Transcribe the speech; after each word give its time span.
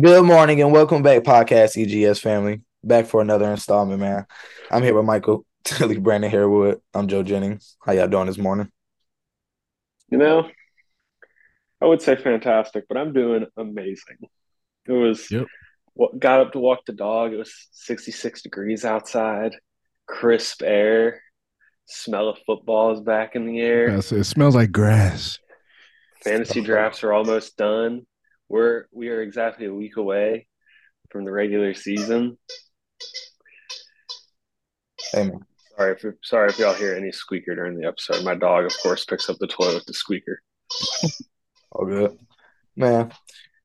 Good 0.00 0.24
morning 0.24 0.60
and 0.60 0.70
welcome 0.70 1.02
back, 1.02 1.22
podcast 1.24 1.76
EGS 1.76 2.20
family. 2.20 2.60
Back 2.84 3.06
for 3.06 3.20
another 3.20 3.50
installment, 3.50 4.00
man. 4.00 4.26
I'm 4.70 4.82
here 4.82 4.94
with 4.94 5.04
Michael 5.04 5.44
Tilley, 5.64 5.98
Brandon 5.98 6.30
Harewood. 6.30 6.80
I'm 6.94 7.08
Joe 7.08 7.22
Jennings. 7.22 7.76
How 7.84 7.92
y'all 7.92 8.06
doing 8.06 8.26
this 8.26 8.38
morning? 8.38 8.70
You 10.10 10.18
know, 10.18 10.48
I 11.80 11.86
would 11.86 12.00
say 12.00 12.16
fantastic, 12.16 12.84
but 12.88 12.96
I'm 12.96 13.12
doing 13.12 13.46
amazing. 13.56 14.18
It 14.86 14.92
was 14.92 15.30
Yep. 15.30 15.46
what 15.94 16.18
got 16.18 16.40
up 16.40 16.52
to 16.52 16.58
walk 16.60 16.80
the 16.86 16.92
dog. 16.92 17.32
It 17.32 17.36
was 17.36 17.52
66 17.72 18.42
degrees 18.42 18.84
outside, 18.84 19.56
crisp 20.06 20.62
air, 20.62 21.22
smell 21.86 22.28
of 22.28 22.38
football 22.46 22.92
is 22.92 23.00
back 23.00 23.34
in 23.34 23.46
the 23.46 23.60
air. 23.60 23.88
It 23.88 24.02
smells 24.24 24.54
like 24.54 24.70
grass. 24.70 25.38
Fantasy 26.22 26.60
drafts 26.60 27.02
are 27.04 27.12
almost 27.12 27.56
done. 27.56 28.06
We're 28.48 28.86
we 28.92 29.08
are 29.08 29.22
exactly 29.22 29.66
a 29.66 29.74
week 29.74 29.96
away 29.96 30.46
from 31.10 31.24
the 31.24 31.32
regular 31.32 31.74
season. 31.74 32.38
Hey, 35.12 35.24
man. 35.24 35.40
Sorry 35.76 35.92
if 35.92 36.04
sorry 36.22 36.48
if 36.48 36.58
y'all 36.58 36.74
hear 36.74 36.94
any 36.94 37.12
squeaker 37.12 37.54
during 37.54 37.78
the 37.78 37.86
episode. 37.86 38.24
My 38.24 38.34
dog, 38.34 38.64
of 38.64 38.72
course, 38.82 39.04
picks 39.04 39.28
up 39.30 39.36
the 39.38 39.46
toy 39.46 39.74
with 39.74 39.84
the 39.86 39.94
squeaker. 39.94 40.42
All 41.72 41.86
good, 41.86 42.18
man. 42.76 43.12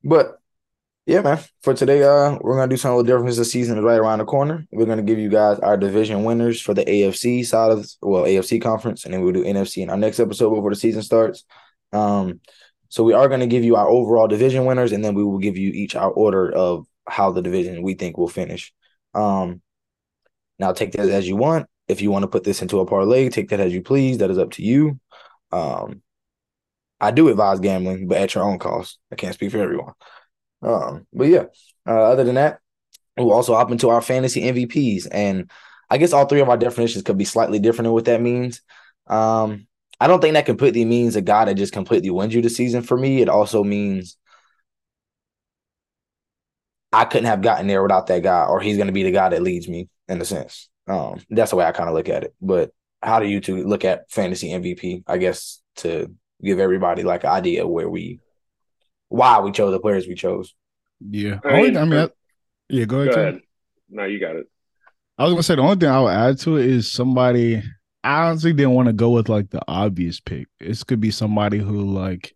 But 0.03 0.37
yeah, 1.05 1.21
man. 1.21 1.39
For 1.61 1.73
today, 1.73 2.03
uh, 2.03 2.37
we're 2.39 2.55
gonna 2.55 2.69
do 2.69 2.77
something 2.77 2.93
a 2.93 2.97
little 2.97 3.17
different. 3.17 3.35
The 3.35 3.45
season 3.45 3.77
is 3.77 3.83
right 3.83 3.99
around 3.99 4.19
the 4.19 4.25
corner. 4.25 4.65
We're 4.71 4.85
gonna 4.85 5.01
give 5.01 5.17
you 5.17 5.29
guys 5.29 5.59
our 5.59 5.75
division 5.75 6.23
winners 6.23 6.61
for 6.61 6.73
the 6.73 6.85
AFC 6.85 7.45
side 7.45 7.71
of 7.71 7.89
well 8.01 8.23
AFC 8.23 8.61
conference, 8.61 9.05
and 9.05 9.13
then 9.13 9.21
we'll 9.21 9.33
do 9.33 9.43
NFC 9.43 9.81
in 9.81 9.89
our 9.89 9.97
next 9.97 10.19
episode 10.19 10.51
before 10.51 10.69
the 10.69 10.75
season 10.75 11.01
starts. 11.01 11.45
Um, 11.91 12.41
so 12.93 13.03
we 13.03 13.13
are 13.13 13.27
gonna 13.27 13.47
give 13.47 13.63
you 13.63 13.75
our 13.75 13.89
overall 13.89 14.27
division 14.27 14.65
winners, 14.65 14.91
and 14.91 15.03
then 15.03 15.15
we 15.15 15.23
will 15.23 15.39
give 15.39 15.57
you 15.57 15.71
each 15.71 15.95
our 15.95 16.11
order 16.11 16.51
of 16.51 16.85
how 17.07 17.31
the 17.31 17.41
division 17.41 17.81
we 17.81 17.95
think 17.95 18.19
will 18.19 18.27
finish. 18.27 18.71
Um, 19.15 19.63
now 20.59 20.73
take 20.73 20.91
that 20.91 21.09
as 21.09 21.27
you 21.27 21.35
want. 21.35 21.65
If 21.87 22.03
you 22.03 22.11
want 22.11 22.21
to 22.21 22.27
put 22.27 22.43
this 22.43 22.61
into 22.61 22.81
a 22.81 22.85
parlay, 22.85 23.29
take 23.29 23.49
that 23.49 23.59
as 23.59 23.73
you 23.73 23.81
please. 23.81 24.19
That 24.19 24.29
is 24.29 24.37
up 24.37 24.51
to 24.51 24.63
you. 24.63 24.99
Um, 25.51 26.03
I 27.01 27.09
do 27.09 27.29
advise 27.29 27.59
gambling, 27.59 28.07
but 28.07 28.19
at 28.19 28.35
your 28.35 28.43
own 28.43 28.59
cost. 28.59 28.99
I 29.11 29.15
can't 29.15 29.33
speak 29.33 29.49
for 29.49 29.57
everyone. 29.57 29.93
Um, 30.61 31.07
but 31.11 31.29
yeah, 31.29 31.45
uh, 31.87 32.11
other 32.11 32.23
than 32.23 32.35
that, 32.35 32.59
we'll 33.17 33.33
also 33.33 33.55
hop 33.55 33.71
into 33.71 33.89
our 33.89 34.01
fantasy 34.01 34.43
MVPs. 34.43 35.07
And 35.11 35.49
I 35.89 35.97
guess 35.97 36.13
all 36.13 36.27
three 36.27 36.41
of 36.41 36.49
our 36.49 36.57
definitions 36.57 37.01
could 37.01 37.17
be 37.17 37.25
slightly 37.25 37.57
different 37.57 37.87
in 37.87 37.93
what 37.93 38.05
that 38.05 38.21
means. 38.21 38.61
Um, 39.07 39.65
I 40.03 40.07
don't 40.07 40.19
think 40.19 40.33
that 40.33 40.45
completely 40.45 40.83
means 40.83 41.15
a 41.15 41.21
guy 41.21 41.45
that 41.45 41.53
just 41.53 41.71
completely 41.71 42.09
wins 42.09 42.33
you 42.33 42.41
the 42.41 42.49
season 42.49 42.81
for 42.81 42.97
me. 42.97 43.21
It 43.21 43.29
also 43.29 43.63
means 43.63 44.17
I 46.91 47.05
couldn't 47.05 47.27
have 47.27 47.41
gotten 47.41 47.67
there 47.67 47.81
without 47.81 48.07
that 48.07 48.21
guy, 48.21 48.43
or 48.45 48.59
he's 48.59 48.75
going 48.75 48.87
to 48.87 48.93
be 48.93 49.03
the 49.03 49.11
guy 49.11 49.29
that 49.29 49.41
leads 49.41 49.69
me 49.69 49.87
in 50.09 50.19
a 50.21 50.25
sense. 50.25 50.67
Um, 50.87 51.21
that's 51.29 51.51
the 51.51 51.55
way 51.55 51.63
I 51.65 51.71
kind 51.71 51.87
of 51.87 51.95
look 51.95 52.09
at 52.09 52.23
it. 52.25 52.35
But 52.41 52.71
how 53.01 53.19
do 53.19 53.27
you 53.27 53.39
two 53.39 53.63
look 53.65 53.85
at 53.85 54.11
fantasy 54.11 54.49
MVP? 54.49 55.03
I 55.07 55.17
guess 55.17 55.61
to 55.77 56.13
give 56.43 56.59
everybody 56.59 57.03
like 57.03 57.23
an 57.23 57.29
idea 57.29 57.65
where 57.65 57.89
we, 57.89 58.19
why 59.07 59.39
we 59.39 59.51
chose 59.53 59.71
the 59.71 59.79
players 59.79 60.05
we 60.05 60.15
chose. 60.15 60.53
Yeah. 60.99 61.39
I 61.45 61.49
Only- 61.49 61.63
mean, 61.69 61.77
I 61.77 61.85
mean, 61.85 61.99
I- 61.99 62.09
yeah. 62.67 62.85
Go 62.85 62.97
Go 62.97 63.01
ahead. 63.03 63.13
Tim. 63.13 63.21
ahead. 63.21 63.41
No, 63.89 64.03
you 64.03 64.19
got 64.19 64.35
it. 64.35 64.47
I 65.17 65.23
was 65.23 65.33
gonna 65.33 65.43
say 65.43 65.55
the 65.55 65.61
only 65.61 65.75
thing 65.77 65.89
I 65.89 66.01
would 66.01 66.09
add 66.09 66.39
to 66.39 66.57
it 66.57 66.65
is 66.65 66.91
somebody. 66.91 67.61
I 68.03 68.27
honestly 68.27 68.53
didn't 68.53 68.73
want 68.73 68.87
to 68.87 68.93
go 68.93 69.11
with 69.11 69.29
like 69.29 69.49
the 69.49 69.61
obvious 69.67 70.19
pick. 70.19 70.47
This 70.59 70.83
could 70.83 70.99
be 70.99 71.11
somebody 71.11 71.57
who 71.57 71.81
like 71.81 72.35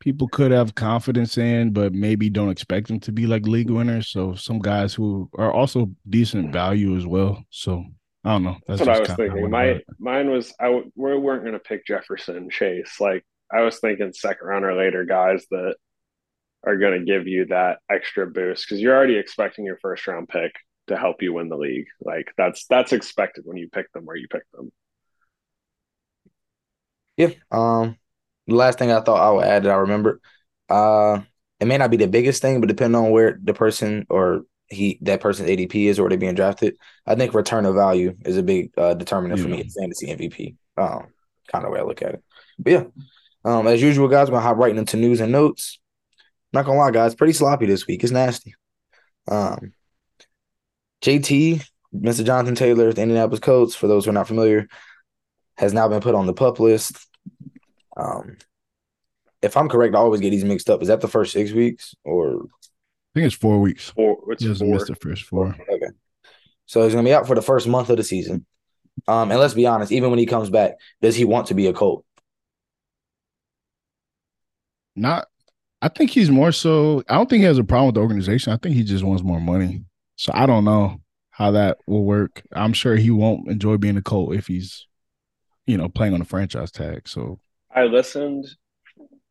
people 0.00 0.28
could 0.28 0.50
have 0.50 0.74
confidence 0.74 1.38
in, 1.38 1.72
but 1.72 1.94
maybe 1.94 2.28
don't 2.28 2.50
expect 2.50 2.88
them 2.88 3.00
to 3.00 3.12
be 3.12 3.26
like 3.26 3.46
league 3.46 3.70
winners. 3.70 4.08
So 4.08 4.34
some 4.34 4.58
guys 4.58 4.92
who 4.92 5.30
are 5.38 5.50
also 5.50 5.90
decent 6.08 6.52
value 6.52 6.96
as 6.96 7.06
well. 7.06 7.42
So 7.48 7.84
I 8.22 8.32
don't 8.32 8.42
know. 8.42 8.56
That's, 8.68 8.80
what 8.80 8.90
I 8.90 9.00
was 9.00 9.08
thinking. 9.10 9.50
My 9.50 9.80
mine 9.98 10.30
was 10.30 10.52
I 10.60 10.66
w- 10.66 10.92
we 10.94 11.16
weren't 11.16 11.42
going 11.42 11.54
to 11.54 11.58
pick 11.58 11.86
Jefferson 11.86 12.50
Chase. 12.50 13.00
Like 13.00 13.24
I 13.50 13.62
was 13.62 13.78
thinking 13.78 14.12
second 14.12 14.46
round 14.46 14.66
or 14.66 14.74
later 14.74 15.06
guys 15.06 15.46
that 15.50 15.76
are 16.66 16.76
going 16.76 16.98
to 16.98 17.04
give 17.04 17.26
you 17.26 17.46
that 17.46 17.78
extra 17.90 18.26
boost 18.26 18.66
because 18.66 18.80
you're 18.80 18.94
already 18.94 19.16
expecting 19.16 19.64
your 19.64 19.78
first 19.78 20.06
round 20.06 20.28
pick 20.28 20.52
to 20.88 20.96
help 20.96 21.22
you 21.22 21.32
win 21.32 21.48
the 21.48 21.56
league. 21.56 21.86
Like 22.00 22.32
that's 22.36 22.66
that's 22.66 22.92
expected 22.92 23.44
when 23.46 23.56
you 23.56 23.68
pick 23.68 23.92
them 23.92 24.04
where 24.04 24.16
you 24.16 24.28
pick 24.28 24.42
them. 24.52 24.70
Yeah. 27.16 27.30
Um, 27.50 27.96
the 28.46 28.54
last 28.54 28.78
thing 28.78 28.90
I 28.90 29.00
thought 29.00 29.20
I 29.26 29.30
would 29.30 29.44
add 29.44 29.62
that 29.64 29.72
I 29.72 29.76
remembered, 29.76 30.20
uh, 30.68 31.20
it 31.60 31.66
may 31.66 31.78
not 31.78 31.90
be 31.90 31.96
the 31.96 32.08
biggest 32.08 32.42
thing, 32.42 32.60
but 32.60 32.68
depending 32.68 33.00
on 33.00 33.10
where 33.10 33.38
the 33.42 33.54
person 33.54 34.06
or 34.10 34.42
he 34.68 34.98
that 35.02 35.20
person's 35.20 35.48
ADP 35.50 35.74
is 35.86 35.98
or 35.98 36.08
they're 36.08 36.18
being 36.18 36.34
drafted, 36.34 36.76
I 37.06 37.14
think 37.14 37.34
return 37.34 37.66
of 37.66 37.74
value 37.74 38.16
is 38.24 38.36
a 38.36 38.42
big 38.42 38.70
uh, 38.76 38.94
determinant 38.94 39.40
for 39.40 39.48
me 39.48 39.58
Yeah. 39.58 39.64
as 39.64 39.76
fantasy 39.78 40.06
MVP. 40.10 40.56
Um, 40.76 41.06
kind 41.50 41.64
of 41.64 41.70
way 41.72 41.80
I 41.80 41.84
look 41.84 42.02
at 42.02 42.14
it. 42.14 42.24
But 42.58 42.72
yeah, 42.72 42.84
um, 43.44 43.66
as 43.66 43.80
usual, 43.82 44.08
guys, 44.08 44.28
we're 44.28 44.36
gonna 44.38 44.46
hop 44.46 44.56
right 44.56 44.76
into 44.76 44.96
news 44.96 45.20
and 45.20 45.32
notes. 45.32 45.78
Not 46.52 46.64
gonna 46.66 46.78
lie, 46.78 46.90
guys, 46.90 47.14
pretty 47.14 47.32
sloppy 47.32 47.66
this 47.66 47.86
week. 47.86 48.02
It's 48.02 48.12
nasty. 48.12 48.54
Um, 49.28 49.72
JT, 51.04 51.62
Mr. 51.94 52.24
Jonathan 52.24 52.54
Taylor, 52.54 52.90
the 52.92 53.02
Indianapolis 53.02 53.40
Colts, 53.40 53.74
for 53.74 53.86
those 53.86 54.04
who 54.04 54.10
are 54.10 54.14
not 54.14 54.26
familiar, 54.26 54.68
has 55.58 55.74
now 55.74 55.86
been 55.86 56.00
put 56.00 56.14
on 56.14 56.24
the 56.26 56.32
pup 56.32 56.58
list. 56.58 56.96
Um, 57.96 58.38
if 59.42 59.54
I'm 59.56 59.68
correct, 59.68 59.94
I 59.94 59.98
always 59.98 60.22
get 60.22 60.30
these 60.30 60.44
mixed 60.44 60.70
up. 60.70 60.80
Is 60.80 60.88
that 60.88 61.02
the 61.02 61.08
first 61.08 61.32
six 61.34 61.52
weeks 61.52 61.94
or 62.04 62.36
I 62.36 63.20
think 63.20 63.26
it's 63.26 63.34
four 63.36 63.60
weeks. 63.60 63.90
Four, 63.90 64.18
it's 64.32 64.42
He 64.42 64.48
hasn't 64.48 64.68
four. 64.68 64.74
missed 64.76 64.86
the 64.88 64.96
first 64.96 65.24
four. 65.24 65.54
okay? 65.70 65.86
So 66.66 66.82
he's 66.82 66.94
gonna 66.94 67.04
be 67.06 67.12
out 67.12 67.26
for 67.26 67.34
the 67.34 67.42
first 67.42 67.68
month 67.68 67.90
of 67.90 67.98
the 67.98 68.02
season. 68.02 68.46
Um, 69.06 69.30
and 69.30 69.38
let's 69.38 69.54
be 69.54 69.66
honest, 69.66 69.92
even 69.92 70.08
when 70.08 70.18
he 70.18 70.24
comes 70.26 70.48
back, 70.48 70.72
does 71.02 71.14
he 71.14 71.26
want 71.26 71.48
to 71.48 71.54
be 71.54 71.66
a 71.66 71.72
Colt? 71.74 72.04
Not. 74.96 75.26
I 75.82 75.88
think 75.88 76.10
he's 76.10 76.30
more 76.30 76.50
so. 76.52 77.02
I 77.08 77.16
don't 77.16 77.28
think 77.28 77.40
he 77.40 77.46
has 77.46 77.58
a 77.58 77.64
problem 77.64 77.86
with 77.88 77.94
the 77.96 78.00
organization. 78.00 78.52
I 78.54 78.56
think 78.56 78.74
he 78.74 78.82
just 78.84 79.04
wants 79.04 79.22
more 79.22 79.40
money. 79.40 79.84
So 80.16 80.32
I 80.34 80.46
don't 80.46 80.64
know 80.64 81.00
how 81.30 81.50
that 81.52 81.78
will 81.86 82.04
work. 82.04 82.42
I'm 82.52 82.72
sure 82.72 82.96
he 82.96 83.10
won't 83.10 83.48
enjoy 83.48 83.76
being 83.76 83.96
a 83.96 84.02
Colt 84.02 84.34
if 84.34 84.46
he's, 84.46 84.86
you 85.66 85.76
know, 85.76 85.88
playing 85.88 86.14
on 86.14 86.20
a 86.20 86.24
franchise 86.24 86.70
tag. 86.70 87.08
So 87.08 87.40
I 87.74 87.84
listened. 87.84 88.46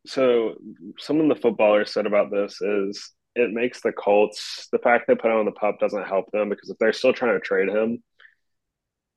So 0.06 0.56
something 0.98 1.28
the 1.28 1.34
footballers 1.34 1.92
said 1.92 2.06
about 2.06 2.30
this 2.30 2.60
is 2.60 3.12
it 3.34 3.52
makes 3.52 3.80
the 3.80 3.92
Colts 3.92 4.68
the 4.70 4.78
fact 4.78 5.06
they 5.08 5.14
put 5.14 5.30
him 5.30 5.38
on 5.38 5.46
the 5.46 5.52
pup 5.52 5.80
doesn't 5.80 6.06
help 6.06 6.30
them 6.30 6.50
because 6.50 6.68
if 6.68 6.76
they're 6.78 6.92
still 6.92 7.12
trying 7.14 7.32
to 7.32 7.40
trade 7.40 7.68
him, 7.68 8.02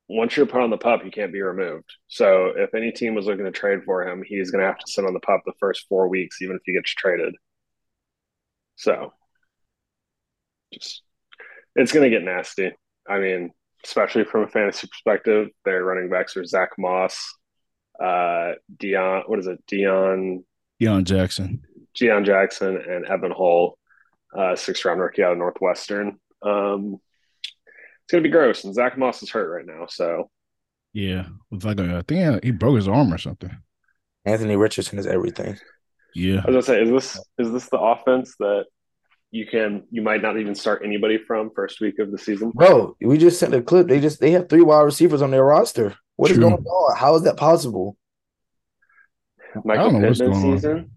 once 0.10 0.38
you're 0.38 0.46
put 0.46 0.62
on 0.62 0.70
the 0.70 0.78
pup, 0.78 1.04
you 1.04 1.12
can't 1.12 1.34
be 1.34 1.42
removed. 1.42 1.94
So 2.08 2.54
if 2.56 2.74
any 2.74 2.92
team 2.92 3.14
was 3.14 3.26
looking 3.26 3.46
to 3.46 3.52
trade 3.52 3.84
for 3.86 4.08
him, 4.08 4.24
he's 4.26 4.52
going 4.52 4.62
to 4.62 4.68
have 4.68 4.78
to 4.78 4.90
sit 4.92 5.06
on 5.06 5.14
the 5.14 5.20
pup 5.20 5.42
the 5.46 5.54
first 5.60 5.86
four 5.90 6.08
weeks, 6.08 6.42
even 6.42 6.56
if 6.56 6.62
he 6.66 6.74
gets 6.74 6.92
traded. 6.92 7.36
So 8.78 9.12
just 10.74 11.04
it's 11.78 11.92
going 11.92 12.04
to 12.04 12.10
get 12.10 12.26
nasty. 12.26 12.72
I 13.08 13.20
mean, 13.20 13.52
especially 13.86 14.26
from 14.26 14.44
a 14.44 14.48
fantasy 14.48 14.88
perspective, 14.88 15.50
their 15.64 15.84
running 15.84 16.10
backs 16.10 16.36
are 16.36 16.44
Zach 16.44 16.72
Moss, 16.78 17.36
uh, 18.02 18.54
Deon, 18.76 19.30
what 19.30 19.40
is 19.40 19.48
it, 19.48 19.64
Deon, 19.72 20.44
Deon 20.82 21.04
Jackson. 21.06 21.64
Deon 22.00 22.26
Jackson, 22.26 22.78
and 22.78 23.06
Evan 23.06 23.32
Hull, 23.32 23.78
uh, 24.38 24.56
six 24.56 24.84
round 24.84 25.00
rookie 25.00 25.24
out 25.24 25.32
of 25.32 25.38
Northwestern. 25.38 26.20
Um, 26.42 26.98
it's 28.04 28.12
gonna 28.12 28.24
be 28.24 28.30
gross, 28.30 28.64
and 28.64 28.74
Zach 28.76 28.98
Moss 28.98 29.24
is 29.24 29.30
hurt 29.32 29.50
right 29.50 29.66
now, 29.66 29.86
so 29.88 30.30
Yeah, 30.94 31.28
it's 31.52 31.66
like 31.66 31.80
a, 31.80 31.98
I 31.98 32.02
think 32.08 32.44
he 32.44 32.52
broke 32.52 32.76
his 32.76 32.88
arm 32.88 33.14
or 33.14 33.18
something. 33.18 33.56
Anthony 34.26 34.56
Richardson 34.56 35.00
is 35.00 35.08
everything. 35.08 35.58
Yeah, 36.14 36.42
I 36.44 36.52
was 36.52 36.54
gonna 36.54 36.62
say, 36.64 36.82
is 36.84 36.90
this 36.90 37.20
is 37.38 37.52
this 37.52 37.70
the 37.70 37.80
offense 37.80 38.36
that 38.40 38.66
you 39.32 39.46
can 39.46 39.84
you 39.92 40.02
might 40.02 40.22
not 40.22 40.38
even 40.40 40.56
start 40.56 40.82
anybody 40.86 41.18
from 41.18 41.52
first 41.56 41.82
week 41.82 42.00
of 42.00 42.12
the 42.12 42.18
season? 42.18 42.52
Bro, 42.56 42.96
we 43.02 43.18
just 43.18 43.40
sent 43.40 43.54
a 43.54 43.62
clip. 43.62 43.88
They 43.88 44.00
just 44.00 44.20
they 44.20 44.32
have 44.32 44.48
three 44.50 44.62
wide 44.62 44.82
receivers 44.82 45.22
on 45.22 45.32
their 45.32 45.44
roster. 45.44 45.96
What 46.16 46.32
is 46.32 46.38
True. 46.38 46.50
going 46.50 46.64
on? 46.64 46.98
How 46.98 47.16
is 47.16 47.24
that 47.24 47.38
possible? 47.38 47.98
Michael 49.66 49.92
know 49.92 50.08
what's 50.08 50.20
Pittman 50.20 50.40
going 50.42 50.52
on. 50.54 50.58
season. 50.58 50.92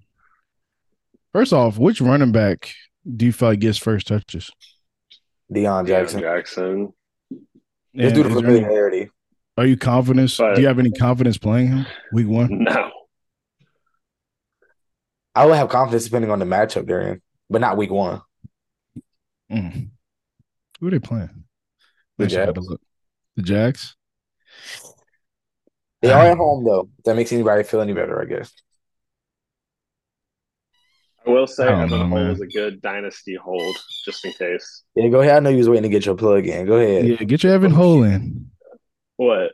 First 1.32 1.53
off, 1.53 1.79
which 1.79 2.00
running 2.00 2.32
back 2.32 2.73
do 3.17 3.27
you 3.27 3.32
feel 3.32 3.50
like 3.50 3.61
gets 3.61 3.79
first 3.79 4.06
touches? 4.09 4.50
Deon 5.53 5.85
Deon 5.85 5.87
Jackson. 5.87 6.21
Jackson. 6.21 6.93
Let's 7.94 8.12
And 8.12 8.15
do 8.15 8.23
the 8.23 8.29
is 8.29 8.35
there 8.37 8.50
any- 8.50 8.61
familiarity. 8.61 9.11
are 9.56 9.67
you 9.67 9.76
confident? 9.76 10.35
But- 10.38 10.55
do 10.55 10.61
you 10.62 10.69
have 10.69 10.79
any 10.79 10.91
confidence 10.93 11.38
playing 11.38 11.69
him 11.69 11.87
week 12.12 12.29
one? 12.29 12.65
No, 12.65 12.91
I 15.35 15.47
would 15.47 15.56
have 15.56 15.69
confidence 15.69 16.05
depending 16.05 16.31
on 16.31 16.38
the 16.38 16.44
matchup 16.44 16.87
they're 16.87 17.00
in, 17.00 17.23
but 17.50 17.61
not 17.61 17.76
week 17.76 17.91
one. 17.91 18.23
Mm. 19.52 19.91
Who 20.81 20.87
are 20.87 20.91
they 20.91 20.99
playing? 21.00 21.44
The 22.17 22.25
Actually, 22.25 22.47
Jags. 22.47 22.69
The 23.37 23.43
Jags. 23.43 23.97
They 26.02 26.11
are 26.12 26.26
at 26.26 26.38
home 26.38 26.64
though. 26.64 26.88
If 26.99 27.05
that 27.05 27.17
makes 27.17 27.32
anybody 27.32 27.62
feel 27.64 27.81
any 27.82 27.93
better, 27.93 28.23
I 28.23 28.25
guess. 28.25 28.52
I 31.26 31.31
will 31.31 31.47
say 31.47 31.64
I 31.64 31.70
don't 31.70 31.81
Evan 31.82 31.91
know, 31.91 32.06
Hull 32.08 32.19
man. 32.25 32.31
is 32.31 32.41
a 32.41 32.47
good 32.47 32.81
dynasty 32.81 33.35
hold, 33.35 33.76
just 34.06 34.25
in 34.25 34.32
case. 34.32 34.85
Yeah, 34.94 35.08
go 35.08 35.20
ahead. 35.20 35.37
I 35.37 35.41
know 35.41 35.50
you 35.50 35.58
was 35.58 35.69
waiting 35.69 35.82
to 35.82 35.88
get 35.91 36.06
your 36.06 36.14
plug 36.14 36.47
in. 36.47 36.64
Go 36.67 36.76
ahead. 36.79 37.06
Yeah, 37.06 37.17
get 37.17 37.43
your 37.43 37.52
Evan 37.52 37.73
Hull 37.73 38.02
in. 38.05 38.50
What? 39.17 39.52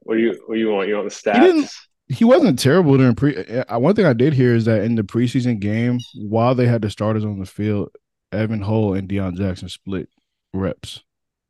What 0.00 0.14
do 0.16 0.20
you 0.20 0.40
what 0.46 0.54
do 0.54 0.60
you 0.60 0.68
want? 0.70 0.88
You 0.88 0.96
want 0.96 1.08
the 1.08 1.14
stats? 1.14 1.40
didn't- 1.40 1.70
He 2.12 2.24
wasn't 2.24 2.58
terrible 2.58 2.96
during 2.96 3.14
pre. 3.14 3.36
uh, 3.36 3.78
One 3.78 3.94
thing 3.94 4.06
I 4.06 4.12
did 4.12 4.34
hear 4.34 4.54
is 4.54 4.64
that 4.66 4.82
in 4.82 4.94
the 4.94 5.02
preseason 5.02 5.58
game, 5.60 5.98
while 6.16 6.54
they 6.54 6.66
had 6.66 6.82
the 6.82 6.90
starters 6.90 7.24
on 7.24 7.38
the 7.38 7.46
field, 7.46 7.90
Evan 8.32 8.60
Hull 8.60 8.94
and 8.94 9.08
Deon 9.08 9.36
Jackson 9.36 9.68
split 9.68 10.08
reps. 10.52 11.02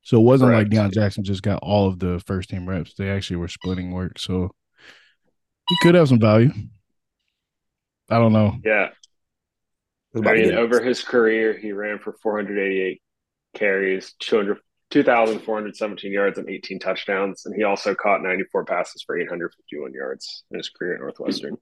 So 0.03 0.19
it 0.19 0.25
wasn't 0.25 0.53
like 0.53 0.71
Correct. 0.71 0.93
Deon 0.93 0.95
Jackson 0.95 1.25
just 1.25 1.43
got 1.43 1.61
all 1.63 1.89
of 1.89 1.99
the 1.99 2.21
first 2.27 2.51
team 2.51 2.69
reps. 2.69 2.95
They 2.95 3.11
actually 3.11 3.37
were 3.37 3.49
splitting 3.49 3.93
work. 3.93 4.19
So 4.19 4.51
he 5.69 5.77
could 5.83 5.95
have 5.95 6.09
some 6.09 6.21
value. 6.21 6.51
I 8.11 8.19
don't 8.19 8.33
know. 8.33 8.57
Yeah. 8.65 8.89
I 10.15 10.33
mean, 10.35 10.55
over 10.55 10.83
his 10.83 11.03
career, 11.03 11.57
he 11.57 11.73
ran 11.73 11.99
for 11.99 12.13
488 12.23 13.01
carries, 13.55 14.15
200, 14.19 14.59
2,417 14.93 16.13
yards, 16.13 16.39
and 16.39 16.49
18 16.49 16.79
touchdowns. 16.79 17.47
And 17.47 17.55
he 17.55 17.65
also 17.65 17.95
caught 17.95 18.23
94 18.23 18.65
passes 18.67 19.03
for 19.03 19.19
851 19.19 19.93
yards 19.95 20.45
in 20.51 20.59
his 20.59 20.69
career 20.69 20.95
at 20.95 21.01
Northwestern. 21.01 21.57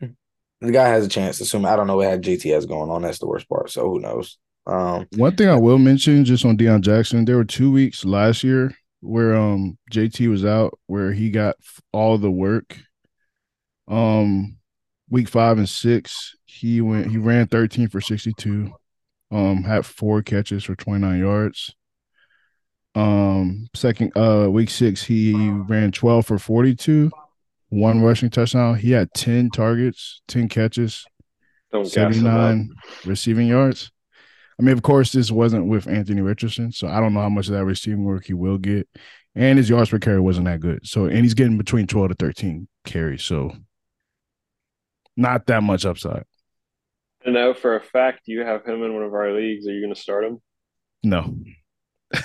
the 0.00 0.72
guy 0.72 0.88
has 0.88 1.04
a 1.04 1.08
chance. 1.08 1.40
Assume 1.40 1.64
I 1.64 1.76
don't 1.76 1.86
know 1.86 1.96
what 1.96 2.08
had 2.08 2.22
JT 2.22 2.52
has 2.52 2.66
going 2.66 2.90
on. 2.90 3.02
That's 3.02 3.18
the 3.18 3.26
worst 3.26 3.48
part. 3.48 3.70
So 3.70 3.88
who 3.88 4.00
knows? 4.00 4.38
Um, 4.66 5.06
One 5.16 5.34
thing 5.36 5.48
I 5.48 5.56
will 5.56 5.78
mention 5.78 6.24
just 6.24 6.44
on 6.44 6.56
Deon 6.56 6.82
Jackson, 6.82 7.24
there 7.24 7.36
were 7.36 7.44
two 7.44 7.72
weeks 7.72 8.04
last 8.04 8.44
year 8.44 8.74
where 9.00 9.34
um 9.34 9.76
JT 9.92 10.30
was 10.30 10.44
out 10.44 10.78
where 10.86 11.12
he 11.12 11.30
got 11.30 11.56
all 11.92 12.16
the 12.16 12.30
work. 12.30 12.78
Um 13.88 14.56
week 15.10 15.28
5 15.28 15.58
and 15.58 15.68
6, 15.68 16.36
he 16.46 16.80
went 16.80 17.10
he 17.10 17.18
ran 17.18 17.46
13 17.46 17.88
for 17.88 18.00
62. 18.00 18.72
Um 19.34 19.64
had 19.64 19.84
four 19.84 20.22
catches 20.22 20.64
for 20.64 20.76
29 20.76 21.18
yards. 21.18 21.74
Um 22.94 23.66
second 23.74 24.12
uh 24.16 24.48
week 24.50 24.70
6 24.70 25.02
he 25.02 25.34
ran 25.50 25.90
12 25.90 26.26
for 26.26 26.38
42, 26.38 27.10
one 27.70 28.02
rushing 28.02 28.30
touchdown. 28.30 28.76
He 28.76 28.92
had 28.92 29.12
10 29.14 29.50
targets, 29.50 30.22
10 30.28 30.48
catches. 30.48 31.04
Don't 31.72 31.82
gas 31.82 32.16
him 32.16 32.26
up. 32.26 32.52
79 32.52 32.70
receiving 33.04 33.48
yards. 33.48 33.90
I 34.58 34.62
mean, 34.62 34.72
of 34.72 34.82
course, 34.82 35.10
this 35.10 35.30
wasn't 35.30 35.66
with 35.66 35.88
Anthony 35.88 36.20
Richardson, 36.20 36.70
so 36.70 36.86
I 36.86 37.00
don't 37.00 37.12
know 37.12 37.20
how 37.20 37.28
much 37.28 37.48
of 37.48 37.54
that 37.54 37.64
receiving 37.64 38.04
work 38.04 38.26
he 38.26 38.34
will 38.34 38.58
get. 38.58 38.88
And 39.34 39.58
his 39.58 39.68
yards 39.68 39.90
per 39.90 39.98
carry 39.98 40.20
wasn't 40.20 40.46
that 40.46 40.60
good. 40.60 40.86
So, 40.86 41.06
and 41.06 41.18
he's 41.18 41.34
getting 41.34 41.58
between 41.58 41.88
12 41.88 42.10
to 42.10 42.14
13 42.14 42.68
carries. 42.84 43.24
So, 43.24 43.50
not 45.16 45.46
that 45.46 45.64
much 45.64 45.84
upside. 45.84 46.24
I 47.26 47.30
know 47.30 47.54
for 47.54 47.76
a 47.76 47.80
fact 47.80 48.22
you 48.26 48.40
have 48.42 48.64
him 48.64 48.82
in 48.82 48.94
one 48.94 49.02
of 49.02 49.14
our 49.14 49.32
leagues. 49.32 49.66
Are 49.66 49.72
you 49.72 49.80
going 49.80 49.94
to 49.94 50.00
start 50.00 50.24
him? 50.24 50.40
No. 51.02 51.34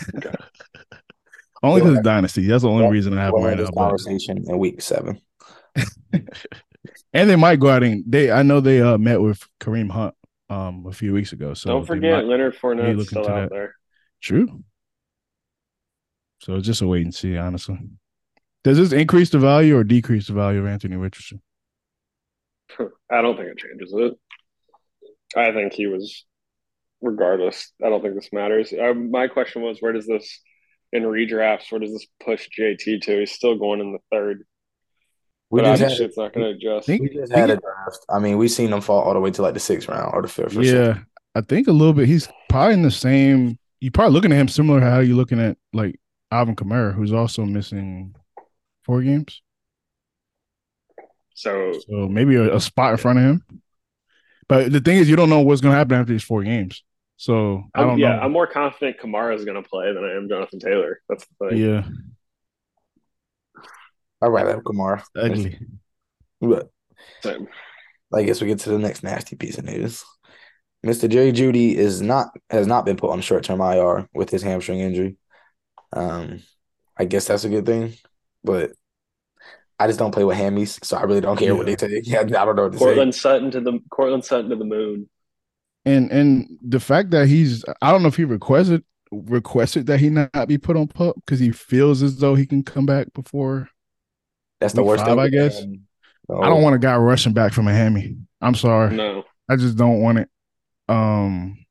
only 1.63 1.81
because 1.81 1.97
of 1.97 2.03
Dynasty. 2.03 2.45
That's 2.47 2.63
the 2.63 2.69
only 2.69 2.83
Well, 2.83 2.91
reason 2.91 3.17
I 3.17 3.23
have 3.23 3.33
him 3.33 3.43
right 3.43 3.49
have 3.51 3.57
now. 3.59 3.63
this 3.63 3.71
But, 3.71 3.81
conversation 3.81 4.43
in 4.47 4.57
week 4.57 4.81
seven. 4.81 5.21
and 7.13 7.29
they 7.29 7.35
might 7.35 7.59
go 7.59 7.69
out 7.69 7.83
and 7.83 8.03
they, 8.07 8.31
I 8.31 8.43
know 8.43 8.59
they 8.59 8.81
uh, 8.81 8.97
met 8.97 9.21
with 9.21 9.45
Kareem 9.59 9.89
Hunt 9.91 10.15
um 10.49 10.85
a 10.87 10.91
few 10.91 11.13
weeks 11.13 11.31
ago. 11.31 11.53
So, 11.53 11.69
Don't 11.69 11.85
forget, 11.85 12.25
Leonard 12.25 12.55
Fournette's 12.57 12.97
look 12.97 13.07
still 13.07 13.27
out 13.27 13.49
that. 13.49 13.49
there. 13.51 13.75
True. 14.21 14.63
So 16.41 16.55
it's 16.55 16.65
just 16.65 16.81
a 16.81 16.87
wait 16.87 17.03
and 17.03 17.13
see, 17.13 17.37
honestly. 17.37 17.77
Does 18.63 18.77
this 18.77 18.91
increase 18.91 19.29
the 19.29 19.39
value 19.39 19.77
or 19.77 19.83
decrease 19.83 20.27
the 20.27 20.33
value 20.33 20.59
of 20.59 20.65
Anthony 20.65 20.95
Richardson? 20.95 21.41
I 23.11 23.21
don't 23.21 23.37
think 23.37 23.49
it 23.49 23.57
changes 23.57 23.93
it. 23.95 24.13
I 25.35 25.51
think 25.51 25.73
he 25.73 25.87
was, 25.87 26.25
regardless. 27.01 27.71
I 27.83 27.89
don't 27.89 28.01
think 28.01 28.15
this 28.15 28.29
matters. 28.33 28.73
Uh, 28.73 28.93
my 28.93 29.27
question 29.27 29.61
was, 29.61 29.77
where 29.79 29.93
does 29.93 30.07
this 30.07 30.39
in 30.91 31.03
redrafts? 31.03 31.71
Where 31.71 31.79
does 31.79 31.91
this 31.93 32.07
push 32.23 32.47
JT 32.57 33.01
to? 33.03 33.19
He's 33.19 33.31
still 33.31 33.57
going 33.57 33.79
in 33.79 33.93
the 33.93 33.99
third, 34.11 34.43
We 35.49 35.61
but 35.61 35.77
just 35.77 35.99
had, 35.99 36.07
it's 36.07 36.17
not 36.17 36.33
going 36.33 36.45
to 36.51 36.55
adjust. 36.57 36.87
think- 36.87 37.01
we 37.03 37.09
just 37.09 37.31
had 37.31 37.49
a 37.51 37.57
draft. 37.57 38.05
I 38.09 38.19
mean, 38.19 38.37
we've 38.37 38.51
seen 38.51 38.71
them 38.71 38.81
fall 38.81 39.01
all 39.01 39.13
the 39.13 39.19
way 39.19 39.31
to 39.31 39.41
like 39.41 39.53
the 39.53 39.59
sixth 39.59 39.87
round 39.87 40.13
or 40.13 40.21
the 40.21 40.27
fifth. 40.27 40.57
Or 40.57 40.61
yeah, 40.63 40.85
something. 40.85 41.05
I 41.35 41.41
think 41.41 41.67
a 41.67 41.71
little 41.71 41.93
bit. 41.93 42.07
He's 42.07 42.27
probably 42.49 42.73
in 42.73 42.81
the 42.81 42.91
same. 42.91 43.59
You're 43.79 43.91
probably 43.91 44.13
looking 44.13 44.31
at 44.31 44.39
him 44.39 44.47
similar 44.47 44.79
to 44.79 44.85
how 44.89 44.99
you're 44.99 45.15
looking 45.15 45.39
at 45.39 45.57
like 45.73 45.99
Alvin 46.31 46.55
Kamara, 46.55 46.93
who's 46.93 47.13
also 47.13 47.45
missing 47.45 48.15
four 48.83 49.01
games. 49.03 49.41
So 51.35 51.73
So 51.87 52.07
maybe 52.09 52.35
a, 52.35 52.55
a 52.55 52.59
spot 52.59 52.91
in 52.91 52.97
front 52.97 53.19
of 53.19 53.25
him. 53.25 53.43
But 54.49 54.71
the 54.73 54.81
thing 54.81 54.97
is, 54.97 55.07
you 55.09 55.15
don't 55.15 55.29
know 55.29 55.39
what's 55.41 55.61
going 55.61 55.71
to 55.73 55.77
happen 55.77 55.97
after 55.97 56.11
these 56.11 56.23
four 56.23 56.43
games. 56.43 56.83
So 57.17 57.63
I 57.73 57.79
I'm- 57.79 57.87
don't 57.89 57.99
yeah, 57.99 58.15
know. 58.15 58.21
I'm 58.23 58.31
more 58.33 58.47
confident 58.47 58.97
Kamara 58.99 59.35
is 59.35 59.45
going 59.45 59.61
to 59.61 59.67
play 59.69 59.93
than 59.93 60.03
I 60.03 60.15
am 60.17 60.27
Jonathan 60.27 60.59
Taylor. 60.59 60.99
That's 61.07 61.25
the 61.39 61.49
thing. 61.49 61.57
yeah, 61.59 61.83
I'd 64.21 64.27
rather 64.27 64.51
have 64.55 64.63
Kamara. 64.63 65.03
ugly. 65.15 65.59
But 66.41 66.69
So, 67.21 67.45
I 68.13 68.23
guess 68.23 68.41
we 68.41 68.47
get 68.47 68.59
to 68.59 68.69
the 68.69 68.79
next 68.79 69.03
nasty 69.03 69.35
piece 69.35 69.57
of 69.57 69.65
news. 69.65 70.03
Mr. 70.85 71.09
Jerry 71.09 71.31
Jeudy 71.33 71.75
is 71.75 72.01
not 72.01 72.29
has 72.49 72.65
not 72.65 72.85
been 72.85 72.95
put 72.95 73.11
on 73.11 73.19
short 73.21 73.43
term 73.43 73.59
IR 73.61 74.07
with 74.13 74.29
his 74.29 74.41
hamstring 74.41 74.79
injury. 74.79 75.17
Um, 75.91 76.41
I 76.97 77.05
guess 77.05 77.27
that's 77.27 77.43
a 77.43 77.49
good 77.49 77.65
thing, 77.65 77.93
but 78.43 78.71
I 79.79 79.87
just 79.87 79.97
don't 79.97 80.11
play 80.11 80.25
with 80.25 80.37
hammies, 80.37 80.83
so 80.83 80.97
I 80.97 81.03
really 81.03 81.21
don't 81.21 81.37
care 81.37 81.55
what 81.55 81.65
they 81.65 81.75
take. 81.75 81.89
Yeah, 82.05 82.19
I 82.19 82.23
don't 82.23 82.55
know 82.55 82.63
what 82.63 82.73
to 82.73 82.77
Courtland 82.77 83.15
Sutton 83.15 83.49
to 83.51 83.61
the 83.61 83.79
Courtland 83.89 84.25
Sutton 84.25 84.49
to 84.49 84.55
the 84.57 84.65
moon. 84.65 85.09
And 85.85 86.11
and 86.11 86.59
the 86.61 86.81
fact 86.81 87.11
that 87.11 87.27
he's 87.27 87.63
I 87.81 87.91
don't 87.91 88.01
know 88.01 88.09
if 88.09 88.17
he 88.17 88.25
requested 88.25 88.83
requested 89.11 89.87
that 89.87 89.99
he 89.99 90.09
not 90.09 90.47
be 90.47 90.57
put 90.57 90.75
on 90.75 90.87
pup 90.87 91.15
because 91.15 91.39
he 91.39 91.51
feels 91.51 92.03
as 92.03 92.17
though 92.17 92.35
he 92.35 92.45
can 92.45 92.63
come 92.63 92.85
back 92.85 93.13
before. 93.13 93.69
That's 94.59 94.73
the 94.73 94.83
worst 94.83 95.05
five, 95.05 95.15
thing. 95.15 95.19
I 95.19 95.29
guess. 95.29 95.61
Um, 95.61 96.43
I 96.43 96.49
don't 96.49 96.61
want 96.61 96.75
a 96.75 96.79
guy 96.79 96.95
rushing 96.97 97.33
back 97.33 97.53
from 97.53 97.67
a 97.67 97.73
hammy. 97.73 98.17
I'm 98.41 98.55
sorry. 98.55 98.95
No, 98.95 99.23
I 99.47 99.55
just 99.55 99.77
don't 99.77 100.01
want 100.01 100.19
it. 100.19 100.29
Um, 100.89 101.65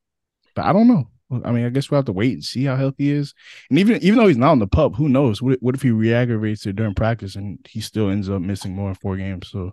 but 0.55 0.65
I 0.65 0.73
don't 0.73 0.89
know. 0.89 1.09
I 1.31 1.53
mean, 1.53 1.67
I 1.67 1.69
guess 1.69 1.91
we'll 1.91 1.99
have 1.99 2.07
to 2.07 2.13
wait 2.13 2.33
and 2.33 2.45
see 2.45 2.65
how 2.65 2.77
healthy 2.77 3.05
he 3.05 3.13
is. 3.13 3.35
And 3.69 3.79
even 3.79 4.03
even 4.03 4.19
though 4.19 4.29
he's 4.29 4.39
not 4.39 4.53
on 4.53 4.61
the 4.61 4.67
pup, 4.67 4.95
who 4.95 5.09
knows? 5.09 5.43
What, 5.43 5.59
what 5.61 5.75
if 5.75 5.83
he 5.83 5.91
re-aggravates 5.91 6.65
it 6.67 6.77
during 6.77 6.95
practice 6.95 7.37
and 7.37 7.59
he 7.69 7.81
still 7.81 8.09
ends 8.09 8.31
up 8.31 8.41
missing 8.41 8.75
more 8.75 8.89
than 8.89 8.95
four 8.95 9.17
games? 9.17 9.51
So 9.51 9.73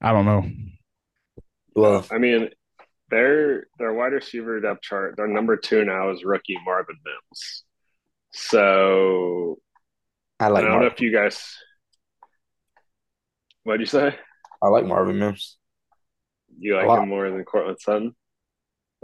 I 0.00 0.12
don't 0.12 0.24
know. 0.24 0.50
Well, 1.74 2.04
I 2.10 2.18
mean, 2.18 2.50
their 3.10 3.66
their 3.78 3.92
wide 3.92 4.12
receiver 4.12 4.60
depth 4.60 4.82
chart, 4.82 5.16
their 5.16 5.28
number 5.28 5.56
two 5.56 5.84
now 5.84 6.10
is 6.10 6.24
rookie 6.24 6.58
Marvin 6.64 6.96
Mims. 7.04 7.64
So 8.32 9.58
I 10.40 10.48
like 10.48 10.64
I 10.64 10.68
don't 10.68 10.80
know 10.80 10.86
if 10.86 11.00
you 11.00 11.12
guys. 11.12 11.56
What'd 13.62 13.80
you 13.80 13.86
say? 13.86 14.16
I 14.62 14.68
like 14.68 14.84
Marvin 14.84 15.18
Mims. 15.18 15.58
You 16.58 16.76
like 16.76 17.02
him 17.02 17.08
more 17.08 17.30
than 17.30 17.44
Courtland 17.44 17.78
Sutton? 17.80 18.14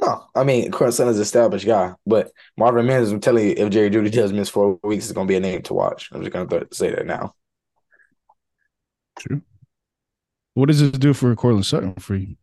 No, 0.00 0.24
I 0.34 0.44
mean 0.44 0.70
Courtland 0.70 0.94
Sutton's 0.94 1.16
an 1.16 1.22
established 1.22 1.66
guy, 1.66 1.94
but 2.06 2.30
Marvin 2.56 2.86
Mims. 2.86 3.10
I'm 3.10 3.20
telling 3.20 3.48
you, 3.48 3.54
if 3.56 3.70
Jerry 3.70 3.90
Jeudy 3.90 4.12
does 4.12 4.32
miss 4.32 4.48
four 4.48 4.78
weeks, 4.82 5.04
it's 5.04 5.12
going 5.12 5.26
to 5.26 5.30
be 5.30 5.36
a 5.36 5.40
name 5.40 5.62
to 5.62 5.74
watch. 5.74 6.10
I'm 6.12 6.20
just 6.20 6.32
going 6.32 6.48
to 6.48 6.68
say 6.72 6.90
that 6.90 7.06
now. 7.06 7.34
True. 9.18 9.40
What 10.54 10.66
does 10.66 10.80
this 10.80 10.90
do 10.92 11.14
for 11.14 11.34
Courtland 11.34 11.66
Sutton 11.66 11.94
for 11.94 12.14
you? 12.14 12.36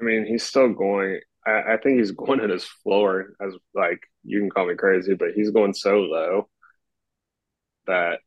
I 0.00 0.04
mean, 0.04 0.26
he's 0.26 0.44
still 0.44 0.72
going. 0.72 1.20
I, 1.46 1.74
I 1.74 1.76
think 1.76 1.98
he's 1.98 2.12
going 2.12 2.40
at 2.40 2.50
his 2.50 2.64
floor 2.64 3.34
as 3.40 3.54
like 3.74 4.00
you 4.22 4.40
can 4.40 4.50
call 4.50 4.66
me 4.66 4.74
crazy, 4.74 5.14
but 5.14 5.32
he's 5.34 5.50
going 5.50 5.74
so 5.74 5.98
low 6.00 6.48
that 7.86 8.20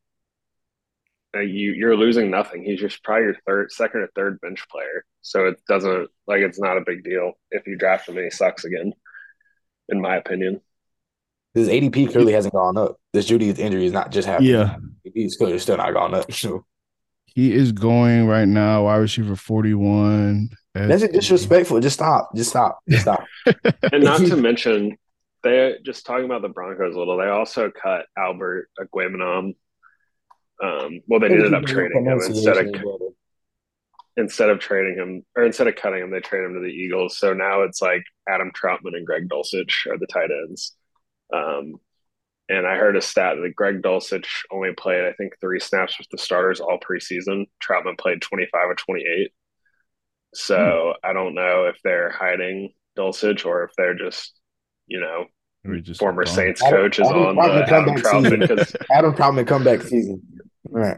you 1.41 1.73
you're 1.73 1.95
losing 1.95 2.29
nothing. 2.31 2.63
He's 2.63 2.79
just 2.79 3.03
probably 3.03 3.25
your 3.25 3.35
third, 3.45 3.71
second 3.71 4.01
or 4.01 4.09
third 4.15 4.39
bench 4.41 4.65
player. 4.69 5.05
So 5.21 5.47
it 5.47 5.59
doesn't 5.67 6.09
like 6.27 6.41
it's 6.41 6.59
not 6.59 6.77
a 6.77 6.83
big 6.85 7.03
deal 7.03 7.33
if 7.51 7.67
you 7.67 7.77
draft 7.77 8.07
him 8.07 8.17
and 8.17 8.25
he 8.25 8.29
sucks 8.31 8.65
again, 8.65 8.93
in 9.89 10.01
my 10.01 10.15
opinion. 10.15 10.61
His 11.53 11.69
ADP 11.69 12.11
clearly 12.11 12.33
hasn't 12.33 12.53
gone 12.53 12.77
up. 12.77 12.97
This 13.13 13.27
Jeudy's 13.27 13.57
injury 13.57 13.85
is 13.85 13.91
not 13.91 14.11
just 14.11 14.27
happening. 14.27 14.51
Yeah, 14.51 14.77
He's 15.03 15.35
clearly 15.35 15.57
still 15.59 15.77
not 15.77 15.93
gone 15.93 16.13
up. 16.13 16.31
So 16.31 16.65
he 17.25 17.53
is 17.53 17.71
going 17.71 18.27
right 18.27 18.47
now. 18.47 18.83
Wide 18.85 18.97
receiver 18.97 19.35
forty 19.35 19.73
one. 19.73 20.49
that's 20.73 21.01
just 21.01 21.13
disrespectful. 21.13 21.79
Just 21.79 21.95
stop. 21.95 22.29
Just 22.35 22.49
stop. 22.51 22.79
Just 22.89 23.03
stop. 23.03 23.23
And 23.91 24.03
not 24.03 24.19
to 24.19 24.35
mention, 24.35 24.97
they 25.43 25.75
just 25.85 26.05
talking 26.05 26.25
about 26.25 26.41
the 26.41 26.49
Broncos 26.49 26.95
a 26.95 26.99
little. 26.99 27.17
They 27.17 27.27
also 27.27 27.71
cut 27.71 28.05
Albert 28.17 28.69
Okwuegbunam. 28.79 29.55
Um, 30.63 31.01
well, 31.07 31.19
they 31.19 31.27
ended 31.27 31.53
up 31.53 31.63
trading 31.65 32.05
him 32.05 32.19
instead 32.19 32.57
of 32.57 32.75
instead 34.17 34.49
of 34.49 34.59
trading 34.59 34.95
him 34.95 35.23
or 35.35 35.43
instead 35.43 35.67
of 35.67 35.75
cutting 35.75 36.01
him, 36.01 36.11
they 36.11 36.19
trade 36.19 36.43
him 36.43 36.55
to 36.55 36.59
the 36.59 36.73
Eagles. 36.73 37.17
So 37.17 37.33
now 37.33 37.61
it's 37.61 37.81
like 37.81 38.03
Adam 38.27 38.51
Trautman 38.51 38.95
and 38.95 39.05
Greg 39.05 39.29
Dulcich 39.29 39.85
are 39.87 39.97
the 39.97 40.07
tight 40.07 40.31
ends. 40.31 40.75
Um, 41.31 41.75
and 42.49 42.65
I 42.65 42.77
heard 42.77 42.95
a 42.95 43.01
stat 43.01 43.35
that 43.41 43.55
Greg 43.55 43.81
Dulcich 43.81 44.27
only 44.51 44.73
played, 44.73 45.05
I 45.05 45.13
think, 45.13 45.33
three 45.39 45.59
snaps 45.59 45.97
with 45.97 46.07
the 46.09 46.17
starters 46.17 46.59
all 46.59 46.79
preseason. 46.79 47.45
Trautman 47.61 47.97
played 47.97 48.21
25 48.21 48.69
or 48.69 48.75
28. 48.75 49.31
So 50.33 50.93
hmm. 50.95 51.07
I 51.09 51.13
don't 51.13 51.35
know 51.35 51.65
if 51.65 51.77
they're 51.83 52.09
hiding 52.09 52.73
Dulcich 52.97 53.45
or 53.45 53.65
if 53.65 53.71
they're 53.77 53.95
just, 53.95 54.33
you 54.87 54.99
know, 54.99 55.25
just 55.81 55.99
former 55.99 56.25
Saints 56.25 56.61
coach 56.61 56.99
is 56.99 57.07
on 57.07 57.35
the 57.35 57.41
Adam 57.41 57.95
Trautman 57.95 58.39
because 58.39 58.75
Adam 58.91 59.13
Trautman 59.13 59.45
comeback 59.45 59.81
season. 59.81 60.21
All 60.73 60.79
right. 60.79 60.97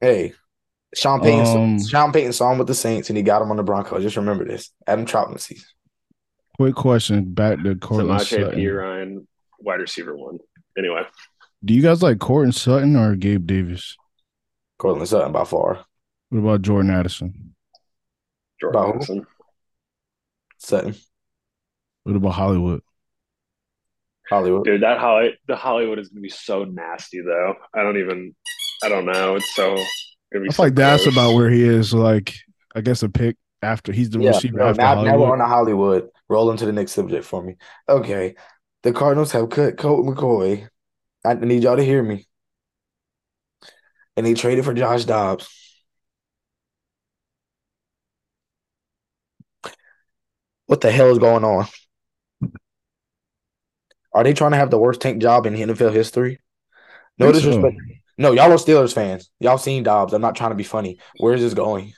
Hey, 0.00 0.32
Sean 0.94 1.20
Payton. 1.20 1.56
Um, 1.56 1.86
Sean 1.86 2.12
Payton 2.12 2.32
saw 2.32 2.52
him 2.52 2.58
with 2.58 2.66
the 2.66 2.74
Saints 2.74 3.10
and 3.10 3.16
he 3.16 3.22
got 3.22 3.42
him 3.42 3.50
on 3.50 3.56
the 3.56 3.62
Broncos. 3.62 4.02
Just 4.02 4.16
remember 4.16 4.44
this: 4.44 4.70
Adam 4.86 5.06
Trautman 5.06 5.40
season. 5.40 5.66
Quick 6.56 6.74
question 6.74 7.32
back 7.32 7.62
to 7.62 7.76
Courtland 7.76 8.20
Samaje 8.20 8.54
Perine, 8.54 9.26
wide 9.60 9.80
receiver 9.80 10.16
one. 10.16 10.38
Anyway, 10.76 11.02
do 11.64 11.74
you 11.74 11.82
guys 11.82 12.02
like 12.02 12.18
Courtland 12.18 12.54
Sutton 12.54 12.96
or 12.96 13.16
Gabe 13.16 13.46
Davis? 13.46 13.96
Courtland 14.78 15.08
Sutton 15.08 15.32
by 15.32 15.44
far. 15.44 15.84
What 16.30 16.38
about 16.38 16.62
Jordan 16.62 16.90
Addison? 16.90 17.54
Jordan 18.60 18.80
about 18.80 18.94
Addison. 18.96 19.26
Sutton. 20.58 20.94
What 22.04 22.16
about 22.16 22.30
Hollywood? 22.30 22.80
Hollywood. 24.28 24.64
Dude, 24.64 24.82
that 24.82 24.98
Holly 24.98 25.38
the 25.46 25.56
Hollywood 25.56 25.98
is 25.98 26.08
gonna 26.08 26.20
be 26.20 26.28
so 26.28 26.64
nasty 26.64 27.20
though. 27.20 27.54
I 27.74 27.82
don't 27.82 27.98
even 27.98 28.34
I 28.82 28.88
don't 28.88 29.06
know. 29.06 29.36
It's 29.36 29.54
so 29.54 29.76
gonna 30.32 30.46
I 30.48 30.52
so 30.52 30.62
like 30.62 30.74
that's 30.74 31.06
about 31.06 31.34
where 31.34 31.50
he 31.50 31.62
is. 31.62 31.92
Like 31.92 32.34
I 32.74 32.80
guess 32.80 33.02
a 33.02 33.08
pick 33.08 33.36
after 33.62 33.92
he's 33.92 34.10
the 34.10 34.20
yeah, 34.20 34.30
receiver. 34.30 34.58
No, 34.58 34.72
now, 34.72 35.02
now 35.02 35.18
we're 35.18 35.32
on 35.32 35.38
the 35.38 35.46
Hollywood. 35.46 36.08
Roll 36.28 36.50
into 36.50 36.66
the 36.66 36.72
next 36.72 36.92
subject 36.92 37.24
for 37.24 37.42
me. 37.42 37.56
Okay. 37.88 38.34
The 38.82 38.92
Cardinals 38.92 39.32
have 39.32 39.50
cut 39.50 39.76
Colt 39.76 40.06
McCoy. 40.06 40.68
I 41.24 41.34
need 41.34 41.62
y'all 41.62 41.76
to 41.76 41.84
hear 41.84 42.02
me. 42.02 42.26
And 44.16 44.24
they 44.24 44.34
traded 44.34 44.64
for 44.64 44.74
Josh 44.74 45.04
Dobbs. 45.04 45.48
What 50.66 50.80
the 50.80 50.92
hell 50.92 51.10
is 51.10 51.18
going 51.18 51.44
on? 51.44 51.66
Are 54.12 54.24
they 54.24 54.34
trying 54.34 54.52
to 54.52 54.56
have 54.58 54.70
the 54.70 54.78
worst 54.78 55.00
tank 55.00 55.20
job 55.22 55.46
in 55.46 55.54
NFL 55.54 55.92
history? 55.92 56.40
No 57.18 57.32
disrespect. 57.32 57.76
So. 57.76 57.97
No, 58.18 58.32
y'all 58.32 58.50
are 58.50 58.56
Steelers 58.56 58.92
fans. 58.92 59.30
Y'all 59.38 59.58
seen 59.58 59.84
Dobbs. 59.84 60.12
I'm 60.12 60.20
not 60.20 60.34
trying 60.34 60.50
to 60.50 60.56
be 60.56 60.64
funny. 60.64 60.98
Where 61.18 61.34
is 61.34 61.40
this 61.40 61.54
going? 61.54 61.94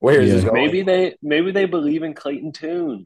Where 0.00 0.20
is 0.20 0.28
yeah. 0.28 0.34
this 0.34 0.44
going? 0.44 0.62
Maybe 0.62 0.82
they 0.82 1.14
maybe 1.22 1.52
they 1.52 1.64
believe 1.64 2.02
in 2.02 2.12
Clayton 2.12 2.52
Tune. 2.52 3.04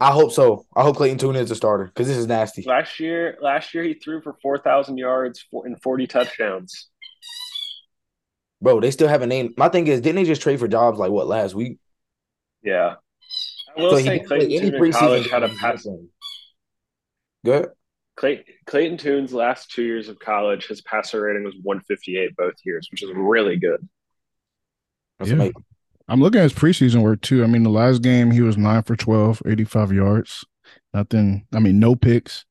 I 0.00 0.12
hope 0.12 0.32
so. 0.32 0.64
I 0.74 0.82
hope 0.82 0.96
Clayton 0.96 1.18
Tune 1.18 1.36
is 1.36 1.50
a 1.50 1.54
starter 1.54 1.84
because 1.84 2.08
this 2.08 2.16
is 2.16 2.26
nasty. 2.26 2.62
Last 2.62 2.98
year, 2.98 3.36
last 3.42 3.74
year 3.74 3.84
he 3.84 3.92
threw 3.94 4.22
for 4.22 4.36
four 4.40 4.56
thousand 4.56 4.96
yards 4.96 5.44
and 5.52 5.80
forty 5.82 6.06
touchdowns. 6.06 6.88
Bro, 8.62 8.80
they 8.80 8.90
still 8.90 9.08
have 9.08 9.20
a 9.20 9.26
name. 9.26 9.52
My 9.58 9.68
thing 9.68 9.86
is, 9.86 10.00
didn't 10.00 10.16
they 10.16 10.24
just 10.24 10.40
trade 10.40 10.58
for 10.58 10.68
Dobbs 10.68 10.98
like 10.98 11.10
what 11.10 11.26
last 11.26 11.54
week? 11.54 11.78
Yeah, 12.62 12.94
I 13.76 13.80
will 13.80 13.90
so 13.90 13.98
say 13.98 14.20
Clayton 14.20 14.72
Tune 14.72 14.84
in 14.84 14.92
college 14.92 15.30
had 15.30 15.42
a 15.42 15.50
pass. 15.50 15.86
Good. 17.44 17.68
Clay, 18.20 18.44
Clayton 18.66 18.98
Tune's 18.98 19.32
last 19.32 19.70
two 19.70 19.82
years 19.82 20.10
of 20.10 20.18
college, 20.18 20.66
his 20.66 20.82
passer 20.82 21.22
rating 21.22 21.42
was 21.42 21.54
158 21.62 22.36
both 22.36 22.52
years, 22.66 22.86
which 22.90 23.02
is 23.02 23.08
really 23.14 23.56
good. 23.56 23.88
That's 25.18 25.30
yeah. 25.30 25.36
Amazing. 25.36 25.64
I'm 26.06 26.20
looking 26.20 26.40
at 26.40 26.42
his 26.42 26.52
preseason 26.52 27.00
work 27.00 27.22
too. 27.22 27.42
I 27.42 27.46
mean, 27.46 27.62
the 27.62 27.70
last 27.70 28.02
game 28.02 28.30
he 28.30 28.42
was 28.42 28.58
nine 28.58 28.82
for 28.82 28.94
12, 28.94 29.40
85 29.46 29.92
yards. 29.92 30.44
Nothing, 30.92 31.46
I 31.54 31.60
mean, 31.60 31.78
no 31.78 31.96
picks. 31.96 32.44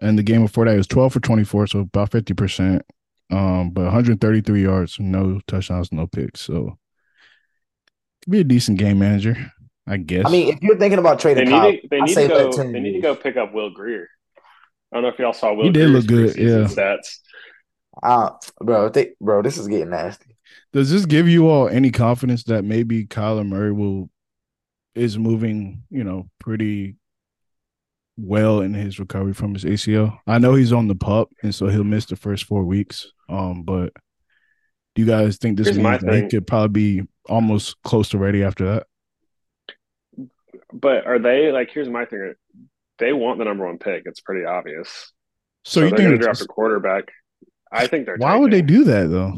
And 0.00 0.18
the 0.18 0.22
game 0.22 0.42
before 0.42 0.64
that 0.64 0.70
he 0.70 0.78
was 0.78 0.86
12 0.86 1.12
for 1.12 1.20
24, 1.20 1.66
so 1.66 1.80
about 1.80 2.10
50%. 2.10 2.80
Um, 3.30 3.72
but 3.72 3.82
133 3.82 4.62
yards, 4.62 4.98
no 4.98 5.38
touchdowns, 5.46 5.92
no 5.92 6.06
picks. 6.06 6.40
So 6.40 6.78
could 8.22 8.30
be 8.30 8.40
a 8.40 8.44
decent 8.44 8.78
game 8.78 9.00
manager, 9.00 9.52
I 9.86 9.98
guess. 9.98 10.24
I 10.24 10.30
mean, 10.30 10.54
if 10.54 10.62
you're 10.62 10.78
thinking 10.78 10.98
about 10.98 11.20
trading, 11.20 11.50
they 11.50 11.60
need, 11.60 11.80
to, 11.82 11.88
they 11.88 12.00
need 12.00 12.14
to 12.14 12.28
go. 12.28 12.52
They 12.72 12.80
need 12.80 12.92
to 12.94 13.00
go 13.00 13.14
pick 13.14 13.36
up 13.36 13.52
Will 13.52 13.68
Grier. 13.68 14.08
I 14.94 14.98
don't 14.98 15.02
know 15.02 15.08
if 15.08 15.18
y'all 15.18 15.32
saw 15.32 15.52
Will. 15.52 15.64
He 15.64 15.70
did 15.70 15.90
look 15.90 16.06
good. 16.06 16.36
Yeah. 16.36 16.68
Stats. 16.68 17.18
Uh, 18.00 18.30
bro, 18.62 18.88
they, 18.88 19.10
bro, 19.20 19.42
this 19.42 19.58
is 19.58 19.66
getting 19.66 19.90
nasty. 19.90 20.36
Does 20.72 20.88
this 20.88 21.04
give 21.04 21.28
you 21.28 21.48
all 21.48 21.68
any 21.68 21.90
confidence 21.90 22.44
that 22.44 22.64
maybe 22.64 23.04
Kyler 23.04 23.44
Murray 23.44 23.72
will 23.72 24.08
is 24.94 25.18
moving, 25.18 25.82
you 25.90 26.04
know, 26.04 26.28
pretty 26.38 26.94
well 28.16 28.60
in 28.60 28.72
his 28.72 29.00
recovery 29.00 29.34
from 29.34 29.54
his 29.54 29.64
ACL? 29.64 30.16
I 30.28 30.38
know 30.38 30.54
he's 30.54 30.72
on 30.72 30.86
the 30.86 30.94
pup, 30.94 31.28
and 31.42 31.52
so 31.52 31.66
he'll 31.66 31.82
miss 31.82 32.06
the 32.06 32.14
first 32.14 32.44
four 32.44 32.62
weeks. 32.62 33.10
Um, 33.28 33.64
but 33.64 33.92
do 34.94 35.02
you 35.02 35.06
guys 35.06 35.38
think 35.38 35.56
this 35.56 35.66
Here's 35.66 35.78
means 35.78 36.02
that 36.02 36.22
he 36.22 36.28
could 36.28 36.46
probably 36.46 37.00
be 37.00 37.08
almost 37.28 37.82
close 37.82 38.10
to 38.10 38.18
ready 38.18 38.44
after 38.44 38.64
that? 38.74 38.86
But 40.72 41.04
are 41.04 41.18
they 41.18 41.50
like? 41.50 41.72
Here's 41.72 41.88
my 41.88 42.04
thing: 42.04 42.34
they 42.98 43.12
want 43.12 43.38
the 43.38 43.44
number 43.44 43.66
one 43.66 43.78
pick. 43.78 44.02
It's 44.06 44.20
pretty 44.20 44.44
obvious. 44.44 45.12
So, 45.64 45.80
so 45.80 45.84
you 45.84 45.86
think 45.88 45.98
they're 45.98 46.08
going 46.08 46.18
to 46.18 46.24
draft 46.24 46.42
a 46.42 46.46
quarterback? 46.46 47.04
I 47.72 47.86
think 47.86 48.06
they're. 48.06 48.16
Why 48.16 48.30
taking. 48.30 48.42
would 48.42 48.52
they 48.52 48.62
do 48.62 48.84
that 48.84 49.10
though? 49.10 49.34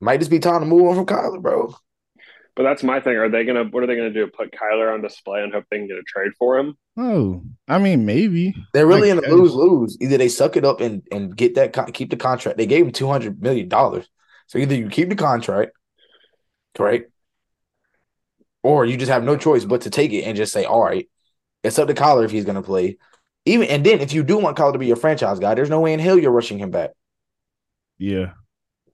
Might 0.00 0.18
just 0.18 0.30
be 0.30 0.38
time 0.38 0.60
to 0.60 0.66
move 0.66 0.86
on 0.86 0.96
from 0.96 1.06
Kyler, 1.06 1.40
bro. 1.40 1.74
But 2.56 2.64
that's 2.64 2.82
my 2.82 3.00
thing. 3.00 3.16
Are 3.16 3.28
they 3.28 3.44
gonna? 3.44 3.64
What 3.64 3.82
are 3.82 3.86
they 3.86 3.96
gonna 3.96 4.12
do? 4.12 4.26
Put 4.26 4.52
Kyler 4.52 4.92
on 4.92 5.00
display 5.00 5.42
and 5.42 5.52
hope 5.52 5.64
they 5.70 5.78
can 5.78 5.86
get 5.86 5.96
a 5.96 6.02
trade 6.02 6.32
for 6.38 6.58
him? 6.58 6.76
Oh, 6.96 7.42
I 7.68 7.78
mean, 7.78 8.04
maybe 8.04 8.54
they're 8.74 8.86
really 8.86 9.08
in 9.08 9.18
a 9.18 9.22
lose 9.22 9.54
lose. 9.54 9.96
Either 10.00 10.18
they 10.18 10.28
suck 10.28 10.56
it 10.56 10.64
up 10.64 10.80
and 10.80 11.02
and 11.10 11.34
get 11.34 11.54
that 11.54 11.94
keep 11.94 12.10
the 12.10 12.16
contract. 12.16 12.58
They 12.58 12.66
gave 12.66 12.84
him 12.84 12.92
two 12.92 13.08
hundred 13.08 13.40
million 13.40 13.68
dollars, 13.68 14.06
so 14.46 14.58
either 14.58 14.74
you 14.74 14.88
keep 14.88 15.08
the 15.08 15.16
contract, 15.16 15.72
correct, 16.74 17.10
or 18.62 18.84
you 18.84 18.96
just 18.96 19.12
have 19.12 19.24
no 19.24 19.36
choice 19.36 19.64
but 19.64 19.82
to 19.82 19.90
take 19.90 20.12
it 20.12 20.24
and 20.24 20.36
just 20.36 20.52
say, 20.52 20.64
all 20.64 20.82
right, 20.82 21.08
it's 21.62 21.78
up 21.78 21.88
to 21.88 21.94
Kyler 21.94 22.24
if 22.24 22.30
he's 22.30 22.44
going 22.44 22.56
to 22.56 22.62
play. 22.62 22.98
Even 23.46 23.68
and 23.68 23.84
then 23.84 24.00
if 24.00 24.12
you 24.12 24.22
do 24.22 24.38
want 24.38 24.56
Kyler 24.56 24.72
to 24.72 24.78
be 24.78 24.86
your 24.86 24.96
franchise 24.96 25.38
guy, 25.38 25.54
there's 25.54 25.70
no 25.70 25.80
way 25.80 25.92
in 25.92 26.00
hell 26.00 26.18
you're 26.18 26.30
rushing 26.30 26.58
him 26.58 26.70
back. 26.70 26.90
Yeah. 27.98 28.32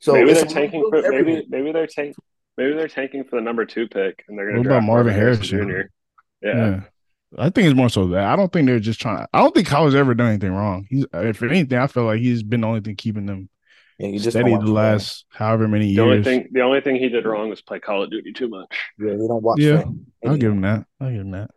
So 0.01 0.13
maybe 0.13 0.33
they're 0.33 0.45
tanking 0.45 0.85
for 0.91 1.03
maybe 1.03 1.47
maybe 1.49 1.73
they're 1.73 1.87
tanking 1.87 2.15
maybe 2.57 2.75
they're 2.75 2.89
tanking 2.89 3.25
for 3.25 3.37
the 3.37 3.43
number 3.43 3.65
two 3.65 3.89
pick 3.89 4.25
and 4.29 4.39
they're 4.39 4.47
going 4.47 4.63
to. 4.63 4.69
What 4.69 4.77
about 4.77 4.87
Marvin 4.87 5.15
Harrison 5.15 5.45
Jr. 5.45 5.81
Yeah. 6.43 6.55
yeah. 6.55 6.81
I 7.39 7.51
think 7.51 7.67
it's 7.67 7.77
more 7.77 7.89
so 7.89 8.07
that 8.09 8.25
I 8.25 8.37
don't 8.37 8.53
think 8.53 8.67
they're 8.67 8.79
just 8.79 9.01
trying. 9.01 9.27
I 9.33 9.41
don't 9.41 9.55
think 9.55 9.67
Kyler's 9.67 9.95
ever 9.95 10.15
done 10.15 10.29
anything 10.29 10.53
wrong. 10.53 10.87
He's, 10.89 11.07
if 11.13 11.43
anything, 11.43 11.77
I 11.77 11.87
feel 11.89 12.05
like 12.05 12.21
he's 12.21 12.43
been 12.43 12.61
the 12.61 12.67
only 12.69 12.81
thing 12.81 12.95
keeping 12.95 13.27
them 13.27 13.49
yeah, 13.99 14.09
he 14.09 14.19
just 14.19 14.31
steady 14.31 14.51
the 14.51 14.61
last 14.61 15.25
however 15.31 15.69
many 15.69 15.87
years. 15.87 15.97
The 15.97 16.03
only 16.03 16.23
thing, 16.23 16.49
the 16.53 16.61
only 16.61 16.81
thing 16.83 16.97
he 16.97 17.09
did 17.09 17.25
wrong 17.25 17.49
was 17.49 17.63
play 17.63 17.81
Call 17.81 18.03
of 18.03 18.11
Duty 18.11 18.33
too 18.33 18.49
much. 18.49 18.69
Yeah, 18.99 19.13
they 19.13 19.27
don't 19.27 19.43
watch. 19.43 19.59
Yeah, 19.59 19.85
I'll 20.27 20.37
give 20.37 20.53
him 20.53 20.61
that. 20.63 20.87
I'll 21.01 21.11
give 21.11 21.23
him 21.23 21.31
that. 21.31 21.51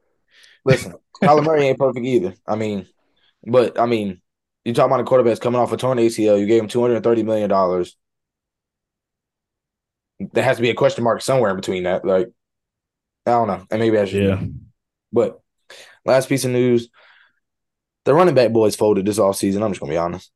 Listen, 0.66 0.96
Kyler 1.22 1.44
Murray 1.44 1.68
ain't 1.68 1.80
perfect 1.80 2.06
either. 2.06 2.34
I 2.48 2.56
mean, 2.56 2.88
but 3.46 3.80
I 3.80 3.86
mean, 3.86 4.22
you 4.66 4.74
talking 4.74 4.92
about 4.92 5.01
a 5.01 5.06
quarterback 5.06 5.39
coming 5.39 5.60
off 5.60 5.72
a 5.72 5.78
torn 5.78 5.98
ACL. 5.98 6.39
You 6.39 6.46
gave 6.46 6.62
him 6.62 6.68
two 6.68 6.82
hundred 6.82 7.04
thirty 7.04 7.24
million 7.24 7.50
dollars. 7.50 7.96
There 10.20 10.44
has 10.44 10.58
to 10.58 10.62
be 10.62 10.70
a 10.70 10.75
question 10.75 11.04
mark 11.04 11.22
somewhere 11.22 11.51
in 11.51 11.56
between 11.56 11.84
that. 11.84 12.04
Like, 12.04 12.28
I 13.25 13.32
don't 13.32 13.48
know, 13.48 13.66
and 13.72 13.80
maybe 13.80 13.98
I 13.98 14.06
should. 14.06 14.24
Yeah. 14.24 14.44
But 15.12 15.39
last 16.06 16.30
piece 16.30 16.46
of 16.46 16.51
news: 16.51 16.89
the 18.06 18.13
running 18.13 18.36
back 18.36 18.51
boys 18.51 18.75
folded 18.75 19.06
this 19.06 19.20
off 19.20 19.38
season. 19.38 19.63
I'm 19.63 19.72
just 19.72 19.80
gonna 19.80 19.94
be 19.94 19.98
honest. 19.98 20.32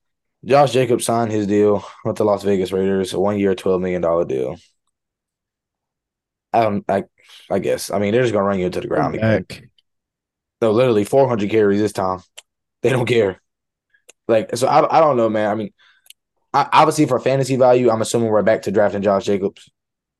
Josh 0.46 0.74
Jacobs 0.74 1.06
signed 1.06 1.32
his 1.32 1.48
deal 1.48 1.86
with 2.03 2.18
the 2.18 2.25
Las 2.25 2.44
Vegas 2.44 2.72
Raiders, 2.72 3.13
a 3.13 3.20
one 3.20 3.39
year, 3.39 3.56
twelve 3.56 3.82
million 3.82 4.01
dollar 4.01 4.25
deal. 4.25 4.58
I 6.51 6.63
don't. 6.63 6.86
I. 6.89 7.03
I 7.50 7.60
guess. 7.60 7.92
I 7.92 8.00
mean, 8.00 8.13
they're 8.13 8.24
just 8.24 8.34
gonna 8.34 8.46
run 8.46 8.60
you 8.60 8.65
into 8.65 8.82
the 8.82 8.88
ground. 8.88 9.15
Again. 9.15 9.72
No, 10.63 10.72
literally 10.72 11.03
400 11.03 11.50
carries 11.50 11.82
this 11.82 11.91
time. 11.91 12.22
They 12.84 12.89
don't 12.89 13.05
care. 13.05 13.41
Like, 14.29 14.55
so 14.55 14.65
I, 14.65 14.98
I 14.98 15.01
don't 15.01 15.17
know, 15.17 15.29
man. 15.29 15.51
I 15.51 15.55
mean, 15.55 15.74
I, 16.53 16.70
obviously 16.72 17.05
for 17.05 17.20
fantasy 17.20 17.58
value, 17.58 17.89
I'm 17.89 18.01
assuming 18.01 18.29
we're 18.29 18.43
back 18.43 18.62
to 18.62 18.72
drafting 18.72 19.01
Josh 19.01 19.25
Jacobs 19.25 19.70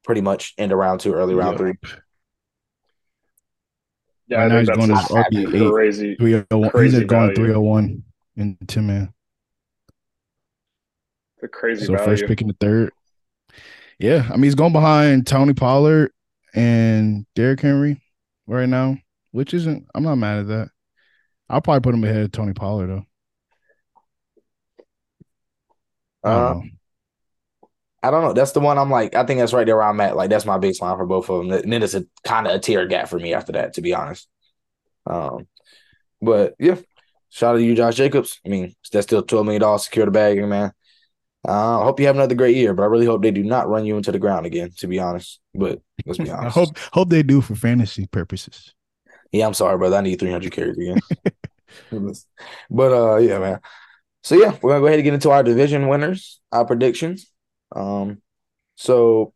pretty 0.03 0.19
much 0.19 0.53
into 0.57 0.75
round 0.75 1.00
two, 1.00 1.13
early 1.13 1.33
round 1.33 1.57
three. 1.57 1.75
Yeah, 4.27 4.39
right 4.39 4.50
now 4.50 4.59
he's 4.59 4.69
going 4.69 4.89
to 4.89 4.95
RB 4.95 5.71
crazy. 5.71 6.15
301. 6.15 6.69
Crazy 6.71 6.97
he's 6.97 7.05
going 7.05 7.35
301 7.35 8.03
in 8.35 8.57
10 8.67 8.85
man. 8.85 9.13
The 11.39 11.47
crazy 11.47 11.85
so 11.85 11.93
value. 11.93 12.05
first 12.05 12.25
pick 12.25 12.41
in 12.41 12.50
the 12.50 12.57
third. 12.59 12.91
Yeah, 13.97 14.27
I 14.29 14.33
mean 14.33 14.43
he's 14.43 14.55
going 14.55 14.73
behind 14.73 15.25
Tony 15.25 15.53
Pollard 15.53 16.12
and 16.53 17.25
Derrick 17.33 17.62
Henry 17.62 18.01
right 18.45 18.67
now 18.67 18.97
which 19.33 19.53
isn't. 19.53 19.85
I'm 19.93 20.03
not 20.03 20.15
mad 20.15 20.39
at 20.39 20.47
that. 20.47 20.69
I'll 21.49 21.59
probably 21.59 21.81
put 21.81 21.95
him 21.95 22.03
ahead 22.05 22.23
of 22.23 22.31
Tony 22.31 22.53
Pollard 22.53 22.87
though. 22.87 23.05
Uh, 26.23 26.61
I 28.01 28.11
don't 28.11 28.23
know. 28.23 28.33
That's 28.33 28.53
the 28.53 28.61
one 28.61 28.77
I'm 28.77 28.89
like. 28.89 29.15
I 29.15 29.25
think 29.25 29.39
that's 29.39 29.51
right 29.51 29.65
there 29.65 29.75
where 29.75 29.85
I'm 29.85 29.99
at. 29.99 30.15
Like 30.15 30.29
that's 30.29 30.45
my 30.45 30.57
baseline 30.57 30.97
for 30.97 31.05
both 31.05 31.29
of 31.29 31.39
them. 31.39 31.51
And 31.51 31.73
then 31.73 31.83
it's 31.83 31.95
a 31.95 32.05
kind 32.23 32.47
of 32.47 32.55
a 32.55 32.59
tear 32.59 32.87
gap 32.87 33.09
for 33.09 33.19
me 33.19 33.33
after 33.33 33.51
that, 33.53 33.73
to 33.73 33.81
be 33.81 33.93
honest. 33.93 34.29
Um, 35.05 35.47
but 36.21 36.55
yeah. 36.59 36.77
shout 37.29 37.55
out 37.55 37.57
to 37.57 37.63
you, 37.63 37.75
Josh 37.75 37.95
Jacobs. 37.95 38.39
I 38.45 38.49
mean, 38.49 38.73
that's 38.91 39.07
still 39.07 39.23
twelve 39.23 39.45
million 39.45 39.61
dollars 39.61 39.85
secure 39.85 40.05
the 40.05 40.11
bag, 40.11 40.37
man. 40.47 40.71
Uh, 41.45 41.81
I 41.81 41.83
hope 41.83 41.99
you 41.99 42.05
have 42.05 42.15
another 42.15 42.35
great 42.35 42.55
year, 42.55 42.73
but 42.73 42.83
I 42.83 42.85
really 42.85 43.05
hope 43.05 43.21
they 43.21 43.31
do 43.31 43.43
not 43.43 43.67
run 43.67 43.85
you 43.85 43.97
into 43.97 44.13
the 44.13 44.19
ground 44.19 44.45
again. 44.45 44.71
To 44.77 44.87
be 44.87 44.99
honest, 44.99 45.41
but 45.53 45.81
let's 46.05 46.19
be 46.19 46.29
honest. 46.29 46.55
I 46.55 46.59
hope 46.59 46.77
hope 46.93 47.09
they 47.09 47.23
do 47.23 47.41
for 47.41 47.55
fantasy 47.55 48.05
purposes. 48.07 48.73
Yeah, 49.33 49.47
I'm 49.47 49.55
sorry, 49.55 49.77
brother. 49.77 49.97
I 49.97 50.01
need 50.01 50.19
300 50.19 50.51
carries 50.51 50.77
again. 50.77 50.99
but 52.69 52.93
uh, 52.93 53.17
yeah, 53.17 53.39
man. 53.39 53.59
So 54.21 54.35
yeah, 54.35 54.55
we're 54.61 54.71
gonna 54.71 54.81
go 54.81 54.87
ahead 54.87 54.99
and 54.99 55.03
get 55.03 55.13
into 55.15 55.31
our 55.31 55.43
division 55.43 55.87
winners, 55.87 56.39
our 56.51 56.65
predictions. 56.65 57.29
Um, 57.75 58.21
so 58.75 59.33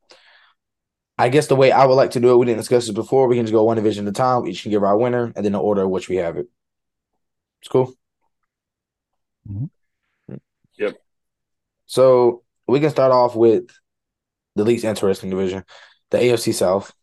I 1.18 1.30
guess 1.30 1.48
the 1.48 1.56
way 1.56 1.72
I 1.72 1.86
would 1.86 1.96
like 1.96 2.12
to 2.12 2.20
do 2.20 2.32
it, 2.32 2.38
we 2.38 2.46
didn't 2.46 2.60
discuss 2.60 2.86
this 2.86 2.94
before. 2.94 3.28
We 3.28 3.36
can 3.36 3.46
just 3.46 3.54
go 3.54 3.64
one 3.64 3.76
division 3.76 4.06
at 4.06 4.12
a 4.12 4.14
time. 4.14 4.44
We 4.44 4.52
each 4.52 4.62
can 4.62 4.72
give 4.72 4.84
our 4.84 4.98
winner, 4.98 5.34
and 5.36 5.44
then 5.44 5.52
the 5.52 5.60
order 5.60 5.82
of 5.82 5.90
which 5.90 6.08
we 6.08 6.18
have 6.18 6.38
it. 6.38 6.48
It's 7.62 7.70
cool. 7.70 7.94
Mm-hmm. 9.50 10.36
Yep. 10.78 10.96
So 11.88 12.44
we 12.68 12.80
can 12.80 12.92
start 12.92 13.12
off 13.12 13.36
with 13.36 13.66
the 14.56 14.64
least 14.64 14.86
interesting 14.86 15.32
division, 15.32 15.64
the 16.12 16.20
AFC 16.20 16.54
South. 16.54 16.94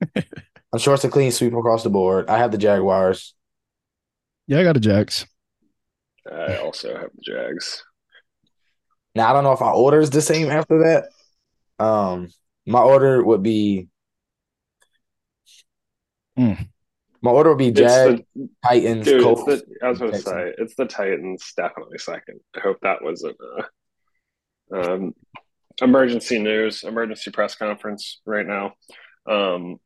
I'm 0.72 0.78
sure 0.78 0.94
it's 0.94 1.04
a 1.04 1.10
clean 1.10 1.30
sweep 1.32 1.52
across 1.52 1.82
the 1.82 1.90
board. 1.90 2.28
I 2.28 2.38
have 2.38 2.50
the 2.50 2.58
Jaguars. 2.58 3.34
Yeah, 4.46 4.60
I 4.60 4.62
got 4.64 4.74
the 4.74 4.80
Jags. 4.80 5.26
I 6.30 6.56
also 6.56 6.96
have 6.96 7.10
the 7.14 7.22
Jags. 7.22 7.84
Now 9.14 9.30
I 9.30 9.32
don't 9.32 9.44
know 9.44 9.52
if 9.52 9.60
our 9.60 9.74
order 9.74 10.00
is 10.00 10.10
the 10.10 10.22
same 10.22 10.50
after 10.50 10.78
that. 10.84 11.84
Um, 11.84 12.28
my 12.66 12.80
order 12.80 13.22
would 13.22 13.42
be. 13.42 13.88
Mm. 16.38 16.68
My 17.20 17.30
order 17.30 17.50
would 17.50 17.58
be 17.58 17.70
Jags, 17.70 18.22
Titans, 18.64 19.04
dude, 19.04 19.22
Colts. 19.22 19.44
The, 19.44 19.64
I 19.82 19.90
was 19.90 19.98
going 19.98 20.12
to 20.12 20.18
say 20.18 20.54
it's 20.58 20.74
the 20.74 20.86
Titans 20.86 21.52
definitely 21.56 21.98
second. 21.98 22.40
I 22.56 22.60
hope 22.60 22.78
that 22.82 23.04
wasn't 23.04 23.36
uh, 24.74 24.76
um, 24.76 25.14
emergency 25.80 26.38
news, 26.38 26.82
emergency 26.82 27.30
press 27.30 27.54
conference 27.54 28.20
right 28.26 28.46
now. 28.46 28.72
Um, 29.28 29.76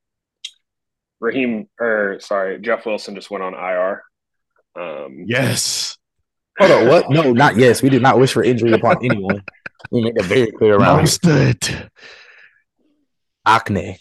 Raheem 1.20 1.68
or 1.80 2.18
sorry, 2.20 2.60
Jeff 2.60 2.86
Wilson 2.86 3.14
just 3.14 3.30
went 3.30 3.44
on 3.44 3.54
IR. 3.54 4.02
Um, 4.74 5.24
yes. 5.26 5.96
Hold 6.58 6.70
on, 6.70 6.88
what? 6.88 7.10
No, 7.10 7.32
not 7.32 7.56
yes. 7.56 7.82
We 7.82 7.88
did 7.88 8.02
not 8.02 8.18
wish 8.18 8.32
for 8.32 8.42
injury 8.42 8.72
upon 8.72 9.04
anyone. 9.04 9.42
We 9.90 10.02
made 10.02 10.16
it 10.16 10.24
very 10.24 10.50
clear 10.52 10.76
around. 10.76 10.98
Understood. 10.98 11.90
Acne. 13.44 13.98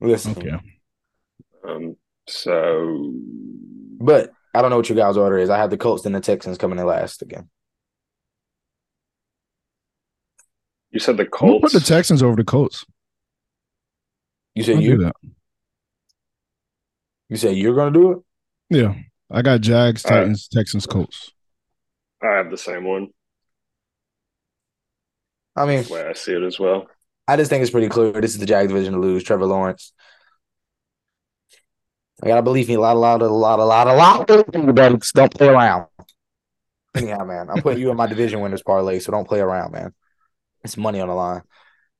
Listen. 0.00 0.32
Okay. 0.32 0.50
Um. 1.66 1.96
So, 2.28 3.12
but 3.98 4.30
I 4.54 4.62
don't 4.62 4.70
know 4.70 4.76
what 4.76 4.88
your 4.88 4.96
guys' 4.96 5.16
order 5.16 5.38
is. 5.38 5.50
I 5.50 5.58
have 5.58 5.70
the 5.70 5.76
Colts 5.76 6.04
and 6.06 6.14
the 6.14 6.20
Texans 6.20 6.58
coming 6.58 6.78
in 6.78 6.86
last 6.86 7.22
again. 7.22 7.48
You 10.90 11.00
said 11.00 11.16
the 11.16 11.26
Colts. 11.26 11.62
put 11.62 11.72
the 11.72 11.86
Texans 11.86 12.22
over 12.22 12.36
the 12.36 12.44
Colts. 12.44 12.84
You 14.54 14.62
said 14.64 14.76
I'll 14.76 14.82
you. 14.82 15.12
You 17.30 17.36
say 17.36 17.52
you're 17.52 17.76
gonna 17.76 17.92
do 17.92 18.12
it. 18.12 18.18
Yeah, 18.68 18.94
I 19.30 19.42
got 19.42 19.60
Jags, 19.60 20.02
Titans, 20.02 20.48
right. 20.52 20.60
Texans, 20.60 20.84
Colts. 20.84 21.30
I 22.22 22.26
have 22.26 22.50
the 22.50 22.58
same 22.58 22.84
one. 22.84 23.08
I 25.56 25.64
mean, 25.64 25.84
the 25.84 25.92
way 25.92 26.06
I 26.06 26.12
see 26.12 26.32
it 26.32 26.42
as 26.42 26.58
well. 26.58 26.88
I 27.28 27.36
just 27.36 27.48
think 27.48 27.62
it's 27.62 27.70
pretty 27.70 27.88
clear. 27.88 28.12
This 28.20 28.32
is 28.32 28.38
the 28.38 28.46
Jags 28.46 28.68
division 28.68 28.94
to 28.94 28.98
lose. 28.98 29.22
Trevor 29.22 29.46
Lawrence. 29.46 29.92
I 32.22 32.26
gotta 32.26 32.42
believe 32.42 32.68
me. 32.68 32.74
A 32.74 32.80
lot, 32.80 32.96
a 32.96 32.98
lot, 32.98 33.22
a 33.22 33.28
lot, 33.28 33.58
a 33.60 33.64
lot, 33.64 33.86
a 33.86 33.94
lot. 33.94 34.26
Don't 34.26 35.32
play 35.32 35.46
around. 35.46 35.86
Anyhow, 36.96 37.24
man, 37.24 37.48
I'm 37.48 37.62
putting 37.62 37.80
you 37.80 37.90
in 37.92 37.96
my 37.96 38.08
division 38.08 38.40
winners 38.40 38.62
parlay, 38.62 38.98
so 38.98 39.12
don't 39.12 39.28
play 39.28 39.38
around, 39.38 39.72
man. 39.72 39.94
It's 40.64 40.76
money 40.76 41.00
on 41.00 41.06
the 41.06 41.14
line. 41.14 41.42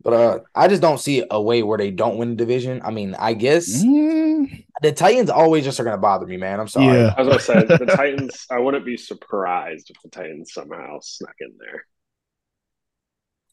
But 0.02 0.12
uh, 0.14 0.38
I 0.54 0.69
just 0.69 0.80
don't 0.80 0.99
see 0.99 1.25
a 1.30 1.40
way 1.40 1.62
where 1.62 1.76
they 1.76 1.90
don't 1.90 2.16
win 2.16 2.30
the 2.30 2.37
division. 2.37 2.80
I 2.83 2.90
mean, 2.90 3.14
I 3.19 3.35
guess 3.35 3.83
mm. 3.83 4.64
the 4.80 4.92
Titans 4.92 5.28
always 5.28 5.64
just 5.64 5.78
are 5.78 5.85
going 5.85 5.97
to 5.97 6.00
bother 6.00 6.26
me, 6.26 6.38
man. 6.38 6.59
I'm 6.59 6.69
sorry. 6.69 6.97
Yeah. 6.97 7.14
As 7.19 7.28
I 7.28 7.37
said, 7.37 7.68
the 7.68 7.87
Titans. 7.96 8.46
I 8.51 8.59
wouldn't 8.59 8.87
be 8.87 8.96
surprised 8.96 9.90
if 9.90 9.96
the 10.03 10.09
Titans 10.09 10.55
somehow 10.55 11.01
snuck 11.03 11.35
in 11.40 11.53
there. 11.59 11.85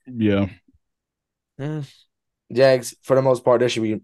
Yeah. 0.07 0.49
Mm. 1.59 1.93
Jags, 2.53 2.95
for 3.03 3.15
the 3.15 3.21
most 3.21 3.43
part, 3.43 3.59
there 3.59 3.67
should 3.67 3.83
be 3.83 3.99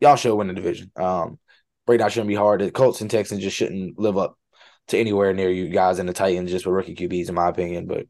y'all 0.00 0.16
should 0.16 0.34
win 0.34 0.48
the 0.48 0.54
division. 0.54 0.90
Um, 0.96 1.38
breakdown 1.86 2.08
shouldn't 2.10 2.28
be 2.28 2.34
hard. 2.34 2.60
The 2.62 2.70
Colts 2.70 3.02
and 3.02 3.10
Texans 3.10 3.42
just 3.42 3.56
shouldn't 3.56 3.98
live 3.98 4.16
up 4.16 4.38
to 4.88 4.98
anywhere 4.98 5.34
near 5.34 5.50
you 5.50 5.68
guys 5.68 5.98
and 5.98 6.08
the 6.08 6.14
Titans 6.14 6.50
just 6.50 6.64
with 6.66 6.74
rookie 6.74 6.94
QBs, 6.94 7.28
in 7.28 7.34
my 7.34 7.48
opinion. 7.48 7.86
But 7.86 8.06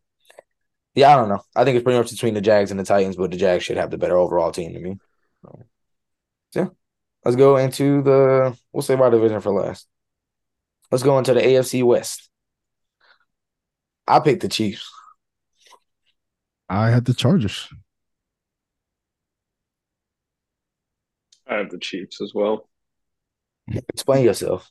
yeah, 0.94 1.12
I 1.12 1.16
don't 1.16 1.28
know. 1.28 1.42
I 1.54 1.64
think 1.64 1.76
it's 1.76 1.84
pretty 1.84 1.98
much 1.98 2.10
between 2.10 2.34
the 2.34 2.40
Jags 2.40 2.70
and 2.70 2.80
the 2.80 2.84
Titans, 2.84 3.16
but 3.16 3.30
the 3.30 3.36
Jags 3.36 3.64
should 3.64 3.76
have 3.76 3.90
the 3.90 3.98
better 3.98 4.16
overall 4.16 4.50
team 4.50 4.72
to 4.74 4.80
me. 4.80 4.98
So, 5.42 5.66
yeah. 6.54 6.66
Let's 7.24 7.36
go 7.36 7.56
into 7.56 8.02
the 8.02 8.56
we'll 8.72 8.82
save 8.82 9.00
our 9.00 9.10
division 9.10 9.40
for 9.40 9.52
last. 9.52 9.86
Let's 10.90 11.04
go 11.04 11.18
into 11.18 11.34
the 11.34 11.40
AFC 11.40 11.84
West. 11.84 12.28
I 14.08 14.20
picked 14.20 14.42
the 14.42 14.48
Chiefs. 14.48 14.90
I 16.68 16.90
had 16.90 17.04
the 17.04 17.14
Chargers. 17.14 17.68
I 21.46 21.56
have 21.56 21.70
the 21.70 21.78
Chiefs 21.78 22.20
as 22.20 22.32
well. 22.34 22.68
Explain 23.88 24.24
yourself. 24.24 24.70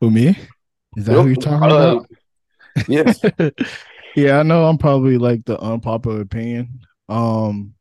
Who 0.00 0.10
me? 0.10 0.38
Is 0.96 1.04
that 1.04 1.12
who 1.12 1.26
you're 1.26 1.36
talking 1.36 1.70
uh, 1.70 1.96
about? 1.96 2.10
Yes. 2.86 3.20
Yeah, 4.18 4.40
I 4.40 4.42
know 4.42 4.64
I'm 4.64 4.78
probably 4.78 5.16
like 5.16 5.44
the 5.44 5.60
unpopular 5.60 6.20
opinion. 6.20 6.80
Um, 7.08 7.74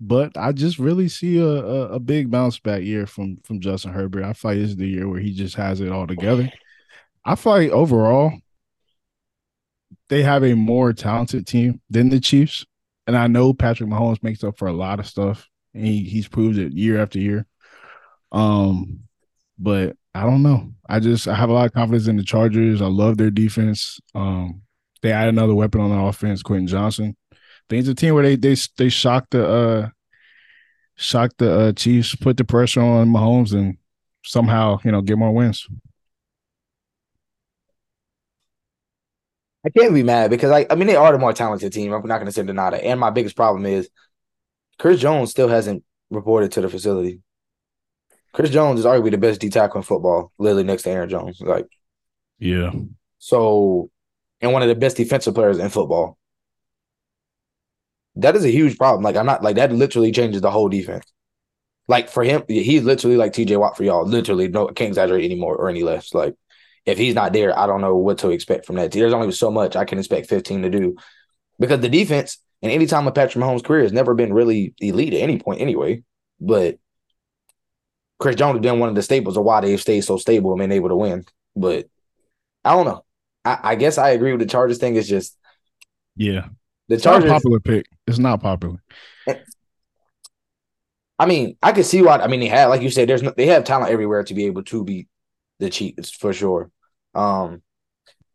but 0.00 0.36
I 0.36 0.52
just 0.52 0.78
really 0.78 1.08
see 1.08 1.38
a, 1.38 1.46
a, 1.46 1.88
a 1.92 2.00
big 2.00 2.30
bounce 2.30 2.58
back 2.58 2.82
year 2.82 3.06
from 3.06 3.36
from 3.44 3.60
Justin 3.60 3.92
Herbert. 3.92 4.24
I 4.24 4.32
feel 4.32 4.52
like 4.52 4.60
this 4.60 4.70
is 4.70 4.76
the 4.76 4.88
year 4.88 5.06
where 5.08 5.20
he 5.20 5.34
just 5.34 5.54
has 5.56 5.80
it 5.82 5.92
all 5.92 6.06
together. 6.06 6.50
I 7.24 7.34
feel 7.34 7.52
like 7.52 7.70
overall 7.70 8.32
they 10.08 10.22
have 10.22 10.42
a 10.42 10.54
more 10.54 10.94
talented 10.94 11.46
team 11.46 11.82
than 11.90 12.08
the 12.08 12.18
Chiefs. 12.18 12.64
And 13.06 13.16
I 13.16 13.26
know 13.26 13.52
Patrick 13.52 13.90
Mahomes 13.90 14.22
makes 14.22 14.42
up 14.42 14.56
for 14.56 14.68
a 14.68 14.72
lot 14.72 15.00
of 15.00 15.06
stuff. 15.06 15.48
And 15.74 15.84
he, 15.84 16.04
he's 16.04 16.28
proved 16.28 16.58
it 16.58 16.72
year 16.72 17.00
after 17.00 17.18
year. 17.18 17.46
Um, 18.30 19.00
but 19.58 19.96
I 20.14 20.22
don't 20.22 20.42
know. 20.42 20.72
I 20.88 20.98
just 20.98 21.28
I 21.28 21.34
have 21.34 21.50
a 21.50 21.52
lot 21.52 21.66
of 21.66 21.74
confidence 21.74 22.08
in 22.08 22.16
the 22.16 22.24
Chargers. 22.24 22.80
I 22.80 22.86
love 22.86 23.18
their 23.18 23.30
defense. 23.30 24.00
Um, 24.14 24.62
they 25.02 25.12
add 25.12 25.28
another 25.28 25.54
weapon 25.54 25.80
on 25.80 25.90
the 25.90 25.96
offense, 25.96 26.42
Quentin 26.42 26.66
Johnston. 26.66 27.16
Things 27.68 27.88
a 27.88 27.94
team 27.94 28.14
where 28.14 28.22
they 28.22 28.36
they 28.36 28.56
they 28.76 28.88
shocked 28.88 29.30
the 29.32 29.46
uh 29.46 29.88
shocked 30.96 31.38
the 31.38 31.52
uh, 31.52 31.72
Chiefs, 31.72 32.14
put 32.14 32.36
the 32.36 32.44
pressure 32.44 32.80
on 32.80 33.08
Mahomes, 33.08 33.52
and 33.52 33.78
somehow 34.24 34.78
you 34.84 34.92
know 34.92 35.00
get 35.00 35.18
more 35.18 35.32
wins. 35.32 35.66
I 39.64 39.70
can't 39.70 39.94
be 39.94 40.02
mad 40.02 40.30
because 40.30 40.50
I 40.50 40.66
I 40.68 40.74
mean 40.74 40.88
they 40.88 40.96
are 40.96 41.12
the 41.12 41.18
more 41.18 41.32
talented 41.32 41.72
team. 41.72 41.92
I'm 41.92 42.06
not 42.06 42.18
going 42.18 42.26
to 42.26 42.32
say 42.32 42.42
deny 42.42 42.70
that. 42.70 42.84
And 42.84 42.98
my 42.98 43.10
biggest 43.10 43.36
problem 43.36 43.64
is 43.66 43.88
Chris 44.78 45.00
Jones 45.00 45.30
still 45.30 45.48
hasn't 45.48 45.84
reported 46.10 46.52
to 46.52 46.60
the 46.60 46.68
facility. 46.68 47.20
Chris 48.32 48.50
Jones 48.50 48.80
is 48.80 48.86
arguably 48.86 49.10
the 49.10 49.18
best 49.18 49.40
D 49.40 49.50
tackle 49.50 49.78
in 49.78 49.82
football, 49.82 50.32
literally 50.38 50.64
next 50.64 50.84
to 50.84 50.90
Aaron 50.90 51.08
Jones. 51.08 51.40
Like, 51.40 51.68
yeah. 52.38 52.72
So 53.18 53.90
and 54.42 54.52
one 54.52 54.62
of 54.62 54.68
the 54.68 54.74
best 54.74 54.96
defensive 54.96 55.34
players 55.34 55.58
in 55.58 55.70
football. 55.70 56.18
That 58.16 58.36
is 58.36 58.44
a 58.44 58.50
huge 58.50 58.76
problem. 58.76 59.02
Like 59.02 59.16
I'm 59.16 59.24
not 59.24 59.42
like 59.42 59.56
that 59.56 59.72
literally 59.72 60.12
changes 60.12 60.42
the 60.42 60.50
whole 60.50 60.68
defense. 60.68 61.04
Like 61.88 62.10
for 62.10 62.22
him, 62.22 62.42
he's 62.48 62.82
literally 62.82 63.16
like 63.16 63.32
TJ 63.32 63.58
Watt 63.58 63.76
for 63.76 63.84
y'all. 63.84 64.04
Literally, 64.04 64.48
no 64.48 64.66
can't 64.66 64.88
exaggerate 64.88 65.24
anymore 65.24 65.56
or 65.56 65.70
any 65.70 65.82
less. 65.82 66.12
Like 66.12 66.34
if 66.84 66.98
he's 66.98 67.14
not 67.14 67.32
there, 67.32 67.58
I 67.58 67.66
don't 67.66 67.80
know 67.80 67.96
what 67.96 68.18
to 68.18 68.30
expect 68.30 68.66
from 68.66 68.76
that. 68.76 68.90
There's 68.92 69.12
only 69.12 69.32
so 69.32 69.50
much 69.50 69.76
I 69.76 69.84
can 69.84 69.98
expect 69.98 70.28
15 70.28 70.62
to 70.62 70.70
do. 70.70 70.96
Because 71.58 71.80
the 71.80 71.88
defense 71.88 72.38
and 72.60 72.70
any 72.70 72.86
time 72.86 73.06
of 73.06 73.14
Patrick 73.14 73.42
Mahomes' 73.42 73.64
career 73.64 73.82
has 73.82 73.92
never 73.92 74.14
been 74.14 74.32
really 74.32 74.74
elite 74.80 75.14
at 75.14 75.20
any 75.20 75.38
point 75.38 75.60
anyway. 75.60 76.02
But 76.40 76.78
Chris 78.18 78.36
Jones 78.36 78.56
has 78.56 78.62
been 78.62 78.78
one 78.78 78.88
of 78.88 78.94
the 78.94 79.02
staples 79.02 79.36
of 79.36 79.44
why 79.44 79.60
they've 79.60 79.80
stayed 79.80 80.02
so 80.02 80.16
stable 80.16 80.52
and 80.52 80.58
been 80.58 80.72
able 80.72 80.88
to 80.88 80.96
win. 80.96 81.24
But 81.56 81.86
I 82.64 82.72
don't 82.72 82.86
know. 82.86 83.04
I, 83.44 83.58
I 83.62 83.74
guess 83.74 83.98
I 83.98 84.10
agree 84.10 84.32
with 84.32 84.40
the 84.40 84.46
Chargers 84.46 84.78
thing. 84.78 84.96
It's 84.96 85.08
just 85.08 85.36
yeah, 86.16 86.46
the 86.88 86.98
Chargers 86.98 87.30
popular 87.30 87.60
pick. 87.60 87.86
It's 88.06 88.18
not 88.18 88.40
popular. 88.40 88.82
I 91.18 91.26
mean, 91.26 91.56
I 91.62 91.72
can 91.72 91.84
see 91.84 92.02
why. 92.02 92.18
I 92.18 92.26
mean, 92.26 92.40
they 92.40 92.48
have, 92.48 92.68
like 92.68 92.82
you 92.82 92.90
said, 92.90 93.08
there's 93.08 93.22
no, 93.22 93.32
they 93.36 93.46
have 93.46 93.62
talent 93.62 93.92
everywhere 93.92 94.24
to 94.24 94.34
be 94.34 94.46
able 94.46 94.64
to 94.64 94.82
beat 94.84 95.08
the 95.60 95.70
Chiefs 95.70 96.10
for 96.10 96.32
sure. 96.32 96.70
Um, 97.14 97.62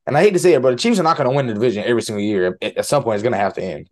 and 0.05 0.15
I 0.15 0.21
hate 0.21 0.33
to 0.33 0.39
say 0.39 0.53
it, 0.53 0.61
but 0.61 0.71
the 0.71 0.77
Chiefs 0.77 0.99
are 0.99 1.03
not 1.03 1.17
going 1.17 1.29
to 1.29 1.35
win 1.35 1.47
the 1.47 1.53
division 1.53 1.83
every 1.83 2.01
single 2.01 2.23
year. 2.23 2.57
At, 2.61 2.77
at 2.77 2.85
some 2.85 3.03
point, 3.03 3.15
it's 3.15 3.23
going 3.23 3.33
to 3.33 3.39
have 3.39 3.55
to 3.55 3.63
end. 3.63 3.89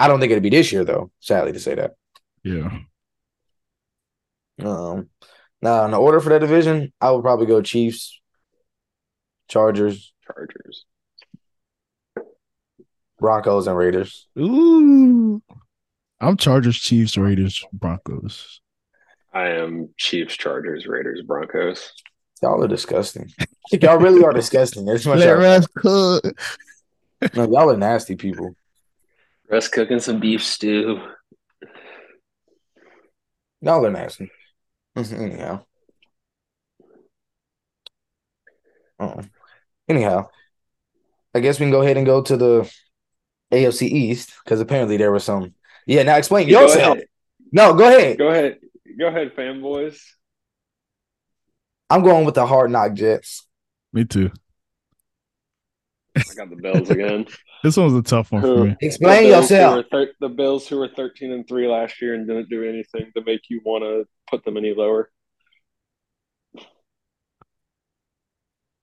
I 0.00 0.08
don't 0.08 0.18
think 0.18 0.32
it'll 0.32 0.42
be 0.42 0.50
this 0.50 0.72
year, 0.72 0.84
though. 0.84 1.12
Sadly 1.20 1.52
to 1.52 1.60
say 1.60 1.76
that. 1.76 1.92
Yeah. 2.42 2.76
Um. 4.64 5.10
Now, 5.62 5.84
in 5.84 5.92
the 5.92 5.98
order 5.98 6.18
for 6.20 6.30
that 6.30 6.40
division, 6.40 6.92
I 7.00 7.12
would 7.12 7.22
probably 7.22 7.46
go 7.46 7.62
Chiefs, 7.62 8.20
Chargers, 9.48 10.12
Chargers. 10.26 10.84
Broncos, 13.18 13.66
and 13.66 13.76
Raiders. 13.76 14.26
Ooh. 14.38 15.42
I'm 16.20 16.36
Chargers, 16.36 16.76
Chiefs, 16.78 17.16
Raiders, 17.16 17.64
Broncos. 17.72 18.60
I 19.32 19.50
am 19.50 19.90
Chiefs, 19.96 20.34
Chargers, 20.36 20.86
Raiders, 20.86 21.22
Broncos. 21.22 21.92
Y'all 22.42 22.62
are 22.62 22.68
disgusting. 22.68 23.30
y'all 23.72 23.98
really 23.98 24.24
are 24.24 24.32
disgusting. 24.32 24.84
That's 24.84 25.06
much 25.06 25.18
Let 25.18 25.28
y'all, 25.28 25.38
Russ 25.38 25.66
cook. 25.76 26.24
no, 27.34 27.44
y'all 27.44 27.70
are 27.70 27.76
nasty 27.76 28.16
people. 28.16 28.54
Russ 29.50 29.68
cooking 29.68 30.00
some 30.00 30.20
beef 30.20 30.42
stew. 30.42 31.00
Y'all 33.60 33.84
are 33.86 33.90
nasty. 33.90 34.30
Anyhow. 34.96 35.64
uh 38.98 39.22
Anyhow, 39.88 40.28
I 41.34 41.40
guess 41.40 41.58
we 41.60 41.64
can 41.64 41.70
go 41.72 41.82
ahead 41.82 41.96
and 41.96 42.06
go 42.06 42.22
to 42.22 42.36
the 42.36 42.72
AFC 43.52 43.82
East 43.82 44.32
because 44.44 44.60
apparently 44.60 44.96
there 44.96 45.12
was 45.12 45.24
some. 45.24 45.54
Yeah, 45.86 46.02
now 46.04 46.16
explain 46.16 46.48
Go 46.48 46.62
yourself. 46.62 46.96
ahead. 46.96 47.06
No, 47.52 47.74
go 47.74 47.86
ahead. 47.88 48.18
Go 48.18 48.28
ahead. 48.28 48.58
Go 48.98 49.08
ahead, 49.08 49.34
fanboys. 49.36 49.98
I'm 51.90 52.02
going 52.02 52.24
with 52.24 52.34
the 52.34 52.46
hard 52.46 52.70
knock 52.70 52.94
Jets. 52.94 53.46
Me 53.92 54.04
too. 54.04 54.30
I 56.16 56.22
got 56.36 56.48
the 56.50 56.56
Bills 56.56 56.90
again. 56.90 57.26
This 57.62 57.78
one 57.78 57.86
was 57.86 57.94
a 57.94 58.02
tough 58.02 58.30
one 58.30 58.42
for 58.42 58.64
me. 58.66 58.76
Explain 58.82 59.22
the 59.22 59.28
yourself. 59.38 59.86
thir- 59.90 60.12
the 60.20 60.28
Bills 60.28 60.68
who 60.68 60.76
were 60.76 60.88
13 60.94 61.32
and 61.32 61.48
3 61.48 61.66
last 61.66 62.02
year 62.02 62.12
and 62.12 62.26
didn't 62.28 62.50
do 62.50 62.62
anything 62.62 63.10
to 63.16 63.24
make 63.24 63.40
you 63.48 63.62
want 63.64 63.84
to 63.84 64.04
put 64.30 64.44
them 64.44 64.58
any 64.58 64.74
lower. 64.74 65.10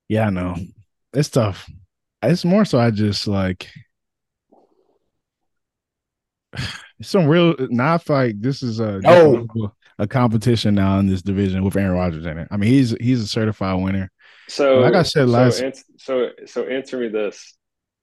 Yeah, 0.07 0.25
I 0.25 0.29
know. 0.31 0.55
It's 1.13 1.29
tough. 1.29 1.69
It's 2.23 2.45
more 2.45 2.65
so 2.65 2.79
I 2.79 2.91
just 2.91 3.27
like 3.27 3.69
it's 6.53 6.69
some 7.09 7.27
real 7.27 7.55
now 7.69 7.95
I 7.95 7.97
feel 7.97 8.15
like 8.15 8.41
this 8.41 8.63
oh. 8.63 8.67
is 8.67 8.79
a 8.79 9.01
a 10.01 10.07
competition 10.07 10.73
now 10.73 10.97
in 10.97 11.05
this 11.05 11.21
division 11.21 11.63
with 11.63 11.77
Aaron 11.77 11.91
Rodgers 11.91 12.25
in 12.25 12.37
it. 12.39 12.47
I 12.49 12.57
mean, 12.57 12.71
he's 12.71 12.91
he's 12.99 13.21
a 13.21 13.27
certified 13.27 13.81
winner. 13.81 14.11
So 14.49 14.79
Like 14.79 14.95
I 14.95 15.03
said 15.03 15.29
last- 15.29 15.59
so, 15.59 15.65
ans- 15.65 15.83
so 15.97 16.29
so 16.45 16.63
answer 16.65 16.97
me 16.97 17.07
this: 17.07 17.55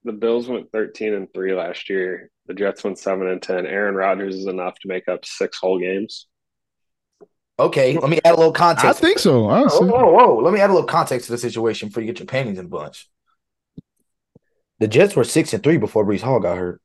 the 0.05 0.12
Bills 0.12 0.49
went 0.49 0.71
13 0.71 1.12
and 1.12 1.33
3 1.35 1.55
last 1.55 1.90
year. 1.90 2.31
The 2.47 2.55
Jets 2.55 2.85
went 2.85 2.99
7 2.99 3.27
and 3.27 3.42
10. 3.42 3.66
Aaron 3.66 3.97
Rodgers 3.97 4.37
is 4.37 4.47
enough 4.47 4.79
to 4.81 4.88
make 4.88 5.09
up 5.09 5.25
six 5.25 5.59
whole 5.59 5.79
games. 5.81 6.29
Okay, 7.61 7.99
let 7.99 8.09
me 8.09 8.21
add 8.25 8.35
a 8.35 8.37
little 8.37 8.53
context. 8.53 8.87
I 8.87 8.92
think 8.92 9.18
so, 9.18 9.42
Whoa, 9.42 9.49
honestly. 9.49 9.88
whoa, 9.88 10.12
whoa. 10.12 10.37
Let 10.37 10.55
me 10.55 10.61
add 10.61 10.71
a 10.71 10.73
little 10.73 10.87
context 10.87 11.27
to 11.27 11.33
the 11.33 11.38
situation 11.38 11.88
before 11.88 12.03
you 12.03 12.07
get 12.07 12.21
your 12.21 12.27
panties 12.27 12.59
in 12.59 12.66
a 12.66 12.68
bunch. 12.68 13.09
The 14.79 14.87
Jets 14.87 15.16
were 15.16 15.25
six 15.25 15.53
and 15.53 15.62
three 15.62 15.77
before 15.77 16.07
Breece 16.07 16.21
Hall 16.21 16.38
got 16.38 16.57
hurt. 16.57 16.81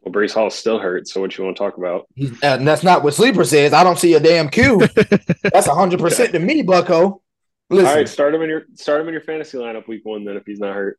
Well, 0.00 0.14
Breece 0.14 0.32
Hall 0.32 0.48
still 0.48 0.78
hurt. 0.78 1.08
So 1.08 1.20
what 1.20 1.36
you 1.36 1.44
want 1.44 1.56
to 1.56 1.62
talk 1.62 1.76
about? 1.76 2.06
Uh, 2.20 2.28
and 2.42 2.66
that's 2.66 2.82
not 2.82 3.02
what 3.02 3.12
Sleeper 3.12 3.44
says. 3.44 3.74
I 3.74 3.84
don't 3.84 3.98
see 3.98 4.14
a 4.14 4.20
damn 4.20 4.48
cue. 4.48 4.78
That's 5.42 5.66
hundred 5.66 6.00
percent 6.00 6.32
to 6.32 6.38
me, 6.38 6.62
Bucko. 6.62 7.20
Listen, 7.68 7.86
All 7.86 7.96
right, 7.96 8.08
start 8.08 8.34
him 8.34 8.40
in 8.40 8.48
your 8.48 8.62
start 8.74 9.02
him 9.02 9.08
in 9.08 9.12
your 9.12 9.22
fantasy 9.22 9.58
lineup 9.58 9.86
week 9.88 10.04
one. 10.04 10.24
Then 10.24 10.36
if 10.36 10.44
he's 10.46 10.60
not 10.60 10.74
hurt, 10.74 10.98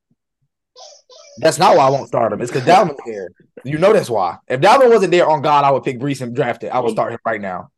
that's 1.40 1.58
not 1.58 1.76
why 1.76 1.88
I 1.88 1.90
won't 1.90 2.08
start 2.08 2.32
him. 2.32 2.42
It's 2.42 2.52
because 2.52 2.68
Dalvin's 2.68 3.00
there. 3.06 3.30
You 3.64 3.80
know 3.80 3.92
that's 3.92 4.10
why. 4.10 4.38
If 4.48 4.62
Dalvin 4.62 4.92
wasn't 4.92 5.12
there 5.12 5.28
on 5.28 5.42
God, 5.42 5.66
I 5.66 5.72
would 5.72 5.84
pick 5.84 6.00
Breece 6.00 6.22
and 6.22 6.36
draft 6.36 6.64
it. 6.64 6.68
I 6.68 6.80
would 6.80 6.92
start 6.92 7.14
him 7.14 7.20
right 7.26 7.42
now. 7.42 7.72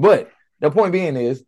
But 0.00 0.30
the 0.60 0.70
point 0.70 0.92
being 0.92 1.16
is, 1.16 1.44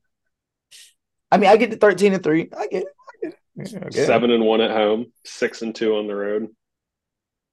I 1.31 1.39
mean, 1.39 1.49
I 1.49 1.57
get 1.57 1.71
the 1.71 1.77
thirteen 1.77 2.13
and 2.13 2.23
three. 2.23 2.51
I 2.57 2.67
get 2.67 2.83
it. 2.83 2.89
I 2.89 3.27
get 3.27 3.33
it. 3.33 3.39
Yeah, 3.73 3.79
I 3.79 3.89
get 3.89 3.97
it. 3.97 4.07
seven 4.07 4.31
and 4.31 4.45
one 4.45 4.61
at 4.61 4.71
home, 4.71 5.07
six 5.25 5.63
and 5.63 5.75
two 5.75 5.97
on 5.97 6.07
the 6.07 6.15
road. 6.15 6.49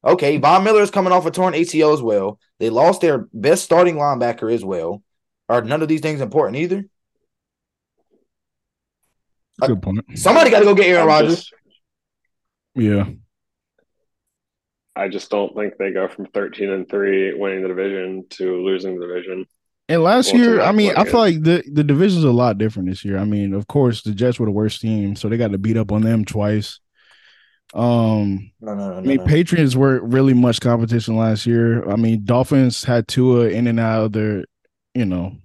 Okay, 0.03 0.38
Von 0.38 0.63
Miller 0.63 0.81
is 0.81 0.91
coming 0.91 1.13
off 1.13 1.25
a 1.25 1.31
torn 1.31 1.53
ACL 1.53 1.93
as 1.93 2.01
well. 2.01 2.39
They 2.59 2.69
lost 2.69 3.01
their 3.01 3.27
best 3.33 3.63
starting 3.63 3.95
linebacker 3.95 4.53
as 4.53 4.63
well. 4.63 5.03
Are 5.47 5.62
none 5.62 5.81
of 5.81 5.88
these 5.88 6.01
things 6.01 6.21
important 6.21 6.57
either? 6.57 6.85
Good 9.62 9.81
point. 9.81 9.99
Somebody 10.15 10.51
got 10.51 10.59
to 10.59 10.65
go 10.65 10.75
get 10.75 10.88
Aaron 10.88 11.01
I'm 11.01 11.07
Rodgers. 11.07 11.51
Yeah. 12.75 13.09
I 14.95 15.07
just 15.09 15.29
don't 15.29 15.55
think 15.55 15.77
they 15.77 15.91
go 15.91 16.07
from 16.07 16.27
13 16.27 16.69
and 16.69 16.89
3 16.89 17.33
winning 17.35 17.62
the 17.62 17.69
division 17.69 18.25
to 18.31 18.63
losing 18.63 18.99
the 18.99 19.07
division. 19.07 19.45
And 19.89 20.04
last 20.04 20.36
year, 20.36 20.62
I 20.62 20.71
mean, 20.71 20.93
I 20.95 21.04
feel 21.04 21.19
like 21.19 21.41
the, 21.41 21.63
the 21.73 21.84
division's 21.84 22.23
a 22.23 22.30
lot 22.30 22.60
different 22.60 22.89
this 22.89 23.04
year. 23.04 23.17
I 23.17 23.25
mean, 23.25 23.56
of 23.56 23.65
course, 23.65 24.04
the 24.04 24.12
Jets 24.12 24.39
were 24.39 24.45
the 24.45 24.52
worst 24.52 24.82
team, 24.82 25.15
so 25.15 25.28
they 25.28 25.36
got 25.36 25.52
to 25.52 25.58
beat 25.58 25.78
up 25.78 25.91
on 25.91 26.04
them 26.04 26.25
twice. 26.25 26.80
Um, 27.73 28.52
No, 28.62 28.75
no, 28.75 28.89
no, 28.89 28.97
I 28.97 28.99
no. 28.99 29.02
mean, 29.02 29.17
no. 29.17 29.25
Patriots 29.25 29.75
weren't 29.75 30.04
really 30.04 30.36
much 30.36 30.62
competition 30.62 31.17
last 31.17 31.47
year. 31.47 31.89
I 31.89 31.95
mean, 31.95 32.23
Dolphins 32.23 32.84
had 32.84 33.08
Tua 33.08 33.47
in 33.47 33.65
and 33.65 33.80
out 33.80 34.06
of 34.06 34.12
their, 34.12 34.45
you 34.93 35.06
know, 35.06 35.38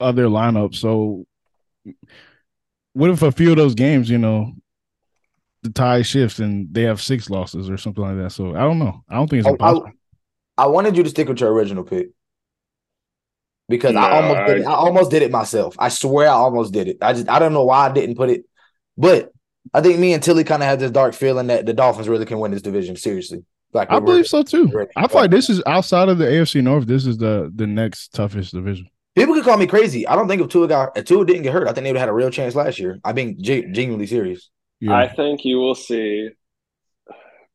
other 0.00 0.24
lineup. 0.24 0.74
So, 0.74 1.26
what 2.94 3.10
if 3.10 3.20
a 3.20 3.30
few 3.30 3.50
of 3.50 3.58
those 3.58 3.74
games, 3.74 4.08
you 4.08 4.18
know, 4.18 4.54
the 5.62 5.70
tie 5.70 6.00
shifts 6.00 6.38
and 6.38 6.72
they 6.72 6.84
have 6.84 7.02
six 7.02 7.28
losses 7.28 7.68
or 7.68 7.76
something 7.76 8.02
like 8.02 8.16
that? 8.16 8.30
So, 8.30 8.54
I 8.54 8.60
don't 8.60 8.78
know. 8.78 9.04
I 9.06 9.16
don't 9.16 9.28
think 9.28 9.40
it's 9.40 9.48
I, 9.48 9.50
impossible. 9.50 9.90
I, 10.56 10.64
I 10.64 10.66
wanted 10.68 10.96
you 10.96 11.02
to 11.02 11.10
stick 11.10 11.28
with 11.28 11.40
your 11.40 11.52
original 11.52 11.84
pick 11.84 12.08
because 13.72 13.96
I 13.96 14.08
No, 14.08 14.16
almost 14.28 14.46
did 14.46 14.58
it. 14.60 14.66
I- 14.66 14.70
I 14.70 14.74
almost 14.74 15.10
did 15.10 15.22
it 15.22 15.30
myself. 15.32 15.74
I 15.78 15.88
swear 15.88 16.28
I 16.28 16.32
almost 16.32 16.72
did 16.72 16.86
it. 16.88 16.98
I 17.02 17.12
just 17.12 17.28
I 17.28 17.38
don't 17.40 17.52
know 17.52 17.64
why 17.64 17.86
I 17.88 17.92
didn't 17.92 18.16
put 18.16 18.30
it, 18.30 18.44
but 18.96 19.32
I 19.74 19.80
think 19.80 19.98
me 19.98 20.12
and 20.12 20.22
Tilley 20.22 20.44
kind 20.44 20.62
of 20.62 20.68
had 20.68 20.78
this 20.80 20.90
dark 20.90 21.14
feeling 21.14 21.48
that 21.48 21.66
the 21.66 21.72
Dolphins 21.72 22.08
really 22.08 22.26
can 22.26 22.38
win 22.38 22.50
this 22.52 22.62
division. 22.62 22.94
Seriously, 22.96 23.44
like 23.72 23.90
I 23.90 23.98
believe 24.00 24.26
so 24.26 24.42
too. 24.42 24.66
Ready. 24.68 24.90
I 24.96 25.08
feel 25.08 25.22
like 25.22 25.30
this 25.30 25.50
is 25.50 25.62
outside 25.66 26.08
of 26.08 26.18
the 26.18 26.26
AFC 26.26 26.62
North. 26.62 26.86
This 26.86 27.06
is 27.06 27.18
the 27.18 27.50
the 27.54 27.66
next 27.66 28.12
toughest 28.14 28.52
division. 28.54 28.88
People 29.14 29.34
could 29.34 29.44
call 29.44 29.58
me 29.58 29.66
crazy. 29.66 30.06
I 30.06 30.16
don't 30.16 30.26
think 30.28 30.40
if 30.40 30.48
Tua 30.48 30.66
got 30.68 30.96
if 30.96 31.04
Tua 31.04 31.24
didn't 31.26 31.42
get 31.42 31.52
hurt, 31.52 31.68
I 31.68 31.72
think 31.72 31.84
they 31.84 31.92
would 31.92 31.98
have 31.98 32.08
had 32.08 32.12
a 32.12 32.14
real 32.14 32.30
chance 32.30 32.54
last 32.54 32.78
year. 32.78 32.98
I'm 33.04 33.14
being 33.14 33.36
ge- 33.40 33.66
genuinely 33.72 34.06
serious. 34.06 34.50
Yeah, 34.80 34.94
I 34.96 35.06
think 35.08 35.44
you 35.44 35.58
will 35.58 35.74
see 35.74 36.30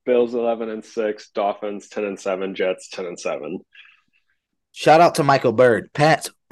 Bills 0.06 0.34
11 0.34 0.70
and 0.70 0.86
6, 0.86 1.30
Dolphins 1.32 1.90
10 1.90 2.06
and 2.06 2.20
7, 2.20 2.56
Jets 2.56 2.90
10 2.90 3.06
and 3.06 3.20
7. 3.20 3.60
Shout 4.80 5.02
out 5.02 5.16
to 5.16 5.24
Michael 5.24 5.54
Bird, 5.54 5.92
Pats. 5.92 6.30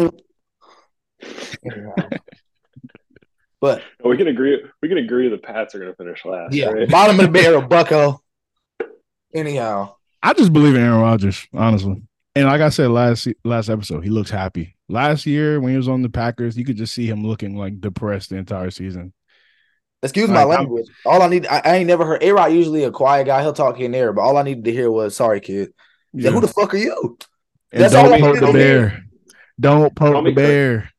but 3.62 3.84
We 4.04 4.18
can 4.18 4.28
agree 4.28 4.64
we 4.82 4.90
can 4.90 4.98
agree 4.98 5.30
the 5.30 5.38
Pats 5.38 5.76
are 5.76 5.80
going 5.80 5.92
to 5.92 5.96
finish 5.96 6.26
last, 6.26 6.52
yeah, 6.56 6.70
right? 6.70 6.90
bottom 6.90 7.20
of 7.20 7.28
the 7.28 7.32
barrel, 7.32 7.62
Bucko. 7.68 8.20
Anyhow, 9.36 9.94
I 10.24 10.34
just 10.34 10.52
believe 10.52 10.74
in 10.74 10.82
Aaron 10.82 11.02
Rodgers, 11.02 11.46
honestly. 11.54 12.02
And 12.34 12.48
like 12.48 12.62
I 12.62 12.70
said 12.70 12.90
last 12.90 13.28
last 13.44 13.70
episode, 13.70 14.04
he 14.04 14.10
looks 14.10 14.32
happy. 14.32 14.76
Last 14.90 15.28
year 15.28 15.60
when 15.62 15.70
he 15.74 15.78
was 15.78 15.88
on 15.88 16.02
the 16.02 16.10
Packers, 16.10 16.58
you 16.58 16.66
could 16.66 16.78
just 16.78 16.96
see 16.96 17.06
him 17.06 17.24
looking 17.24 17.56
like 17.56 17.80
depressed 17.80 18.32
the 18.32 18.38
entire 18.38 18.72
season. 18.72 19.14
excuse 20.02 20.30
my 20.30 20.46
Like, 20.46 20.58
I'm- 20.58 20.66
language. 20.68 20.88
All 21.06 21.22
I 21.22 21.28
need, 21.28 21.46
I, 21.46 21.62
I 21.64 21.76
ain't 21.76 21.86
never 21.88 22.06
heard. 22.08 22.24
A 22.24 22.32
Rod 22.32 22.48
usually 22.48 22.86
a 22.86 22.92
quiet 22.92 23.26
guy. 23.26 23.44
He'll 23.44 23.54
talk 23.54 23.76
here 23.78 23.86
and 23.86 23.94
there, 23.94 24.14
but 24.14 24.22
all 24.24 24.36
I 24.38 24.42
needed 24.42 24.64
to 24.66 24.72
hear 24.72 24.90
was, 24.90 25.16
"Sorry, 25.16 25.40
kid." 25.42 25.74
He 26.12 26.24
said, 26.24 26.30
Yeah. 26.30 26.32
Who 26.32 26.42
the 26.42 26.48
fuck 26.48 26.74
are 26.74 26.78
you? 26.78 27.20
And 27.76 27.84
That's 27.84 27.94
don't 27.94 28.20
poke 28.22 28.36
needed 28.36 28.48
the 28.48 28.54
bear. 28.54 29.04
Don't 29.60 29.94
poke 29.96 30.14
Call 30.14 30.24
the 30.24 30.34
cra- 30.34 30.42
bear. 30.44 30.90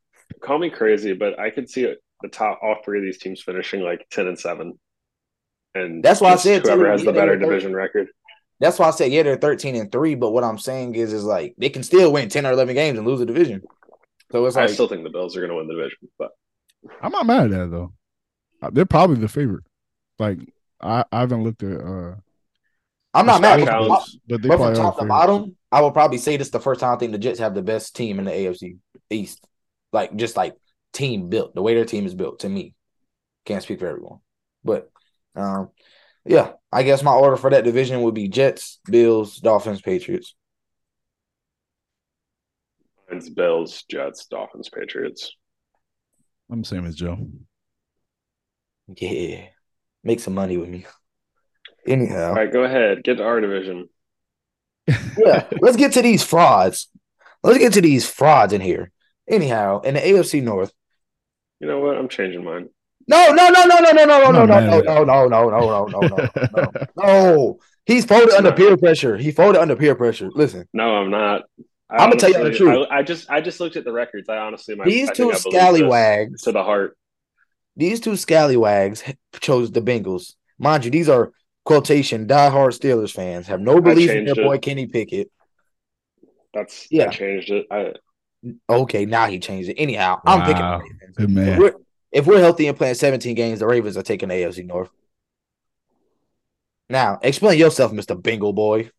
Call 0.42 0.58
me 0.58 0.70
crazy, 0.70 1.14
but 1.14 1.38
I 1.38 1.50
could 1.50 1.68
see 1.70 1.92
the 2.22 2.28
top 2.28 2.60
all 2.62 2.76
three 2.84 2.98
of 2.98 3.04
these 3.04 3.18
teams 3.18 3.42
finishing 3.42 3.80
like 3.80 4.06
10 4.10 4.26
and 4.26 4.38
7. 4.38 4.78
And 5.74 6.02
That's 6.04 6.20
why 6.20 6.32
I 6.32 6.36
said, 6.36 6.62
whoever 6.62 6.84
too, 6.84 6.90
has 6.90 7.04
the 7.04 7.12
better 7.12 7.36
division 7.36 7.74
record. 7.74 8.08
That's 8.60 8.78
why 8.78 8.88
I 8.88 8.90
said, 8.90 9.10
yeah, 9.12 9.22
they're 9.22 9.36
thirteen 9.36 9.74
and 9.76 9.92
three. 9.92 10.14
But 10.14 10.30
what 10.30 10.42
I'm 10.44 10.58
saying 10.58 10.94
is, 10.94 11.12
is 11.12 11.24
like 11.24 11.54
they 11.58 11.68
can 11.68 11.82
still 11.82 12.10
win 12.12 12.30
ten 12.30 12.46
or 12.46 12.52
eleven 12.52 12.74
games 12.74 12.96
and 12.98 13.06
lose 13.06 13.18
the 13.18 13.26
division. 13.26 13.62
So 14.32 14.46
it's 14.46 14.56
I 14.56 14.66
still 14.66 14.88
think 14.88 15.02
the 15.04 15.10
Bills 15.10 15.36
are 15.36 15.40
going 15.40 15.50
to 15.50 15.56
win 15.56 15.66
the 15.68 15.74
division, 15.74 16.08
but 16.18 16.30
I'm 17.02 17.12
not 17.12 17.26
mad 17.26 17.44
at 17.44 17.50
that 17.50 17.70
though. 17.70 17.92
Uh, 18.62 18.70
They're 18.72 18.86
probably 18.86 19.16
the 19.16 19.28
favorite. 19.28 19.64
Like 20.18 20.38
I, 20.80 21.04
I 21.12 21.20
haven't 21.20 21.42
looked 21.44 21.62
at 21.62 21.78
uh 21.80 22.14
I'm 23.12 23.26
not 23.26 23.42
mad. 23.42 23.58
Josh 23.60 23.66
But, 23.66 23.74
Allen- 23.74 23.88
from 23.88 23.96
top- 23.98 24.06
but 24.26 24.42
they 24.42 24.48
but 24.48 24.56
probably 24.56 24.74
from 24.76 24.84
top 24.84 24.94
the 24.96 25.00
to 25.02 25.04
favorites. 25.08 25.26
bottom, 25.26 25.55
I 25.76 25.80
will 25.80 25.90
probably 25.90 26.16
say 26.16 26.38
this 26.38 26.48
the 26.48 26.58
first 26.58 26.80
time 26.80 26.96
I 26.96 26.98
think 26.98 27.12
the 27.12 27.18
Jets 27.18 27.38
have 27.38 27.54
the 27.54 27.60
best 27.60 27.94
team 27.94 28.18
in 28.18 28.24
the 28.24 28.30
AFC 28.30 28.78
East. 29.10 29.46
Like 29.92 30.16
just 30.16 30.34
like 30.34 30.54
team 30.94 31.28
built, 31.28 31.54
the 31.54 31.60
way 31.60 31.74
their 31.74 31.84
team 31.84 32.06
is 32.06 32.14
built. 32.14 32.38
To 32.40 32.48
me, 32.48 32.74
can't 33.44 33.62
speak 33.62 33.80
for 33.80 33.86
everyone, 33.86 34.20
but 34.64 34.90
um, 35.34 35.68
yeah, 36.24 36.52
I 36.72 36.82
guess 36.82 37.02
my 37.02 37.12
order 37.12 37.36
for 37.36 37.50
that 37.50 37.64
division 37.64 38.00
would 38.00 38.14
be 38.14 38.26
Jets, 38.26 38.80
Bills, 38.90 39.36
Dolphins, 39.36 39.82
Patriots. 39.82 40.34
it's 43.10 43.28
Bills, 43.28 43.84
Jets, 43.90 44.24
Dolphins, 44.30 44.70
Patriots. 44.70 45.36
I'm 46.50 46.62
the 46.62 46.68
same 46.68 46.86
as 46.86 46.94
Joe. 46.94 47.18
Yeah, 48.96 49.48
make 50.02 50.20
some 50.20 50.32
money 50.32 50.56
with 50.56 50.70
me. 50.70 50.86
Anyhow, 51.86 52.30
All 52.30 52.34
right, 52.34 52.50
go 52.50 52.64
ahead. 52.64 53.04
Get 53.04 53.18
to 53.18 53.24
our 53.24 53.42
division. 53.42 53.90
Yeah, 55.18 55.46
let's 55.60 55.76
get 55.76 55.92
to 55.92 56.02
these 56.02 56.22
frauds. 56.22 56.88
Let's 57.42 57.58
get 57.58 57.72
to 57.74 57.80
these 57.80 58.08
frauds 58.08 58.52
in 58.52 58.60
here. 58.60 58.90
Anyhow, 59.28 59.80
in 59.82 59.94
the 59.94 60.00
AFC 60.00 60.42
North, 60.42 60.72
You 61.60 61.66
know 61.66 61.80
what? 61.80 61.96
I'm 61.96 62.08
changing 62.08 62.44
mine. 62.44 62.68
No, 63.08 63.32
no, 63.32 63.48
no, 63.48 63.64
no, 63.64 63.78
no, 63.78 63.90
no, 63.92 64.04
no, 64.04 64.18
no, 64.32 64.32
no, 64.32 64.46
no, 64.46 64.80
no, 64.80 64.80
no, 64.82 65.04
no, 65.04 65.04
no, 65.04 65.48
no, 65.48 65.48
no, 65.48 65.86
no, 65.86 66.00
no, 66.00 66.48
no. 66.56 66.70
No. 66.96 67.58
He's 67.84 68.04
folded 68.04 68.34
under 68.34 68.52
peer 68.52 68.76
pressure. 68.76 69.16
He 69.16 69.30
folded 69.30 69.60
under 69.60 69.76
peer 69.76 69.94
pressure. 69.94 70.28
Listen, 70.34 70.66
No, 70.72 70.96
I'm 70.96 71.10
not. 71.10 71.42
I 71.88 72.04
I'ma 72.04 72.14
tell 72.14 72.30
you 72.30 72.42
the 72.42 72.50
truth. 72.52 72.88
I, 72.90 72.98
I 72.98 73.02
just 73.04 73.30
I 73.30 73.40
just 73.40 73.60
looked 73.60 73.76
at 73.76 73.84
the 73.84 73.92
records. 73.92 74.28
I 74.28 74.38
honestly 74.38 74.74
might 74.74 74.86
these 74.86 75.08
I 75.08 75.12
two 75.12 75.30
think 75.30 75.34
I 75.34 75.38
believe 75.38 75.44
this 75.44 75.52
scallywags, 75.52 76.42
to 76.42 76.52
the 76.52 76.64
heart. 76.64 76.96
these 77.76 78.00
two 78.00 78.16
scallywags 78.16 79.04
chose 79.40 79.70
the 79.70 79.80
Bengals. 79.82 80.34
Mind 80.58 80.84
you, 80.84 80.90
these 80.90 81.08
are 81.08 81.32
quotation 81.66 82.26
diehard 82.26 82.78
Steelers 82.78 83.12
fans. 83.12 83.46
Have 83.48 83.60
no 83.60 83.80
belief 83.82 84.08
in 84.10 84.24
their 84.24 84.38
it. 84.38 84.42
boy 84.44 84.56
Kenny 84.58 84.86
Pickett. 84.86 85.30
That's 86.54 86.86
Yeah. 86.90 87.08
I 87.08 87.10
changed 87.10 87.50
it. 87.50 87.66
I, 87.70 87.92
Okay, 88.70 89.06
now 89.06 89.26
he 89.26 89.40
changed 89.40 89.68
it. 89.70 89.74
Anyhow, 89.74 90.20
I'm 90.24 90.40
picking 90.42 90.56
the 90.56 90.62
Wow. 90.62 90.78
Ravens. 90.78 91.16
Good 91.16 91.30
If 91.48 91.58
we're, 91.58 91.74
if 92.12 92.26
we're 92.26 92.38
healthy 92.38 92.68
and 92.68 92.76
playing 92.76 92.94
17 92.94 93.34
games, 93.34 93.58
the 93.58 93.66
Ravens 93.66 93.96
are 93.96 94.02
taking 94.04 94.28
the 94.28 94.36
AFC 94.36 94.64
North. 94.64 94.88
Now, 96.88 97.18
explain 97.22 97.58
yourself, 97.58 97.90
Mr. 97.92 98.20
Bengal 98.20 98.52
boy. 98.52 98.90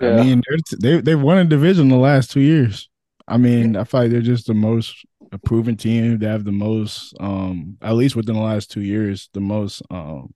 I 0.00 0.24
mean, 0.24 0.42
they're 0.48 0.58
t- 0.58 0.76
they 0.80 1.00
they've 1.00 1.20
won 1.20 1.38
a 1.38 1.44
division 1.44 1.88
the 1.88 1.96
last 1.96 2.30
two 2.32 2.40
years. 2.40 2.90
I 3.28 3.38
mean, 3.38 3.76
I 3.76 3.84
feel 3.84 4.00
like 4.02 4.10
they're 4.10 4.20
just 4.20 4.46
the 4.46 4.54
most 4.54 5.06
proven 5.44 5.76
team. 5.76 6.18
They 6.18 6.26
have 6.26 6.44
the 6.44 6.52
most, 6.52 7.14
um, 7.20 7.78
at 7.80 7.94
least 7.94 8.16
within 8.16 8.34
the 8.34 8.42
last 8.42 8.70
two 8.70 8.82
years, 8.82 9.30
the 9.32 9.40
most. 9.40 9.82
Um, 9.90 10.34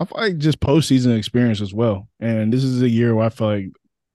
I 0.00 0.04
feel 0.06 0.20
like 0.20 0.38
just 0.38 0.60
postseason 0.60 1.16
experience 1.16 1.60
as 1.60 1.74
well. 1.74 2.08
And 2.18 2.52
this 2.52 2.64
is 2.64 2.82
a 2.82 2.88
year 2.88 3.14
where 3.14 3.26
I 3.26 3.28
feel 3.28 3.46
like 3.48 3.66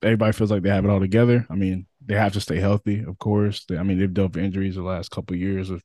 everybody 0.02 0.32
feels 0.32 0.50
like 0.50 0.62
they 0.62 0.68
have 0.68 0.84
it 0.84 0.90
all 0.90 1.00
together. 1.00 1.46
I 1.48 1.54
mean, 1.54 1.86
they 2.04 2.14
have 2.14 2.32
to 2.34 2.40
stay 2.40 2.58
healthy, 2.58 3.02
of 3.02 3.18
course. 3.18 3.64
They, 3.64 3.78
I 3.78 3.82
mean, 3.82 3.98
they've 3.98 4.12
dealt 4.12 4.34
with 4.34 4.44
injuries 4.44 4.74
the 4.74 4.82
last 4.82 5.10
couple 5.10 5.34
of 5.34 5.40
years 5.40 5.70
with 5.70 5.82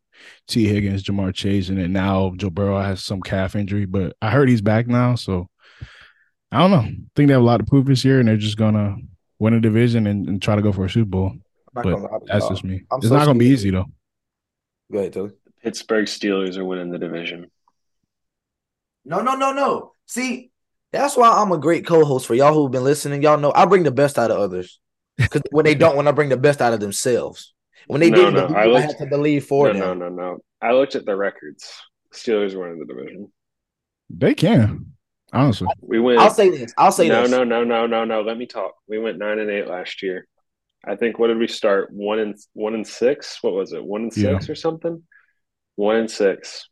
Tee 0.48 0.68
Higgins, 0.68 1.04
Ja'Marr 1.04 1.34
Chase, 1.34 1.70
and 1.70 1.78
then 1.78 1.94
now 1.94 2.34
Joe 2.36 2.50
Burrow 2.50 2.82
has 2.82 3.04
some 3.04 3.22
calf 3.22 3.56
injury, 3.56 3.86
but 3.86 4.16
I 4.22 4.32
heard 4.32 4.50
he's 4.50 4.62
back 4.62 4.88
now, 4.88 5.16
so. 5.16 5.48
I 6.52 6.60
don't 6.60 6.72
know. 6.72 6.80
I 6.80 6.96
think 7.16 7.28
they 7.28 7.34
have 7.34 7.42
a 7.42 7.46
lot 7.46 7.58
to 7.58 7.64
prove 7.64 7.86
this 7.86 8.04
year, 8.04 8.20
and 8.20 8.28
they're 8.28 8.36
just 8.36 8.58
gonna 8.58 8.98
win 9.40 9.54
a 9.54 9.62
division 9.62 10.06
and, 10.06 10.28
and 10.28 10.42
try 10.42 10.56
to 10.56 10.62
go 10.62 10.74
for 10.74 10.86
a 10.86 10.90
Super 10.90 11.10
Bowl. 11.10 11.34
But 11.74 11.86
lie 11.86 12.10
That's 12.26 12.42
y'all. 12.42 12.50
just 12.50 12.64
me. 12.64 12.84
I'm 12.92 12.98
it's 12.98 13.08
so 13.08 13.16
not 13.16 13.26
gonna 13.26 13.40
be 13.40 13.46
easy 13.46 13.72
though. 13.72 13.86
Go 14.92 15.00
ahead, 15.00 15.14
Tilley. 15.14 15.32
Pittsburgh 15.64 16.06
Steelers 16.06 16.58
are 16.58 16.66
winning 16.66 16.90
the 16.92 17.00
division. 17.00 17.50
No, 19.06 19.22
no, 19.22 19.36
no, 19.36 19.52
no. 19.54 19.94
See, 20.06 20.52
that's 20.92 21.16
why 21.18 21.30
I'm 21.30 21.52
a 21.52 21.58
great 21.58 21.86
co-host 21.86 22.28
for 22.28 22.36
y'all 22.36 22.54
who've 22.54 22.72
been 22.72 22.84
listening. 22.84 23.22
Y'all 23.22 23.40
know 23.40 23.52
I 23.56 23.66
bring 23.66 23.84
the 23.84 23.92
best 23.92 24.20
out 24.20 24.32
of 24.32 24.38
others. 24.38 24.80
Because 25.18 25.42
when 25.52 25.66
they 25.66 25.76
don't, 25.76 25.96
when 25.96 26.08
I 26.08 26.12
bring 26.12 26.30
the 26.30 26.38
best 26.38 26.62
out 26.62 26.74
of 26.74 26.80
themselves. 26.80 27.54
When 27.88 28.00
they 28.00 28.10
No, 28.10 28.18
didn't 28.18 28.34
no, 28.36 28.48
believe, 28.48 28.58
I 28.58 28.78
I, 28.78 28.80
had 28.82 28.98
to 29.00 29.06
believe 29.08 29.46
for 29.46 29.68
no, 29.68 29.74
them. 29.74 30.00
no, 30.00 30.10
no, 30.10 30.16
no. 30.16 30.40
I 30.62 30.74
looked 30.74 30.96
at 30.96 31.06
the 31.06 31.16
records. 31.16 31.72
Steelers 32.14 32.54
are 32.54 32.60
winning 32.60 32.80
the 32.80 32.86
division. 32.86 33.32
They 34.10 34.36
can, 34.36 34.94
honestly. 35.34 35.68
We 35.82 36.00
went. 36.00 36.20
I'll 36.20 36.30
say 36.30 36.50
this. 36.50 36.74
I'll 36.78 36.92
say 36.92 37.08
no, 37.08 37.24
this. 37.24 37.32
no, 37.32 37.44
no, 37.44 37.64
no, 37.64 37.88
no, 37.88 38.04
no. 38.04 38.06
No. 38.06 38.22
Let 38.22 38.38
me 38.38 38.46
talk. 38.46 38.74
We 38.88 39.00
went 39.00 39.18
nine 39.18 39.40
and 39.40 39.50
eight 39.50 39.68
last 39.68 40.04
year. 40.04 40.28
I 40.86 40.96
think. 40.96 41.18
What 41.18 41.28
did 41.28 41.38
we 41.38 41.48
start? 41.48 41.92
One 41.92 42.20
and 42.20 42.36
one 42.54 42.74
and 42.74 42.86
six. 42.86 43.40
What 43.42 43.54
was 43.54 43.74
it? 43.74 43.84
One 43.84 44.04
and 44.04 44.18
Yeah. 44.18 44.34
six 44.34 44.50
or 44.50 44.56
something? 44.56 45.04
One 45.76 45.96
and 45.96 46.12
six. 46.12 46.70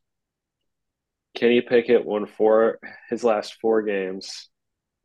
Kenny 1.40 1.62
Pickett 1.62 2.06
won 2.06 2.26
four 2.26 2.80
his 3.10 3.24
last 3.24 3.56
four 3.62 3.82
games, 3.82 4.50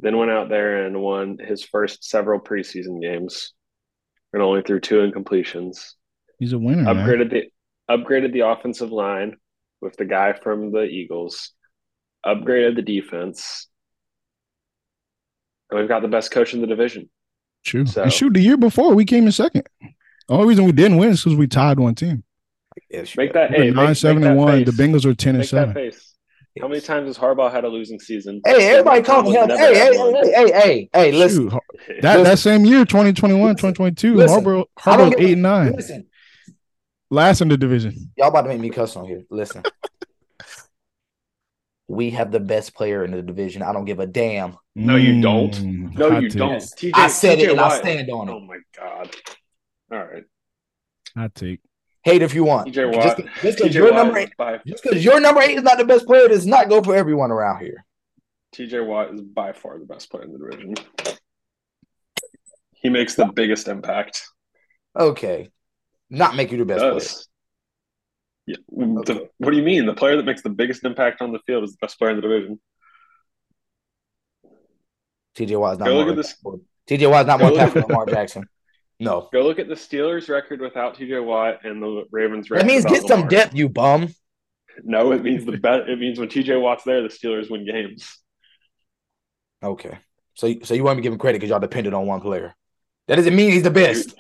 then 0.01 0.17
went 0.17 0.33
out 0.33 0.49
there 0.49 0.85
and 0.85 1.01
won 1.01 1.39
his 1.39 1.63
first 1.63 2.03
several 2.03 2.41
preseason 2.41 3.01
games, 3.01 3.53
and 4.33 4.43
only 4.43 4.63
threw 4.63 4.81
two 4.81 4.97
incompletions. 4.97 5.93
He's 6.41 6.53
a 6.53 6.59
winner, 6.59 6.83
man. 6.83 6.97
upgraded 6.97 7.31
the 7.31 7.45
upgraded 7.89 8.33
the 8.33 8.41
offensive 8.41 8.91
line 8.91 9.37
with 9.81 9.97
the 9.97 10.05
guy 10.05 10.33
from 10.33 10.73
the 10.73 10.83
Eagles, 10.83 11.53
upgraded 12.27 12.75
the 12.75 12.83
defense, 12.83 13.69
and 15.71 15.79
we've 15.79 15.89
got 15.89 16.03
the 16.03 16.09
best 16.09 16.33
coach 16.33 16.53
in 16.53 16.61
the 16.61 16.67
division. 16.67 17.09
True. 17.65 17.87
So- 17.87 18.03
and 18.03 18.13
shoot, 18.13 18.35
the 18.35 18.41
year 18.41 18.57
before 18.57 18.93
we 18.93 19.05
came 19.05 19.27
in 19.27 19.33
second. 19.33 19.69
The 19.81 20.35
only 20.35 20.49
reason 20.49 20.65
we 20.65 20.73
didn't 20.73 20.97
win 20.97 21.11
is 21.11 21.23
because 21.23 21.39
we 21.39 21.47
tied 21.47 21.79
one 21.79 21.95
team. 21.95 22.25
Yes, 22.91 23.17
Make 23.17 23.35
that 23.35 23.51
hey, 23.53 23.59
were 23.59 23.65
make, 23.67 23.75
nine 23.75 23.95
seven 23.95 24.23
make 24.23 24.31
and 24.31 24.39
that 24.41 24.43
one. 24.43 24.65
The. 24.65 24.73
Bengals 24.73 25.05
are 25.05 25.15
ten 25.15 25.37
and 25.37 25.43
Make 25.43 25.51
that 25.51 25.75
seven. 25.75 25.93
Face. 26.55 26.63
How 26.63 26.69
many 26.69 26.81
times 26.81 27.07
has 27.09 27.19
Harbaugh 27.19 27.51
had 27.51 27.65
a 27.65 27.69
losing 27.69 27.99
season? 28.01 28.41
Hey, 28.47 28.69
everybody 28.71 29.03
calm 29.03 29.25
Tomlin's 29.25 29.53
him. 29.53 29.59
Hey, 29.59 29.75
hey, 29.75 29.97
hey, 29.97 30.33
hey, 30.33 30.53
hey, 30.53 30.91
hey, 30.93 31.13
listen. 31.13 31.43
Shoot, 31.45 31.53
Har- 31.53 31.63
that 32.03 32.23
that 32.25 32.39
same 32.39 32.65
year, 32.65 32.85
2021, 32.85 33.57
2022, 33.57 34.15
Listen. 34.15 34.45
Harbaugh 34.45 34.65
I 34.85 34.97
Harbaugh 34.97 35.21
eight 35.21 35.33
and 35.33 35.43
nine, 35.43 35.73
Listen, 35.73 36.07
last 37.11 37.41
in 37.41 37.49
the 37.49 37.57
division. 37.57 38.13
y'all 38.17 38.29
about 38.29 38.43
to 38.43 38.49
make 38.49 38.61
me 38.61 38.71
cuss 38.71 38.97
on 38.97 39.07
here. 39.07 39.23
Listen. 39.31 39.63
we 41.89 42.11
have 42.11 42.31
the 42.33 42.41
best 42.41 42.75
player 42.75 43.05
in 43.05 43.11
the 43.11 43.23
division. 43.23 43.63
I 43.63 43.73
don't 43.73 43.85
give 43.85 44.01
a 44.01 44.07
damn. 44.07 44.57
No, 44.75 44.97
you 44.97 45.21
don't. 45.21 45.53
Mm, 45.53 45.99
No, 45.99 46.11
hot 46.11 46.23
you 46.23 46.29
take. 46.31 46.39
don't. 46.39 46.51
Yes. 46.53 46.75
TJ, 46.75 46.91
I 46.95 47.09
said 47.09 47.39
it 47.39 47.49
TJ 47.49 47.51
and 47.53 47.61
I 47.61 47.69
Watt. 47.69 47.79
stand 47.79 48.11
on 48.11 48.29
it. 48.29 48.33
Oh 48.33 48.41
my 48.41 48.59
god! 48.77 49.11
All 49.93 49.99
right, 49.99 50.25
I 51.17 51.29
take. 51.29 51.61
Hate 52.05 52.21
if 52.23 52.35
you 52.35 52.45
want. 52.45 52.69
TJ 52.69 52.93
Just, 52.93 53.17
Watt. 53.19 53.27
just 53.43 53.59
because 53.59 53.75
your 53.75 53.93
number 53.93 54.19
eight, 54.19 54.31
just 54.67 54.83
because 54.83 55.03
your 55.05 55.21
number 55.21 55.41
eight 55.41 55.57
is 55.57 55.63
not 55.63 55.79
the 55.79 55.85
best 55.87 56.05
player 56.07 56.29
does 56.29 56.47
not 56.47 56.69
go 56.69 56.83
for 56.83 56.95
everyone 56.95 57.31
around 57.31 57.61
here. 57.63 57.85
TJ 58.55 58.87
Watt 58.87 59.15
is 59.15 59.23
by 59.23 59.53
far 59.53 59.79
the 59.79 59.87
best 59.87 60.11
player 60.11 60.25
in 60.25 60.33
the 60.33 60.39
division. 60.39 60.75
He 62.75 62.91
makes 62.91 63.15
the 63.15 63.25
biggest 63.27 63.69
impact. 63.69 64.23
Okay. 64.95 65.51
Not 66.11 66.37
make 66.37 66.53
you 66.53 66.59
the 66.59 66.67
best 66.67 66.81
player. 66.81 67.01
Yeah. 68.47 68.57
The- 68.69 69.31
what 69.39 69.53
do 69.53 69.57
you 69.57 69.63
mean? 69.63 69.87
The 69.87 69.95
player 69.95 70.17
that 70.19 70.27
makes 70.27 70.43
the 70.43 70.51
biggest 70.51 70.85
impact 70.85 71.23
on 71.23 71.33
the 71.33 71.39
field 71.47 71.65
is 71.65 71.73
the 71.73 71.79
best 71.81 71.99
player 71.99 72.11
in 72.11 72.17
the 72.17 72.23
division. 72.23 72.61
TJ 75.37 75.59
Watt 75.59 75.73
is 75.75 75.79
not 75.79 75.87
Go 75.87 75.95
more 75.95 76.05
look 76.05 76.11
at 76.11 76.17
this. 76.17 76.37
TJ 76.87 77.11
Watt 77.11 77.23
is 77.23 77.27
not 77.27 77.41
more 77.41 77.51
impactful 77.51 77.73
than 77.73 77.83
Lamar 77.85 78.07
Jackson. 78.09 78.47
No. 79.01 79.29
Go 79.33 79.43
look 79.43 79.59
at 79.59 79.69
the 79.69 79.75
Steelers' 79.75 80.29
record 80.29 80.61
without 80.61 80.97
TJ 80.97 81.25
Watt 81.25 81.65
and 81.65 81.83
the 81.83 82.05
Ravens' 82.11 82.51
record. 82.51 82.65
That 82.65 82.73
means 82.73 82.85
get 82.85 83.07
some 83.07 83.29
depth, 83.29 83.55
you 83.55 83.69
bum. 83.69 84.15
No, 84.83 85.13
it 85.13 85.23
means 85.23 85.45
the 85.45 85.57
bet. 85.57 85.89
It 85.89 85.99
means 85.99 86.19
when 86.19 86.29
TJ 86.29 86.61
Watt's 86.61 86.85
there, 86.85 87.03
the 87.03 87.09
Steelers 87.09 87.51
win 87.51 87.67
games. 87.67 88.19
Okay. 89.63 89.99
So 90.35 90.53
so 90.63 90.75
you 90.75 90.85
want 90.85 90.97
me 90.97 91.01
to 91.01 91.05
give 91.05 91.13
him 91.13 91.19
credit 91.19 91.39
because 91.39 91.51
y'all 91.51 91.61
depended 91.61 91.95
on 91.95 92.07
one 92.07 92.21
player. 92.21 92.55
That 93.07 93.17
doesn't 93.17 93.35
mean 93.35 93.53
he's 93.53 93.63
the 93.63 93.71
best. 93.71 94.15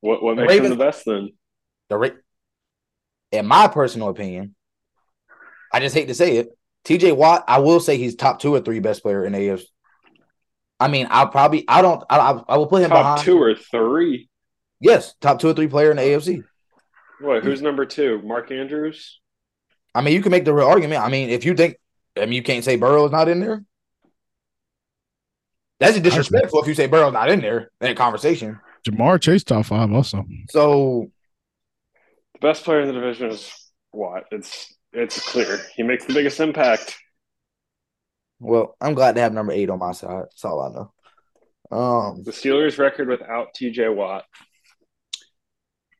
What 0.00 0.22
what 0.22 0.36
The 0.36 0.42
makes 0.42 0.64
him 0.64 0.70
the 0.70 0.76
best 0.76 1.04
then? 1.04 1.30
The 1.88 1.96
Ra- 1.96 2.08
in 3.32 3.46
my 3.46 3.68
personal 3.68 4.08
opinion, 4.08 4.54
I 5.72 5.80
just 5.80 5.94
hate 5.94 6.06
to 6.08 6.14
say 6.14 6.36
it. 6.36 6.56
TJ 6.84 7.16
Watt, 7.16 7.44
I 7.48 7.58
will 7.58 7.80
say 7.80 7.96
he's 7.98 8.14
top 8.14 8.40
two 8.40 8.54
or 8.54 8.60
three 8.60 8.78
best 8.78 9.02
player 9.02 9.24
in 9.24 9.32
the 9.32 9.38
AFC. 9.38 9.64
I 10.78 10.88
mean, 10.88 11.06
I'll 11.10 11.28
probably 11.28 11.64
I 11.68 11.82
don't 11.82 12.02
I, 12.10 12.18
I, 12.18 12.42
I 12.48 12.56
will 12.56 12.66
put 12.66 12.82
him 12.82 12.90
Top 12.90 12.98
behind 12.98 13.20
two 13.22 13.38
or 13.40 13.54
three? 13.54 14.28
Yes, 14.80 15.14
top 15.20 15.40
two 15.40 15.48
or 15.48 15.54
three 15.54 15.68
player 15.68 15.90
in 15.90 15.96
the 15.96 16.02
AFC. 16.02 16.44
What? 17.20 17.42
Who's 17.42 17.62
number 17.62 17.86
two? 17.86 18.20
Mark 18.22 18.50
Andrews. 18.50 19.20
I 19.94 20.02
mean, 20.02 20.12
you 20.14 20.22
can 20.22 20.30
make 20.30 20.44
the 20.44 20.52
real 20.52 20.66
argument. 20.66 21.02
I 21.02 21.08
mean, 21.08 21.30
if 21.30 21.46
you 21.46 21.54
think, 21.54 21.76
I 22.16 22.20
mean, 22.26 22.34
you 22.34 22.42
can't 22.42 22.62
say 22.62 22.76
Burrow's 22.76 23.10
not 23.10 23.28
in 23.28 23.40
there. 23.40 23.64
That's 25.80 25.92
just 25.92 26.04
disrespectful 26.04 26.60
if 26.60 26.68
you 26.68 26.74
say 26.74 26.86
Burrow's 26.86 27.12
not 27.12 27.30
in 27.30 27.40
there 27.40 27.70
in 27.80 27.88
that 27.88 27.96
conversation. 27.96 28.60
Ja'Marr 28.86 29.20
Chase 29.20 29.44
top 29.44 29.66
five 29.66 29.92
also. 29.92 30.24
So 30.50 31.10
The 32.34 32.40
best 32.40 32.64
player 32.64 32.80
in 32.80 32.88
the 32.88 32.94
division 32.94 33.30
is 33.30 33.52
Watt. 33.92 34.24
It's 34.30 34.74
it's 34.92 35.20
clear. 35.30 35.60
He 35.74 35.82
makes 35.82 36.04
the 36.04 36.14
biggest 36.14 36.40
impact. 36.40 36.98
Well, 38.38 38.76
I'm 38.80 38.94
glad 38.94 39.14
to 39.14 39.20
have 39.22 39.32
number 39.32 39.52
eight 39.52 39.70
on 39.70 39.78
my 39.78 39.92
side. 39.92 40.24
That's 40.24 40.44
all 40.44 40.60
I 40.60 40.68
know. 40.68 40.92
Um, 41.76 42.22
The 42.22 42.32
Steelers' 42.32 42.78
record 42.78 43.08
without 43.08 43.48
TJ 43.54 43.94
Watt. 43.94 44.24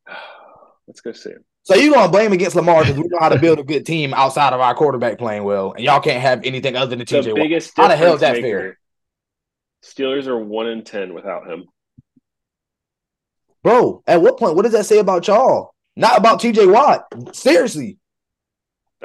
Let's 0.87 1.01
go 1.01 1.13
see. 1.13 1.33
so 1.65 1.75
you 1.75 1.93
gonna 1.93 2.11
blame 2.13 2.33
against 2.33 2.55
Lamar 2.55 2.83
because 2.83 2.97
we 2.97 3.09
know 3.09 3.19
how 3.19 3.29
to 3.29 3.39
build 3.39 3.59
a 3.59 3.65
good 3.65 3.85
team 3.85 4.15
outside 4.15 4.53
of 4.53 4.61
our 4.61 4.75
quarterback 4.75 5.19
playing 5.19 5.43
well, 5.45 5.73
and 5.73 5.85
y'all 5.85 6.01
can't 6.01 6.21
have 6.23 6.45
anything 6.45 6.77
other 6.77 6.95
than 6.95 7.05
TJ 7.05 7.37
Watt. 7.37 7.71
How 7.77 7.89
the 7.89 7.97
hell 7.97 8.15
is 8.15 8.21
that 8.21 8.35
difference 8.35 8.53
fair? 8.53 8.79
Steelers 9.83 10.27
are 10.27 10.39
one 10.39 10.69
in 10.69 10.85
ten 10.85 11.13
without 11.15 11.49
him. 11.51 11.65
Bro, 13.65 14.05
at 14.07 14.23
what 14.23 14.39
point? 14.39 14.55
What 14.55 14.63
does 14.63 14.73
that 14.73 14.87
say 14.87 14.99
about 14.99 15.27
y'all? 15.27 15.73
Not 15.97 16.19
about 16.19 16.41
TJ 16.41 16.73
Watt. 16.73 17.07
Seriously. 17.35 17.99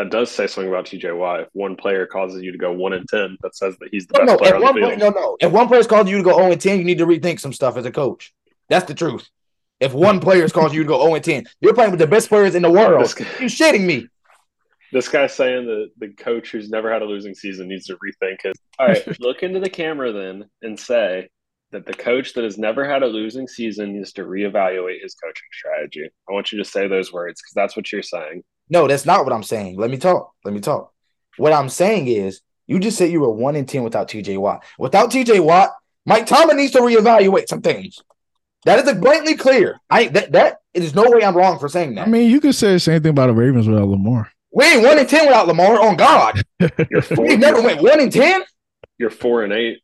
That 0.02 0.10
does 0.10 0.32
say 0.32 0.48
something 0.48 0.68
about 0.68 0.86
TJ 0.86 1.16
Watt. 1.16 1.42
If 1.42 1.50
one 1.54 1.76
player 1.76 2.08
causes 2.08 2.42
you 2.42 2.52
to 2.52 2.58
go 2.58 2.72
one 2.72 2.92
in 2.94 3.06
ten, 3.06 3.38
that 3.44 3.56
says 3.56 3.78
that 3.80 3.90
he's 3.92 4.08
the 4.08 4.14
No, 4.18 4.26
best 4.26 4.32
no. 4.32 4.38
player 4.40 4.56
on 4.56 4.62
one 4.64 4.74
the 4.74 4.88
field. 4.88 5.00
no, 5.00 5.10
no. 5.10 5.38
If 5.40 5.52
one 5.52 5.68
player's 5.68 5.86
called 5.86 6.10
you 6.10 6.18
to 6.18 6.24
go 6.24 6.36
0 6.38 6.52
and 6.52 6.60
10, 6.60 6.80
you 6.80 6.84
need 6.86 6.98
to 6.98 7.06
rethink 7.06 7.40
some 7.40 7.54
stuff 7.54 7.78
as 7.78 7.86
a 7.86 7.92
coach. 7.92 8.34
That's 8.68 8.86
the 8.88 8.96
truth. 8.96 9.30
If 9.80 9.94
one 9.94 10.20
player's 10.20 10.52
called 10.52 10.74
you 10.74 10.82
to 10.82 10.88
go 10.88 11.00
0 11.04 11.14
and 11.14 11.24
10, 11.24 11.46
you're 11.60 11.76
playing 11.76 11.92
with 11.92 12.00
the 12.00 12.08
best 12.08 12.30
players 12.30 12.56
in 12.56 12.64
the 12.64 12.72
world. 12.72 13.04
This, 13.04 13.14
guy- 13.14 13.26
You 13.40 13.46
shitting 13.46 13.86
me? 13.86 14.08
this 14.92 15.08
guy's 15.08 15.36
saying 15.36 15.68
that 15.68 15.92
the 16.00 16.08
coach 16.16 16.50
who's 16.52 16.68
never 16.72 16.92
had 16.92 17.04
a 17.04 17.06
losing 17.06 17.36
season 17.36 17.68
needs 17.68 17.86
to 17.86 17.94
rethink 17.98 18.42
his. 18.42 18.54
All 18.80 18.88
right, 18.88 19.06
look 19.20 19.44
into 19.44 19.60
the 19.60 19.70
camera 19.70 20.12
then 20.12 20.46
and 20.64 20.80
say, 20.80 21.30
that 21.72 21.86
the 21.86 21.94
coach 21.94 22.34
that 22.34 22.44
has 22.44 22.58
never 22.58 22.84
had 22.90 23.02
a 23.04 23.08
losing 23.08 23.48
season 23.48 23.94
needs 23.94 24.12
to 24.14 24.24
reevaluate 24.24 25.02
his 25.02 25.14
coaching 25.14 25.48
strategy. 25.54 26.10
I 26.28 26.34
want 26.34 26.52
you 26.52 26.58
to 26.58 26.66
say 26.66 26.88
those 26.88 27.14
words 27.14 27.40
because 27.40 27.54
that's 27.54 27.78
what 27.78 27.92
you're 27.94 28.02
saying. 28.02 28.44
No, 28.72 28.88
that's 28.88 29.06
not 29.06 29.26
what 29.26 29.34
I'm 29.34 29.44
saying. 29.44 29.78
Let 29.78 29.92
me 29.92 29.98
talk. 29.98 30.34
Let 30.46 30.54
me 30.54 30.62
talk. 30.62 30.94
What 31.38 31.52
I'm 31.52 31.68
saying 31.70 32.08
is, 32.08 32.42
you 32.68 32.80
just 32.80 32.98
said 32.98 33.12
you 33.12 33.20
were 33.20 33.30
one 33.32 33.58
in 33.58 33.66
ten 33.66 33.84
without 33.84 34.08
TJ 34.08 34.38
Watt. 34.38 34.64
Without 34.80 35.12
TJ 35.12 35.44
Watt, 35.44 35.72
Mike 36.06 36.26
Tomlin 36.26 36.56
needs 36.56 36.72
to 36.72 36.80
reevaluate 36.80 37.50
some 37.50 37.62
things. 37.62 38.00
That 38.64 38.80
is 38.80 38.94
blatantly 38.98 39.36
clear. 39.36 39.80
I 39.90 40.08
that 40.08 40.32
that 40.32 40.58
there's 40.74 40.96
no 40.96 41.04
way 41.10 41.22
I'm 41.22 41.36
wrong 41.36 41.60
for 41.60 41.68
saying 41.68 41.96
that. 41.96 42.08
I 42.08 42.10
mean, 42.10 42.32
you 42.32 42.40
could 42.40 42.56
say 42.56 42.72
the 42.72 42.80
same 42.80 43.02
thing 43.04 43.10
about 43.10 43.28
the 43.28 43.34
Ravens 43.34 43.68
without 43.68 43.90
Lamar. 43.90 44.32
we 44.54 44.64
ain't 44.66 44.84
one 44.84 44.98
in 45.00 45.06
ten 45.06 45.26
without 45.26 45.48
Lamar. 45.48 45.82
On 45.82 45.98
God, 45.98 46.42
You're 46.60 47.04
we 47.18 47.36
never 47.36 47.62
went 47.62 47.82
one 47.82 48.00
in 48.00 48.10
ten. 48.10 48.44
You're 48.98 49.10
four 49.10 49.44
and 49.44 49.52
eight. 49.52 49.80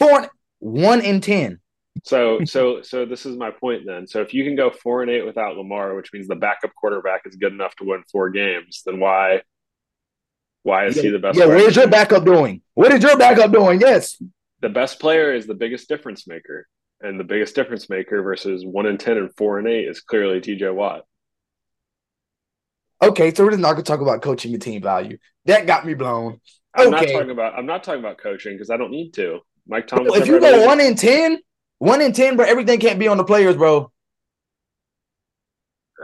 Four, 0.00 0.28
one 0.58 1.00
in 1.00 1.20
ten. 1.20 1.60
So, 2.02 2.44
so, 2.44 2.82
so 2.82 3.06
this 3.06 3.24
is 3.24 3.36
my 3.36 3.50
point 3.50 3.82
then. 3.86 4.06
So, 4.06 4.20
if 4.20 4.34
you 4.34 4.44
can 4.44 4.56
go 4.56 4.70
four 4.70 5.02
and 5.02 5.10
eight 5.10 5.24
without 5.24 5.56
Lamar, 5.56 5.94
which 5.94 6.12
means 6.12 6.26
the 6.26 6.34
backup 6.34 6.74
quarterback 6.74 7.22
is 7.24 7.36
good 7.36 7.52
enough 7.52 7.74
to 7.76 7.84
win 7.84 8.02
four 8.10 8.30
games, 8.30 8.82
then 8.84 8.98
why, 8.98 9.42
why 10.64 10.86
is 10.86 11.00
he 11.00 11.08
the 11.10 11.18
best? 11.18 11.38
Yeah, 11.38 11.44
player? 11.44 11.56
where's 11.56 11.76
your 11.76 11.86
backup 11.88 12.24
doing? 12.24 12.62
What 12.74 12.92
is 12.92 13.02
your 13.02 13.16
backup 13.16 13.52
doing? 13.52 13.80
Yes. 13.80 14.20
The 14.60 14.68
best 14.68 14.98
player 14.98 15.32
is 15.32 15.46
the 15.46 15.54
biggest 15.54 15.88
difference 15.88 16.26
maker, 16.26 16.66
and 17.00 17.18
the 17.20 17.24
biggest 17.24 17.54
difference 17.54 17.88
maker 17.88 18.22
versus 18.22 18.64
one 18.66 18.86
and 18.86 18.98
ten 18.98 19.16
and 19.16 19.30
four 19.36 19.58
and 19.58 19.68
eight 19.68 19.86
is 19.86 20.00
clearly 20.00 20.40
T.J. 20.40 20.70
Watt. 20.70 21.04
Okay, 23.02 23.32
so 23.34 23.44
we're 23.44 23.50
just 23.50 23.60
not 23.60 23.72
gonna 23.72 23.82
talk 23.82 24.00
about 24.00 24.22
coaching 24.22 24.52
and 24.54 24.62
team 24.62 24.80
value. 24.82 25.18
That 25.44 25.66
got 25.66 25.84
me 25.86 25.94
blown. 25.94 26.40
I'm 26.74 26.90
not 26.90 27.02
Okay. 27.02 27.12
talking 27.12 27.30
about. 27.30 27.54
I'm 27.54 27.66
not 27.66 27.84
talking 27.84 28.00
about 28.00 28.18
coaching 28.18 28.54
because 28.54 28.70
I 28.70 28.76
don't 28.76 28.90
need 28.90 29.12
to. 29.14 29.40
Mike 29.68 29.86
Thomas. 29.86 30.14
If 30.16 30.26
you 30.26 30.40
go 30.40 30.66
one 30.66 30.80
in 30.80 30.94
ten, 30.96 31.38
one 31.84 32.00
in 32.00 32.12
ten, 32.12 32.36
bro, 32.36 32.46
everything 32.46 32.80
can't 32.80 32.98
be 32.98 33.08
on 33.08 33.16
the 33.16 33.24
players, 33.24 33.56
bro. 33.56 33.90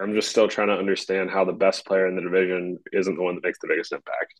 I'm 0.00 0.14
just 0.14 0.30
still 0.30 0.48
trying 0.48 0.68
to 0.68 0.74
understand 0.74 1.30
how 1.30 1.44
the 1.44 1.52
best 1.52 1.84
player 1.84 2.06
in 2.06 2.16
the 2.16 2.22
division 2.22 2.78
isn't 2.92 3.14
the 3.16 3.22
one 3.22 3.34
that 3.34 3.44
makes 3.44 3.58
the 3.60 3.68
biggest 3.68 3.92
impact. 3.92 4.34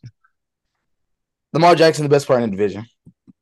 Lamar 1.53 1.75
Jackson, 1.75 2.03
the 2.03 2.09
best 2.09 2.25
player 2.25 2.39
in 2.39 2.49
the 2.49 2.55
division. 2.55 2.85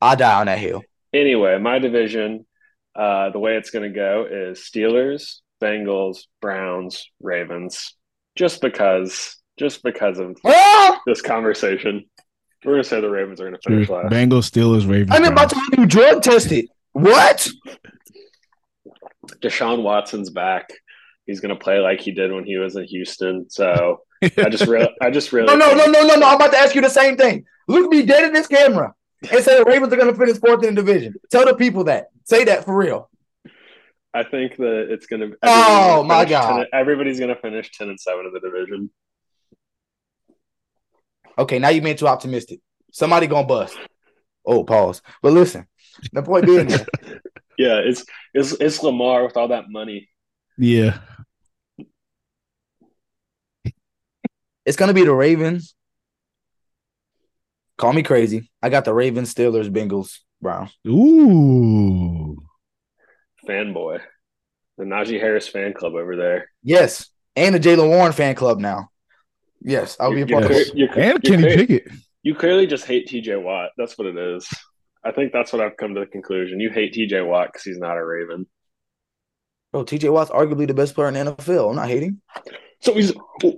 I 0.00 0.16
die 0.16 0.40
on 0.40 0.46
that 0.46 0.58
hill. 0.58 0.82
Anyway, 1.12 1.58
my 1.58 1.78
division, 1.78 2.46
uh, 2.94 3.30
the 3.30 3.38
way 3.38 3.56
it's 3.56 3.70
going 3.70 3.90
to 3.90 3.94
go 3.94 4.26
is 4.30 4.58
Steelers, 4.60 5.36
Bengals, 5.62 6.22
Browns, 6.40 7.06
Ravens. 7.22 7.94
Just 8.36 8.60
because, 8.60 9.36
just 9.58 9.82
because 9.82 10.18
of 10.18 10.36
Ah! 10.44 11.00
this 11.06 11.22
conversation, 11.22 12.04
we're 12.64 12.72
going 12.72 12.82
to 12.82 12.88
say 12.88 13.00
the 13.00 13.08
Ravens 13.10 13.40
are 13.40 13.44
going 13.48 13.56
to 13.60 13.68
finish 13.68 13.88
last. 13.88 14.12
Bengals, 14.12 14.50
Steelers, 14.50 14.88
Ravens. 14.88 15.10
I'm 15.12 15.24
about 15.24 15.50
to 15.50 15.56
have 15.56 15.78
you 15.78 15.86
drug 15.86 16.22
tested. 16.22 16.66
What? 16.92 17.48
Deshaun 19.40 19.82
Watson's 19.82 20.30
back. 20.30 20.70
He's 21.26 21.40
to 21.40 21.56
play 21.56 21.78
like 21.78 22.00
he 22.00 22.10
did 22.10 22.32
when 22.32 22.44
he 22.44 22.56
was 22.56 22.76
in 22.76 22.84
Houston. 22.84 23.48
So 23.50 24.02
I 24.22 24.48
just 24.48 24.66
really, 24.66 24.90
I 25.00 25.10
just 25.10 25.32
really, 25.32 25.46
No, 25.46 25.54
no, 25.54 25.74
no, 25.74 25.86
no, 25.86 26.06
no, 26.06 26.16
no. 26.16 26.28
I'm 26.28 26.36
about 26.36 26.52
to 26.52 26.58
ask 26.58 26.74
you 26.74 26.80
the 26.80 26.88
same 26.88 27.16
thing. 27.16 27.44
Look 27.68 27.90
me 27.90 28.02
dead 28.04 28.24
in 28.24 28.32
this 28.32 28.48
camera 28.48 28.94
and 29.30 29.44
say 29.44 29.58
the 29.58 29.64
Ravens 29.64 29.92
are 29.92 29.96
to 30.12 30.18
finish 30.18 30.38
fourth 30.38 30.64
in 30.64 30.74
the 30.74 30.82
division. 30.82 31.14
Tell 31.30 31.44
the 31.46 31.54
people 31.54 31.84
that. 31.84 32.08
Say 32.24 32.44
that 32.44 32.64
for 32.64 32.76
real. 32.76 33.10
I 34.12 34.24
think 34.24 34.56
that 34.56 34.88
it's 34.90 35.06
to. 35.20 35.36
Oh, 35.42 36.02
my 36.02 36.24
God. 36.24 36.66
everybody's 36.72 37.20
going 37.20 37.34
to 37.34 37.40
finish 37.40 37.70
ten 37.72 37.88
and 37.88 38.00
seven 38.00 38.26
in 38.26 38.32
the 38.32 38.40
division. 38.40 38.90
Okay, 41.38 41.58
now 41.58 41.68
you 41.68 41.80
being 41.80 41.96
too 41.96 42.08
optimistic. 42.08 42.60
Somebody 42.92 43.26
gonna 43.26 43.46
bust. 43.46 43.78
Oh, 44.44 44.64
pause. 44.64 45.00
But 45.22 45.32
listen, 45.32 45.66
the 46.12 46.22
point 46.22 46.46
being, 46.46 46.70
is, 46.70 46.84
Yeah, 47.58 47.78
it's 47.78 48.04
it's 48.34 48.52
it's 48.52 48.82
Lamar 48.82 49.24
with 49.24 49.36
all 49.36 49.48
that 49.48 49.68
money. 49.70 50.08
Yeah. 50.58 50.98
it's 54.64 54.76
gonna 54.76 54.94
be 54.94 55.04
the 55.04 55.12
Ravens. 55.14 55.74
Call 57.78 57.92
me 57.92 58.02
crazy. 58.02 58.50
I 58.62 58.68
got 58.68 58.84
the 58.84 58.92
Ravens, 58.92 59.32
Steelers, 59.34 59.70
Bengals, 59.70 60.18
Browns. 60.40 60.70
Ooh. 60.86 62.36
fanboy, 63.48 64.00
the 64.76 64.84
Najee 64.84 65.18
Harris 65.18 65.48
fan 65.48 65.72
club 65.72 65.94
over 65.94 66.14
there. 66.14 66.50
Yes, 66.62 67.08
and 67.36 67.54
the 67.54 67.58
Jaylen 67.60 67.88
Warren 67.88 68.12
fan 68.12 68.34
club 68.34 68.58
now. 68.58 68.90
Yes, 69.62 69.96
I'll 69.98 70.14
be 70.14 70.22
a 70.22 70.26
part 70.26 70.44
of 70.44 70.50
it. 70.52 70.74
you- 70.74 70.86
you- 70.86 70.92
And 71.02 71.22
Kenny 71.22 71.42
clear- 71.42 71.56
Pickett. 71.56 71.88
You 72.22 72.34
clearly 72.34 72.66
just 72.66 72.84
hate 72.84 73.08
TJ 73.08 73.42
Watt. 73.42 73.70
That's 73.78 73.96
what 73.96 74.06
it 74.06 74.16
is. 74.18 74.46
I 75.04 75.12
think 75.12 75.32
that's 75.32 75.52
what 75.52 75.62
I've 75.62 75.76
come 75.76 75.94
to 75.94 76.00
the 76.00 76.06
conclusion. 76.06 76.60
You 76.60 76.70
hate 76.70 76.94
TJ 76.94 77.26
Watt 77.26 77.48
because 77.48 77.64
he's 77.64 77.78
not 77.78 77.96
a 77.96 78.04
Raven. 78.04 78.46
Bro, 79.72 79.84
TJ 79.84 80.12
Watt's 80.12 80.30
arguably 80.30 80.66
the 80.66 80.74
best 80.74 80.94
player 80.94 81.08
in 81.08 81.14
the 81.14 81.20
NFL. 81.32 81.70
I'm 81.70 81.76
not 81.76 81.88
hating. 81.88 82.20
So 82.80 82.92
he's 82.94 83.12
But 83.12 83.56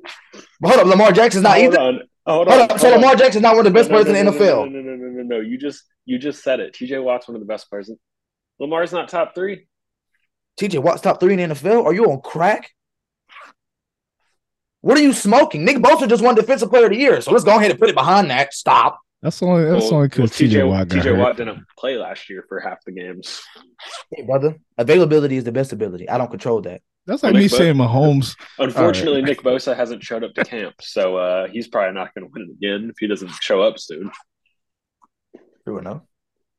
hold 0.62 0.80
up, 0.80 0.86
Lamar 0.86 1.12
Jackson's 1.12 1.42
not 1.44 1.56
hold 1.58 1.74
either. 1.74 1.80
on. 1.80 2.00
Oh, 2.26 2.34
hold 2.36 2.48
Hold 2.48 2.60
on. 2.60 2.70
up, 2.70 2.78
so 2.78 2.86
hold 2.88 2.94
on. 2.94 3.00
Lamar 3.00 3.16
Jackson's 3.16 3.42
not 3.42 3.56
one 3.56 3.66
of 3.66 3.72
the 3.72 3.76
best 3.78 3.90
No, 3.90 3.96
no, 3.98 4.04
players 4.04 4.18
in 4.18 4.26
the 4.26 4.30
no, 4.32 4.38
NFL. 4.38 4.70
No, 4.72 4.80
no, 4.80 4.80
no, 4.80 4.94
no, 4.96 5.06
no, 5.08 5.22
no. 5.36 5.40
You 5.40 5.58
just 5.58 5.84
you 6.04 6.18
just 6.18 6.42
said 6.42 6.60
it. 6.60 6.74
TJ 6.74 7.02
Watt's 7.02 7.26
one 7.28 7.34
of 7.34 7.40
the 7.40 7.46
best 7.46 7.68
players. 7.68 7.90
Lamar's 8.60 8.92
not 8.92 9.08
top 9.08 9.34
three. 9.34 9.66
TJ 10.60 10.80
Watt's 10.82 11.00
top 11.02 11.18
three 11.18 11.34
in 11.34 11.48
the 11.50 11.54
NFL. 11.54 11.84
Are 11.84 11.94
you 11.94 12.04
on 12.10 12.20
crack? 12.20 12.70
What 14.82 14.98
are 14.98 15.02
you 15.02 15.12
smoking? 15.12 15.64
Nick 15.64 15.78
Bosa 15.78 16.08
just 16.08 16.22
won 16.22 16.34
Defensive 16.34 16.68
Player 16.68 16.84
of 16.86 16.90
the 16.90 16.96
Year, 16.98 17.20
so 17.20 17.30
let's 17.30 17.44
go 17.44 17.56
ahead 17.56 17.70
and 17.70 17.78
put 17.80 17.88
it 17.88 17.94
behind 17.94 18.30
that. 18.30 18.52
Stop. 18.52 18.98
That's 19.22 19.40
only 19.42 19.64
that's 19.64 19.84
Well- 19.84 19.94
only 19.94 20.08
because 20.08 20.18
well, 20.40 20.48
TJ 20.48 20.68
Watt 20.68 20.88
got 20.88 20.98
TJ 20.98 21.04
hurt. 21.10 21.18
Watt 21.18 21.36
didn't 21.36 21.64
play 21.78 21.96
last 21.96 22.28
year 22.28 22.44
for 22.48 22.58
half 22.60 22.84
the 22.84 22.92
games. 22.92 23.40
Hey, 24.14 24.24
brother. 24.24 24.56
Availability 24.78 25.36
is 25.36 25.44
the 25.44 25.52
best 25.52 25.72
ability. 25.72 26.08
I 26.08 26.18
don't 26.18 26.30
control 26.30 26.60
that. 26.62 26.80
That's 27.06 27.22
like 27.22 27.32
Well, 27.32 27.38
me 27.38 27.44
Nick 27.44 27.50
Bo- 27.52 27.56
saying 27.58 27.74
Mahomes. 27.76 28.36
Unfortunately, 28.58 29.22
Nick 29.22 29.42
Bosa 29.42 29.76
hasn't 29.76 30.02
showed 30.04 30.22
up 30.24 30.34
to 30.34 30.44
camp, 30.44 30.74
so 30.80 31.16
uh, 31.16 31.48
he's 31.48 31.66
probably 31.68 31.94
not 31.94 32.14
going 32.14 32.26
to 32.26 32.30
win 32.32 32.48
it 32.48 32.52
again 32.52 32.90
if 32.90 32.96
he 32.98 33.06
doesn't 33.08 33.30
show 33.40 33.62
up 33.62 33.78
soon. 33.78 34.10
True 35.64 35.78
enough. 35.78 36.02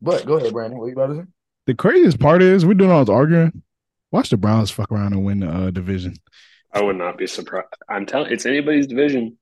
But 0.02 0.26
go 0.26 0.34
ahead, 0.36 0.52
Brandon. 0.54 0.80
What 0.80 0.88
you 0.88 0.94
about 0.94 1.08
to 1.08 1.16
say? 1.22 1.28
The 1.68 1.76
craziest 1.76 2.20
part 2.20 2.42
is 2.42 2.66
we're 2.66 2.74
doing 2.74 2.92
all 2.92 3.04
this 3.06 3.10
arguing. 3.14 3.64
Watch 4.12 4.30
the 4.30 4.38
Browns 4.38 4.70
fuck 4.70 4.92
around 4.92 5.14
and 5.14 5.24
win 5.26 5.40
the 5.40 5.48
uh, 5.50 5.72
division. 5.72 6.16
I 6.74 6.82
would 6.82 6.98
not 6.98 7.18
be 7.18 7.26
surprised. 7.28 7.68
I'm 7.90 8.06
telling 8.06 8.32
it's 8.32 8.46
anybody's 8.46 8.88
division. 8.88 9.38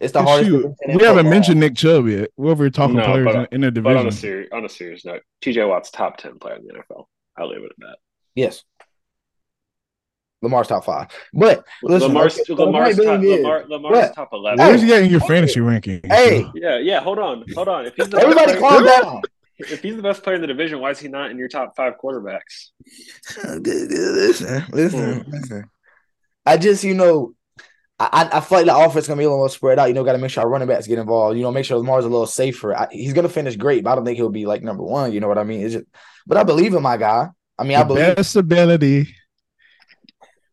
It's 0.00 0.12
the 0.12 0.22
hardest. 0.22 0.48
Shoot, 0.50 0.64
we 0.86 0.92
haven't 0.92 1.00
football. 1.00 1.22
mentioned 1.24 1.60
Nick 1.60 1.74
Chubb 1.74 2.06
yet. 2.06 2.30
Whoever 2.36 2.70
talking 2.70 2.96
No, 2.96 3.04
players 3.04 3.26
but- 3.32 3.52
in, 3.52 3.64
in 3.64 3.74
the 3.74 3.80
But 3.82 3.90
on 3.96 3.96
a 3.96 4.04
division. 4.04 4.20
serious 4.20 4.48
on 4.52 4.64
a 4.64 4.68
serious 4.68 5.04
note, 5.04 5.22
TJ 5.42 5.68
Watt's 5.68 5.90
top 5.90 6.16
ten 6.18 6.38
player 6.38 6.54
in 6.56 6.66
the 6.66 6.74
NFL. 6.74 7.06
I'll 7.36 7.48
leave 7.48 7.58
it 7.64 7.72
at 7.72 7.76
that. 7.80 7.96
Yes. 8.34 8.62
Lamar's 10.40 10.68
top 10.68 10.84
five. 10.84 11.08
But 11.32 11.64
listen, 11.82 12.08
Lamar's 12.08 12.38
okay, 12.38 12.54
Lamar's 12.54 12.96
top 12.96 13.20
Lamar, 13.20 13.64
Lamar's 13.68 13.96
What? 13.96 14.14
top 14.14 14.28
eleven. 14.32 14.58
Where's 14.64 14.82
he 14.82 14.92
at 14.94 15.02
in 15.02 15.10
your 15.10 15.18
fantasy 15.20 15.58
ranking? 15.60 16.00
Hey, 16.04 16.46
Yeah, 16.54 16.78
yeah. 16.78 17.00
Hold 17.00 17.18
on, 17.18 17.44
hold 17.56 17.66
on. 17.68 17.86
If 17.86 17.96
he's 17.96 18.08
the 18.08 18.18
everybody 18.20 18.52
best 18.52 18.60
calm 18.60 18.82
player, 18.84 19.00
down. 19.02 19.22
if 19.58 19.82
he's 19.82 19.96
the 19.96 20.02
best 20.02 20.22
player 20.22 20.36
in 20.36 20.40
the 20.40 20.46
division, 20.46 20.78
why 20.78 20.90
is 20.90 21.00
he 21.00 21.08
not 21.08 21.32
in 21.32 21.38
your 21.38 21.48
top 21.48 21.74
five 21.74 21.94
quarterbacks? 22.00 22.68
listen, 23.64 24.64
listen, 24.72 25.20
Hmm. 25.22 25.30
listen. 25.30 25.70
I 26.46 26.56
just, 26.56 26.84
you 26.84 26.94
know, 26.94 27.34
I, 28.00 28.08
I 28.32 28.38
I 28.38 28.40
feel 28.40 28.58
like 28.58 28.66
the 28.66 28.76
offense 28.76 29.08
gonna 29.08 29.18
be 29.18 29.24
a 29.24 29.28
little 29.28 29.38
more 29.38 29.48
spread 29.48 29.78
out. 29.78 29.86
You 29.88 29.94
know, 29.94 30.04
got 30.04 30.12
to 30.12 30.18
make 30.18 30.30
sure 30.30 30.42
our 30.44 30.48
running 30.48 30.68
backs 30.68 30.86
get 30.86 30.98
involved. 30.98 31.36
You 31.36 31.42
know, 31.42 31.50
make 31.50 31.64
sure 31.64 31.76
Lamar's 31.78 32.04
a 32.04 32.08
little 32.08 32.26
safer. 32.26 32.74
I, 32.76 32.88
he's 32.90 33.12
gonna 33.12 33.28
finish 33.28 33.56
great, 33.56 33.82
but 33.84 33.90
I 33.90 33.94
don't 33.96 34.04
think 34.04 34.16
he'll 34.16 34.28
be 34.30 34.46
like 34.46 34.62
number 34.62 34.84
one. 34.84 35.12
You 35.12 35.20
know 35.20 35.28
what 35.28 35.38
I 35.38 35.44
mean? 35.44 35.62
It's 35.62 35.74
just, 35.74 35.86
but 36.26 36.36
I 36.38 36.42
believe 36.44 36.74
in 36.74 36.82
my 36.82 36.96
guy. 36.96 37.28
I 37.58 37.64
mean, 37.64 37.76
I 37.76 37.82
The 37.82 37.86
believe. 37.88 38.16
best 38.16 38.36
ability 38.36 39.14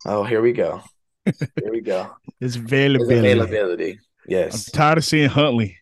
Oh, 0.07 0.23
here 0.23 0.41
we 0.41 0.53
go. 0.53 0.81
Here 1.25 1.71
we 1.71 1.81
go. 1.81 2.11
is 2.39 2.55
His 2.55 2.63
availability. 2.63 3.17
availability. 3.31 3.91
I'm 3.91 3.99
Yes. 4.27 4.69
tired 4.71 4.97
of 4.99 5.05
seeing 5.05 5.29
Huntley. 5.29 5.77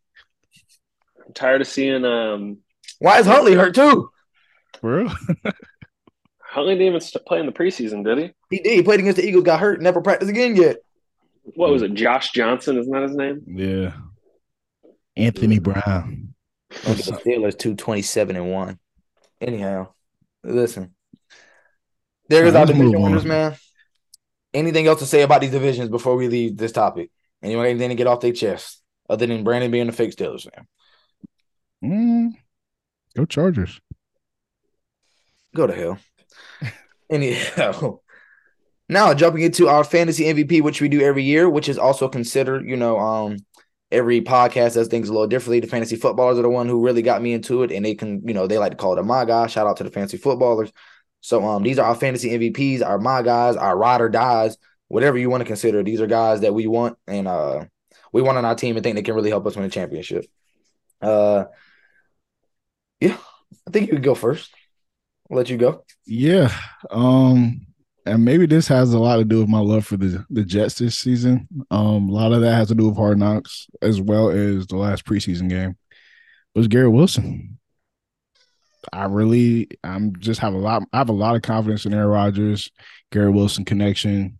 I'm 1.25 1.33
tired 1.33 1.61
of 1.61 1.67
seeing 1.67 2.03
um 2.05 2.57
Why 2.99 3.19
is 3.19 3.25
Huntley 3.25 3.53
hurt 3.53 3.75
too? 3.75 4.09
For 4.81 4.97
real? 5.03 5.13
Huntley 6.41 6.75
didn't 6.75 6.95
even 6.95 7.21
play 7.25 7.39
in 7.39 7.45
the 7.45 7.51
preseason, 7.51 8.03
did 8.03 8.17
he? 8.17 8.31
He 8.49 8.59
did. 8.61 8.73
He 8.73 8.83
played 8.83 8.99
against 8.99 9.17
the 9.17 9.27
Eagles, 9.27 9.43
got 9.43 9.59
hurt, 9.59 9.81
never 9.81 10.01
practiced 10.01 10.29
again 10.29 10.55
yet. 10.55 10.77
What 11.43 11.71
was 11.71 11.81
it? 11.81 11.93
Josh 11.93 12.31
Johnson, 12.31 12.77
isn't 12.77 12.91
that 12.91 13.03
his 13.03 13.15
name? 13.15 13.43
Yeah. 13.47 13.93
Anthony 15.15 15.59
Brown. 15.59 16.33
Look 16.87 16.99
at 16.99 17.05
the 17.05 17.11
Steelers, 17.11 17.57
two 17.57 17.75
twenty 17.75 18.01
seven 18.01 18.35
and 18.35 18.51
one. 18.51 18.79
Anyhow, 19.39 19.89
listen. 20.43 20.95
There 22.29 22.45
is 22.45 22.55
All 22.55 22.61
our 22.61 22.65
right, 22.65 22.69
let's 22.69 22.79
division 22.79 23.01
winners, 23.01 23.25
man. 23.25 23.55
Anything 24.53 24.87
else 24.87 24.99
to 24.99 25.05
say 25.05 25.21
about 25.21 25.41
these 25.41 25.51
divisions 25.51 25.89
before 25.89 26.15
we 26.15 26.27
leave 26.29 26.57
this 26.57 26.71
topic? 26.71 27.11
Anyone 27.41 27.65
anything 27.65 27.89
to 27.89 27.95
get 27.95 28.07
off 28.07 28.21
their 28.21 28.31
chest 28.31 28.81
other 29.09 29.27
than 29.27 29.43
Brandon 29.43 29.69
being 29.69 29.89
a 29.89 29.91
fake 29.91 30.15
Steelers 30.15 30.49
fan? 30.49 30.67
Mm. 31.83 32.31
Go 33.15 33.25
Chargers. 33.25 33.81
Go 35.55 35.67
to 35.67 35.73
hell. 35.73 35.99
Anyhow, 37.09 37.99
now 38.93 39.13
jumping 39.13 39.43
into 39.43 39.67
our 39.67 39.83
fantasy 39.83 40.25
MVP, 40.25 40.61
which 40.61 40.81
we 40.81 40.89
do 40.89 41.01
every 41.01 41.23
year, 41.23 41.49
which 41.49 41.67
is 41.67 41.77
also 41.77 42.07
considered, 42.07 42.67
you 42.67 42.75
know, 42.77 42.97
um, 42.99 43.37
every 43.91 44.21
podcast 44.21 44.73
does 44.73 44.87
things 44.87 45.09
a 45.09 45.13
little 45.13 45.27
differently. 45.27 45.59
The 45.59 45.67
fantasy 45.67 45.95
footballers 45.95 46.39
are 46.39 46.43
the 46.43 46.49
one 46.49 46.67
who 46.67 46.83
really 46.83 47.01
got 47.01 47.21
me 47.21 47.33
into 47.33 47.63
it, 47.63 47.71
and 47.71 47.85
they 47.85 47.95
can, 47.95 48.27
you 48.27 48.33
know, 48.33 48.47
they 48.47 48.57
like 48.57 48.71
to 48.71 48.77
call 48.77 48.97
it 48.97 49.03
my 49.03 49.25
guy. 49.25 49.47
Shout 49.47 49.67
out 49.67 49.77
to 49.77 49.83
the 49.83 49.91
fantasy 49.91 50.17
footballers. 50.17 50.71
So 51.21 51.45
um, 51.45 51.63
these 51.63 51.79
are 51.79 51.85
our 51.85 51.95
fantasy 51.95 52.31
MVPs, 52.31 52.85
our 52.85 52.97
my 52.97 53.21
guys, 53.21 53.55
our 53.55 53.77
ride 53.77 54.01
or 54.01 54.09
dies, 54.09 54.57
whatever 54.87 55.17
you 55.17 55.29
want 55.29 55.41
to 55.41 55.45
consider. 55.45 55.81
These 55.83 56.01
are 56.01 56.07
guys 56.07 56.41
that 56.41 56.53
we 56.53 56.67
want, 56.67 56.97
and 57.07 57.27
uh, 57.27 57.65
we 58.11 58.21
want 58.21 58.37
on 58.37 58.45
our 58.45 58.55
team 58.55 58.75
and 58.75 58.83
think 58.83 58.95
they 58.95 59.03
can 59.03 59.15
really 59.15 59.29
help 59.29 59.45
us 59.45 59.55
win 59.55 59.65
a 59.65 59.69
championship. 59.69 60.25
Uh, 61.01 61.45
yeah, 62.99 63.17
I 63.67 63.71
think 63.71 63.87
you 63.87 63.93
could 63.93 64.03
go 64.03 64.15
first. 64.15 64.51
I'll 65.29 65.37
let 65.37 65.49
you 65.49 65.57
go. 65.57 65.83
Yeah. 66.05 66.51
Um, 66.89 67.67
and 68.05 68.25
maybe 68.25 68.45
this 68.45 68.67
has 68.67 68.93
a 68.93 68.99
lot 68.99 69.17
to 69.17 69.25
do 69.25 69.39
with 69.39 69.49
my 69.49 69.59
love 69.59 69.85
for 69.85 69.97
the 69.97 70.25
the 70.29 70.43
Jets 70.43 70.75
this 70.75 70.97
season. 70.97 71.47
Um, 71.71 72.09
a 72.09 72.11
lot 72.11 72.33
of 72.33 72.41
that 72.41 72.55
has 72.55 72.67
to 72.69 72.75
do 72.75 72.87
with 72.87 72.97
Hard 72.97 73.17
Knocks 73.17 73.67
as 73.81 74.01
well 74.01 74.29
as 74.29 74.67
the 74.67 74.77
last 74.77 75.05
preseason 75.05 75.49
game. 75.49 75.77
Was 76.55 76.67
Garrett 76.67 76.91
Wilson. 76.91 77.57
I 78.91 79.05
really, 79.05 79.69
I'm 79.83 80.15
just 80.17 80.41
have 80.41 80.53
a 80.53 80.57
lot. 80.57 80.83
I 80.91 80.97
have 80.97 81.09
a 81.09 81.13
lot 81.13 81.35
of 81.35 81.41
confidence 81.41 81.85
in 81.85 81.93
Aaron 81.93 82.09
Rodgers, 82.09 82.69
Garrett 83.11 83.33
Wilson 83.33 83.63
connection, 83.63 84.39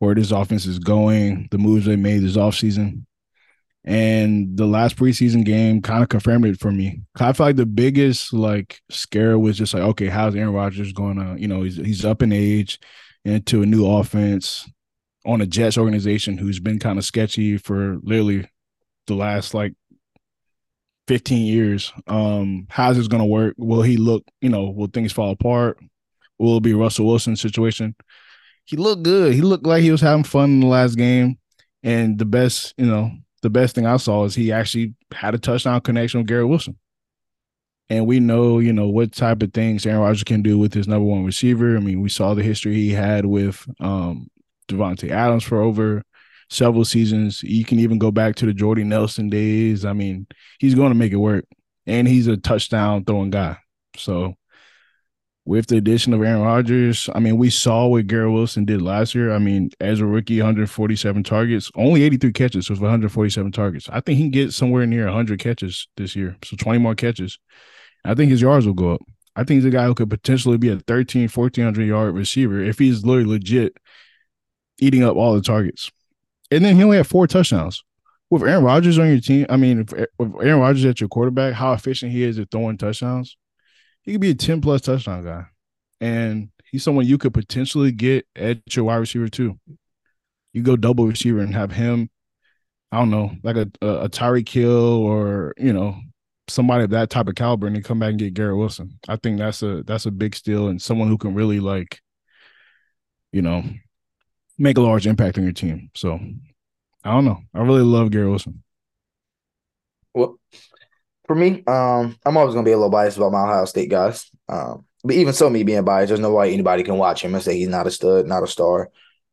where 0.00 0.14
this 0.14 0.32
offense 0.32 0.66
is 0.66 0.78
going, 0.78 1.48
the 1.50 1.58
moves 1.58 1.86
they 1.86 1.96
made 1.96 2.22
this 2.22 2.36
offseason. 2.36 3.04
And 3.88 4.56
the 4.56 4.66
last 4.66 4.96
preseason 4.96 5.44
game 5.44 5.80
kind 5.80 6.02
of 6.02 6.08
confirmed 6.08 6.44
it 6.44 6.58
for 6.58 6.72
me. 6.72 7.02
I 7.20 7.32
feel 7.32 7.46
like 7.46 7.56
the 7.56 7.64
biggest 7.64 8.32
like 8.32 8.80
scare 8.90 9.38
was 9.38 9.56
just 9.56 9.74
like, 9.74 9.84
okay, 9.84 10.08
how's 10.08 10.34
Aaron 10.34 10.52
Rodgers 10.52 10.92
going 10.92 11.18
to, 11.18 11.40
you 11.40 11.46
know, 11.46 11.62
he's 11.62 11.76
he's 11.76 12.04
up 12.04 12.20
in 12.20 12.32
age 12.32 12.80
into 13.24 13.62
a 13.62 13.66
new 13.66 13.86
offense 13.86 14.68
on 15.24 15.40
a 15.40 15.46
Jets 15.46 15.78
organization 15.78 16.36
who's 16.36 16.58
been 16.58 16.80
kind 16.80 16.98
of 16.98 17.04
sketchy 17.04 17.58
for 17.58 17.98
literally 18.02 18.48
the 19.06 19.14
last 19.14 19.54
like 19.54 19.74
15 21.06 21.46
years. 21.46 21.92
Um, 22.08 22.66
how's 22.68 22.96
this 22.96 23.08
gonna 23.08 23.24
work? 23.24 23.54
Will 23.56 23.82
he 23.82 23.96
look, 23.96 24.24
you 24.40 24.48
know, 24.48 24.70
will 24.70 24.88
things 24.88 25.12
fall 25.12 25.30
apart? 25.30 25.78
Will 26.38 26.56
it 26.56 26.62
be 26.64 26.74
Russell 26.74 27.06
Wilson 27.06 27.36
situation? 27.36 27.94
He 28.64 28.76
looked 28.76 29.04
good. 29.04 29.32
He 29.32 29.42
looked 29.42 29.64
like 29.64 29.82
he 29.82 29.92
was 29.92 30.00
having 30.00 30.24
fun 30.24 30.50
in 30.50 30.60
the 30.60 30.66
last 30.66 30.96
game. 30.96 31.38
And 31.84 32.18
the 32.18 32.24
best, 32.24 32.74
you 32.76 32.86
know, 32.86 33.12
the 33.42 33.50
best 33.50 33.74
thing 33.74 33.86
I 33.86 33.96
saw 33.96 34.24
is 34.24 34.34
he 34.34 34.52
actually 34.52 34.94
had 35.12 35.34
a 35.34 35.38
touchdown 35.38 35.80
connection 35.80 36.20
with 36.20 36.26
Garrett 36.26 36.48
Wilson. 36.48 36.78
And 37.88 38.06
we 38.06 38.18
know, 38.18 38.58
you 38.58 38.72
know, 38.72 38.88
what 38.88 39.12
type 39.12 39.42
of 39.42 39.52
things 39.52 39.86
Aaron 39.86 40.00
Rodgers 40.00 40.24
can 40.24 40.42
do 40.42 40.58
with 40.58 40.74
his 40.74 40.88
number 40.88 41.04
one 41.04 41.24
receiver. 41.24 41.76
I 41.76 41.80
mean, 41.80 42.00
we 42.00 42.08
saw 42.08 42.34
the 42.34 42.42
history 42.42 42.74
he 42.74 42.90
had 42.90 43.26
with 43.26 43.64
um 43.80 44.28
Davante 44.68 45.10
Adams 45.10 45.44
for 45.44 45.60
over 45.62 46.02
several 46.50 46.84
seasons. 46.84 47.42
You 47.42 47.64
can 47.64 47.78
even 47.78 47.98
go 47.98 48.10
back 48.10 48.34
to 48.36 48.46
the 48.46 48.52
Jordy 48.52 48.84
Nelson 48.84 49.28
days. 49.28 49.84
I 49.84 49.92
mean, 49.92 50.26
he's 50.58 50.74
going 50.74 50.90
to 50.90 50.98
make 50.98 51.12
it 51.12 51.16
work. 51.16 51.44
And 51.86 52.08
he's 52.08 52.26
a 52.26 52.36
touchdown 52.36 53.04
throwing 53.04 53.30
guy. 53.30 53.58
So 53.96 54.34
with 55.46 55.68
the 55.68 55.76
addition 55.76 56.12
of 56.12 56.20
Aaron 56.22 56.42
Rodgers, 56.42 57.08
I 57.14 57.20
mean, 57.20 57.38
we 57.38 57.50
saw 57.50 57.86
what 57.86 58.08
Garrett 58.08 58.32
Wilson 58.32 58.64
did 58.64 58.82
last 58.82 59.14
year. 59.14 59.32
I 59.32 59.38
mean, 59.38 59.70
as 59.80 60.00
a 60.00 60.06
rookie, 60.06 60.38
147 60.38 61.22
targets, 61.22 61.70
only 61.76 62.02
83 62.02 62.32
catches 62.32 62.68
with 62.68 62.80
147 62.80 63.52
targets. 63.52 63.88
I 63.88 64.00
think 64.00 64.18
he 64.18 64.24
can 64.24 64.32
get 64.32 64.52
somewhere 64.52 64.84
near 64.86 65.04
100 65.04 65.38
catches 65.38 65.86
this 65.96 66.16
year. 66.16 66.36
So 66.44 66.56
20 66.56 66.80
more 66.80 66.96
catches. 66.96 67.38
I 68.04 68.14
think 68.14 68.32
his 68.32 68.42
yards 68.42 68.66
will 68.66 68.74
go 68.74 68.94
up. 68.94 69.02
I 69.36 69.44
think 69.44 69.58
he's 69.58 69.66
a 69.66 69.70
guy 69.70 69.86
who 69.86 69.94
could 69.94 70.10
potentially 70.10 70.58
be 70.58 70.70
a 70.70 70.80
13, 70.80 71.28
1400 71.28 71.84
yard 71.84 72.16
receiver 72.16 72.60
if 72.60 72.80
he's 72.80 73.04
literally 73.04 73.30
legit 73.30 73.76
eating 74.80 75.04
up 75.04 75.14
all 75.14 75.34
the 75.34 75.42
targets. 75.42 75.92
And 76.50 76.64
then 76.64 76.74
he 76.74 76.82
only 76.82 76.96
had 76.96 77.06
four 77.06 77.28
touchdowns. 77.28 77.84
With 78.30 78.42
Aaron 78.42 78.64
Rodgers 78.64 78.98
on 78.98 79.06
your 79.06 79.20
team, 79.20 79.46
I 79.48 79.56
mean, 79.56 79.80
if, 79.80 80.06
with 80.18 80.34
Aaron 80.42 80.58
Rodgers 80.58 80.84
at 80.84 81.00
your 81.00 81.08
quarterback, 81.08 81.54
how 81.54 81.72
efficient 81.72 82.10
he 82.10 82.24
is 82.24 82.40
at 82.40 82.50
throwing 82.50 82.76
touchdowns, 82.76 83.36
he 84.06 84.12
could 84.12 84.20
be 84.20 84.30
a 84.30 84.34
10 84.34 84.60
plus 84.60 84.80
touchdown 84.80 85.24
guy. 85.24 85.46
And 86.00 86.50
he's 86.70 86.84
someone 86.84 87.06
you 87.06 87.18
could 87.18 87.34
potentially 87.34 87.92
get 87.92 88.26
at 88.36 88.74
your 88.74 88.84
wide 88.86 88.96
receiver 88.96 89.28
too. 89.28 89.58
You 90.52 90.62
go 90.62 90.76
double 90.76 91.06
receiver 91.06 91.40
and 91.40 91.54
have 91.54 91.72
him, 91.72 92.08
I 92.92 92.98
don't 92.98 93.10
know, 93.10 93.32
like 93.42 93.56
a, 93.56 93.70
a, 93.82 93.86
a 94.04 94.08
Tyreek 94.08 94.48
Hill 94.48 94.72
or, 94.72 95.52
you 95.58 95.72
know, 95.72 95.96
somebody 96.48 96.84
of 96.84 96.90
that 96.90 97.10
type 97.10 97.28
of 97.28 97.34
caliber 97.34 97.66
and 97.66 97.74
then 97.74 97.82
come 97.82 97.98
back 97.98 98.10
and 98.10 98.18
get 98.18 98.34
Garrett 98.34 98.56
Wilson. 98.56 98.98
I 99.08 99.16
think 99.16 99.38
that's 99.38 99.62
a 99.62 99.82
that's 99.82 100.06
a 100.06 100.10
big 100.12 100.34
steal 100.34 100.68
and 100.68 100.80
someone 100.80 101.08
who 101.08 101.18
can 101.18 101.34
really 101.34 101.60
like, 101.60 102.00
you 103.32 103.42
know, 103.42 103.64
make 104.56 104.78
a 104.78 104.82
large 104.82 105.06
impact 105.06 105.36
on 105.38 105.44
your 105.44 105.52
team. 105.52 105.90
So 105.94 106.18
I 107.04 107.12
don't 107.12 107.24
know. 107.24 107.40
I 107.54 107.60
really 107.60 107.82
love 107.82 108.10
Garrett 108.10 108.30
Wilson. 108.30 108.62
Well, 110.14 110.38
for 111.26 111.34
me, 111.34 111.64
um, 111.66 112.16
I'm 112.24 112.36
always 112.36 112.54
gonna 112.54 112.64
be 112.64 112.72
a 112.72 112.76
little 112.76 112.90
biased 112.90 113.16
about 113.16 113.32
my 113.32 113.42
Ohio 113.42 113.64
State 113.64 113.90
guys. 113.90 114.30
Um, 114.48 114.84
but 115.04 115.16
even 115.16 115.32
so, 115.32 115.50
me 115.50 115.62
being 115.62 115.84
biased, 115.84 116.08
there's 116.08 116.20
no 116.20 116.32
way 116.32 116.52
anybody 116.52 116.82
can 116.82 116.98
watch 116.98 117.22
him 117.22 117.34
and 117.34 117.42
say 117.42 117.56
he's 117.56 117.68
not 117.68 117.86
a 117.86 117.90
stud, 117.90 118.26
not 118.26 118.42
a 118.42 118.46
star. 118.46 118.90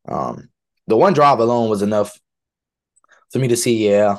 Um, 0.08 0.50
the 0.88 0.98
one 0.98 1.14
drive 1.14 1.40
alone 1.40 1.70
was 1.70 1.82
enough 1.82 2.20
for 3.32 3.40
me 3.40 3.48
to 3.48 3.58
see, 3.58 3.90
yeah, 3.90 4.18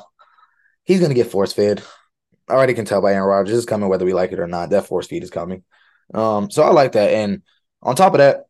he's 0.85 1.01
gonna 1.01 1.15
get 1.15 1.31
force 1.31 1.53
fed. 1.53 1.83
I 2.49 2.55
already 2.55 2.75
can 2.75 2.85
tell 2.85 3.01
by 3.01 3.15
Aaron 3.15 3.29
Rodgers 3.29 3.57
is 3.57 3.67
coming, 3.67 3.89
whether 3.89 4.05
we 4.05 4.13
like 4.13 4.33
it 4.33 4.41
or 4.41 4.47
not. 4.47 4.71
That 4.71 4.87
force 4.87 5.07
feed 5.07 5.23
is 5.23 5.31
coming. 5.31 5.65
Um, 6.13 6.51
so 6.51 6.63
I 6.63 6.71
like 6.71 6.93
that. 6.93 7.11
And 7.11 7.43
on 7.83 7.97
top 7.97 8.13
of 8.13 8.19
that, 8.19 8.45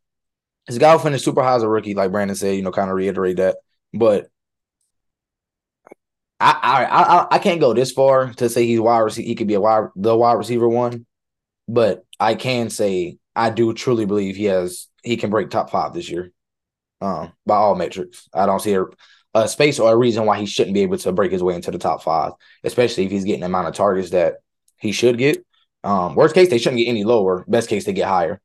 his 0.66 0.79
guy 0.79 0.93
will 0.93 1.01
finish 1.01 1.22
super 1.22 1.43
high 1.43 1.55
as 1.55 1.62
a 1.62 1.68
rookie, 1.68 1.95
like 1.95 2.11
Brandon 2.11 2.37
said, 2.37 2.57
you 2.57 2.62
know, 2.62 2.72
kind 2.72 2.91
of 2.91 2.97
reiterate 2.97 3.37
that. 3.37 3.59
But 3.93 4.29
I, 6.45 6.84
I 6.84 7.03
I 7.03 7.26
I 7.32 7.38
can't 7.38 7.61
go 7.61 7.72
this 7.72 7.92
far 7.92 8.32
to 8.34 8.49
say 8.49 8.66
he's 8.66 8.80
wide 8.80 9.01
receiver. 9.01 9.26
He 9.26 9.34
could 9.34 9.47
be 9.47 9.55
a 9.55 9.61
wide 9.61 9.88
the 9.97 10.14
wide 10.16 10.34
receiver 10.34 10.68
one, 10.68 11.07
but 11.66 12.05
I 12.20 12.34
can 12.34 12.68
say 12.70 13.18
I 13.34 13.51
do 13.51 13.72
truly 13.72 14.05
believe 14.05 14.36
he 14.36 14.45
has 14.45 14.88
he 15.03 15.16
can 15.16 15.30
break 15.30 15.51
top 15.51 15.70
five 15.70 15.95
this 15.95 16.11
year, 16.11 16.32
um, 17.01 17.32
by 17.47 17.57
all 17.57 17.74
metrics. 17.74 18.28
I 18.34 18.47
don't 18.47 18.61
see 18.61 18.74
a, 18.74 18.84
a 19.34 19.49
space 19.49 19.78
or 19.78 19.92
a 19.92 19.97
reason 19.97 20.26
why 20.26 20.38
he 20.38 20.47
shouldn't 20.47 20.74
be 20.74 20.82
able 20.82 20.99
to 20.99 21.12
break 21.12 21.32
his 21.32 21.42
way 21.42 21.55
into 21.55 21.70
the 21.70 21.78
top 21.78 22.03
five, 22.03 22.32
especially 22.62 23.07
if 23.07 23.11
he's 23.11 23.24
getting 23.24 23.40
the 23.40 23.47
amount 23.47 23.68
of 23.68 23.74
targets 23.74 24.11
that 24.11 24.34
he 24.78 24.92
should 24.92 25.16
get. 25.16 25.45
Um, 25.82 26.14
worst 26.14 26.34
case, 26.34 26.51
they 26.51 26.59
shouldn't 26.59 26.78
get 26.78 26.88
any 26.88 27.05
lower. 27.05 27.45
Best 27.49 27.68
case, 27.68 27.84
they 27.84 27.92
get 27.92 28.09
higher. 28.09 28.40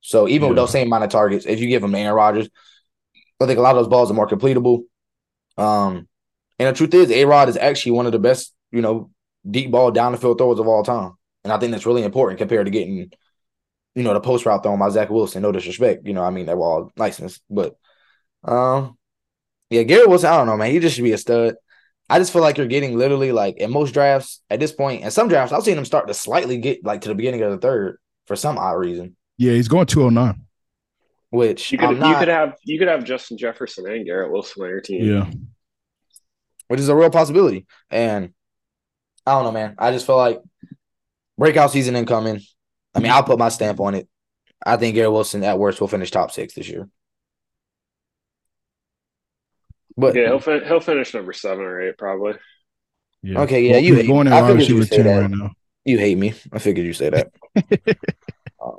So 0.00 0.28
even 0.28 0.44
yeah. 0.44 0.48
with 0.50 0.56
those 0.56 0.72
same 0.72 0.86
amount 0.86 1.04
of 1.04 1.10
targets, 1.10 1.46
if 1.46 1.60
you 1.60 1.68
give 1.68 1.82
him 1.82 1.94
Aaron 1.94 2.14
Rodgers, 2.14 2.48
I 3.40 3.46
think 3.46 3.58
a 3.58 3.62
lot 3.62 3.76
of 3.76 3.82
those 3.82 3.88
balls 3.88 4.10
are 4.10 4.14
more 4.14 4.28
completable. 4.28 4.84
Um, 5.56 6.08
and 6.60 6.68
the 6.68 6.76
truth 6.76 6.92
is, 6.92 7.10
A 7.10 7.24
Rod 7.24 7.48
is 7.48 7.56
actually 7.56 7.92
one 7.92 8.04
of 8.04 8.12
the 8.12 8.18
best, 8.18 8.54
you 8.70 8.82
know, 8.82 9.10
deep 9.50 9.70
ball 9.70 9.90
down 9.90 10.12
the 10.12 10.18
field 10.18 10.36
throwers 10.36 10.58
of 10.58 10.68
all 10.68 10.82
time. 10.82 11.12
And 11.42 11.50
I 11.50 11.58
think 11.58 11.72
that's 11.72 11.86
really 11.86 12.02
important 12.02 12.38
compared 12.38 12.66
to 12.66 12.70
getting, 12.70 13.10
you 13.94 14.02
know, 14.02 14.12
the 14.12 14.20
post 14.20 14.44
route 14.44 14.62
thrown 14.62 14.78
by 14.78 14.90
Zach 14.90 15.08
Wilson. 15.08 15.40
No 15.40 15.52
disrespect, 15.52 16.06
you 16.06 16.12
know, 16.12 16.22
I 16.22 16.28
mean 16.28 16.44
that 16.46 16.56
all 16.56 16.92
niceness, 16.98 17.40
but 17.48 17.76
um, 18.44 18.98
yeah, 19.70 19.84
Garrett 19.84 20.10
Wilson. 20.10 20.28
I 20.28 20.36
don't 20.36 20.48
know, 20.48 20.58
man. 20.58 20.70
He 20.70 20.80
just 20.80 20.96
should 20.96 21.04
be 21.04 21.12
a 21.12 21.18
stud. 21.18 21.54
I 22.10 22.18
just 22.18 22.30
feel 22.30 22.42
like 22.42 22.58
you're 22.58 22.66
getting 22.66 22.98
literally 22.98 23.32
like 23.32 23.56
in 23.56 23.70
most 23.70 23.92
drafts 23.92 24.42
at 24.50 24.60
this 24.60 24.72
point, 24.72 25.02
and 25.02 25.10
some 25.10 25.28
drafts 25.28 25.54
I've 25.54 25.62
seen 25.62 25.78
him 25.78 25.86
start 25.86 26.08
to 26.08 26.14
slightly 26.14 26.58
get 26.58 26.84
like 26.84 27.00
to 27.02 27.08
the 27.08 27.14
beginning 27.14 27.40
of 27.40 27.52
the 27.52 27.58
third 27.58 27.96
for 28.26 28.36
some 28.36 28.58
odd 28.58 28.72
reason. 28.72 29.16
Yeah, 29.38 29.52
he's 29.52 29.68
going 29.68 29.86
209. 29.86 30.44
Which 31.30 31.72
you 31.72 31.78
could 31.78 31.98
not, 31.98 32.10
you 32.10 32.16
could 32.16 32.28
have 32.28 32.56
you 32.64 32.78
could 32.78 32.88
have 32.88 33.04
Justin 33.04 33.38
Jefferson 33.38 33.88
and 33.90 34.04
Garrett 34.04 34.30
Wilson 34.30 34.62
on 34.62 34.68
your 34.68 34.82
team. 34.82 35.04
Yeah 35.04 35.30
which 36.70 36.78
is 36.78 36.88
a 36.88 36.94
real 36.94 37.10
possibility. 37.10 37.66
And 37.90 38.32
I 39.26 39.32
don't 39.32 39.42
know, 39.42 39.50
man. 39.50 39.74
I 39.76 39.90
just 39.90 40.06
feel 40.06 40.16
like 40.16 40.40
breakout 41.36 41.72
season 41.72 41.96
incoming. 41.96 42.42
I 42.94 43.00
mean, 43.00 43.10
I'll 43.10 43.24
put 43.24 43.40
my 43.40 43.48
stamp 43.48 43.80
on 43.80 43.96
it. 43.96 44.08
I 44.64 44.76
think 44.76 44.94
Garrett 44.94 45.10
Wilson 45.10 45.42
at 45.42 45.58
worst 45.58 45.80
will 45.80 45.88
finish 45.88 46.12
top 46.12 46.30
six 46.30 46.54
this 46.54 46.68
year. 46.68 46.88
But 49.96 50.14
yeah, 50.14 50.26
he'll 50.26 50.38
fin- 50.38 50.62
he'll 50.64 50.78
finish 50.78 51.12
number 51.12 51.32
seven 51.32 51.64
or 51.64 51.80
eight 51.80 51.98
probably. 51.98 52.34
Yeah. 53.24 53.40
Okay, 53.40 53.62
yeah, 53.68 53.78
you 53.78 53.96
hate 53.96 54.06
going 54.06 54.28
in 54.28 54.32
wide 54.32 54.54
receiver 54.54 54.84
ten 54.84 55.06
right 55.06 55.28
now. 55.28 55.50
You 55.84 55.98
hate 55.98 56.18
me. 56.18 56.34
I 56.52 56.60
figured 56.60 56.86
you 56.86 56.92
say 56.92 57.10
that. 57.10 57.32
um, 58.64 58.76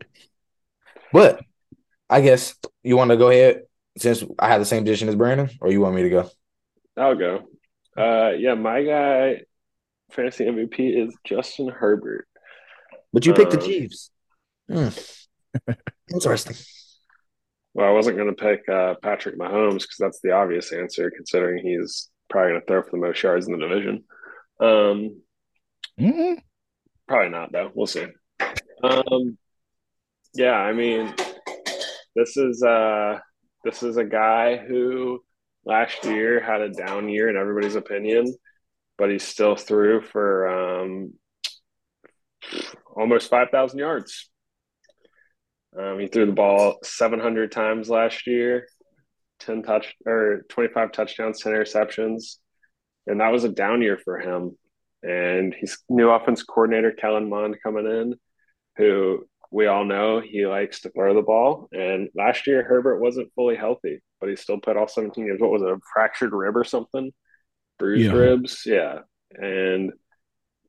but 1.11 1.43
I 2.09 2.21
guess 2.21 2.55
you 2.83 2.95
want 2.95 3.11
to 3.11 3.17
go 3.17 3.29
ahead 3.29 3.63
since 3.97 4.23
I 4.39 4.47
have 4.47 4.61
the 4.61 4.65
same 4.65 4.85
position 4.85 5.09
as 5.09 5.15
Brandon, 5.17 5.49
or 5.59 5.69
you 5.69 5.81
want 5.81 5.95
me 5.95 6.03
to 6.03 6.09
go? 6.09 6.29
I'll 6.95 7.15
go. 7.15 7.49
Uh, 7.97 8.31
yeah, 8.37 8.55
my 8.55 8.83
guy, 8.83 9.41
fantasy 10.11 10.45
MVP 10.45 11.05
is 11.07 11.15
Justin 11.23 11.67
Herbert. 11.69 12.27
But 13.13 13.25
you 13.25 13.33
picked 13.33 13.53
um, 13.53 13.59
the 13.59 13.65
Chiefs. 13.65 14.09
Hmm. 14.69 14.89
Interesting. 16.13 16.55
Well, 17.73 17.87
I 17.87 17.91
wasn't 17.91 18.17
going 18.17 18.33
to 18.33 18.41
pick 18.41 18.67
uh, 18.67 18.95
Patrick 19.01 19.37
Mahomes 19.37 19.81
because 19.81 19.97
that's 19.99 20.19
the 20.21 20.31
obvious 20.31 20.73
answer, 20.73 21.11
considering 21.11 21.65
he's 21.65 22.09
probably 22.29 22.51
going 22.51 22.61
to 22.61 22.67
throw 22.67 22.83
for 22.83 22.91
the 22.91 22.97
most 22.97 23.21
yards 23.23 23.47
in 23.47 23.53
the 23.53 23.67
division. 23.67 24.03
Um, 24.59 25.21
mm-hmm. 25.99 26.33
Probably 27.07 27.29
not, 27.29 27.51
though. 27.51 27.71
We'll 27.73 27.87
see. 27.87 28.07
Um, 28.83 29.37
yeah, 30.33 30.55
I 30.55 30.73
mean, 30.73 31.13
this 32.15 32.37
is 32.37 32.63
uh, 32.63 33.19
this 33.63 33.83
is 33.83 33.97
a 33.97 34.05
guy 34.05 34.57
who 34.57 35.23
last 35.65 36.03
year 36.05 36.39
had 36.39 36.61
a 36.61 36.69
down 36.69 37.09
year 37.09 37.29
in 37.29 37.37
everybody's 37.37 37.75
opinion, 37.75 38.33
but 38.97 39.09
he's 39.09 39.23
still 39.23 39.55
threw 39.55 40.01
for 40.01 40.47
um, 40.47 41.13
almost 42.95 43.29
5,000 43.29 43.79
yards. 43.79 44.29
Um, 45.77 45.99
he 45.99 46.07
threw 46.07 46.25
the 46.25 46.33
ball 46.33 46.79
700 46.83 47.51
times 47.51 47.89
last 47.89 48.27
year, 48.27 48.67
10 49.39 49.63
touch 49.63 49.95
or 50.05 50.43
25 50.49 50.91
touchdowns, 50.91 51.41
10 51.41 51.53
interceptions. 51.53 52.37
And 53.07 53.21
that 53.21 53.31
was 53.31 53.43
a 53.43 53.49
down 53.49 53.81
year 53.81 53.97
for 53.97 54.19
him. 54.19 54.57
And 55.03 55.55
he's 55.57 55.79
new 55.89 56.09
offense 56.09 56.43
coordinator, 56.43 56.91
Kellen 56.91 57.29
Moore, 57.29 57.57
coming 57.63 57.85
in, 57.85 58.15
who 58.77 59.25
we 59.51 59.67
all 59.67 59.83
know 59.83 60.21
he 60.21 60.47
likes 60.47 60.81
to 60.81 60.89
throw 60.89 61.13
the 61.13 61.21
ball. 61.21 61.67
And 61.73 62.09
last 62.15 62.47
year, 62.47 62.63
Herbert 62.63 63.01
wasn't 63.01 63.33
fully 63.35 63.57
healthy, 63.57 63.99
but 64.19 64.29
he 64.29 64.35
still 64.37 64.59
put 64.59 64.77
all 64.77 64.87
17 64.87 65.27
games. 65.27 65.41
What 65.41 65.51
was 65.51 65.61
it, 65.61 65.67
a 65.67 65.77
fractured 65.93 66.31
rib 66.31 66.55
or 66.55 66.63
something? 66.63 67.11
Bruised 67.77 68.11
yeah. 68.11 68.17
ribs? 68.17 68.63
Yeah. 68.65 68.99
And 69.33 69.91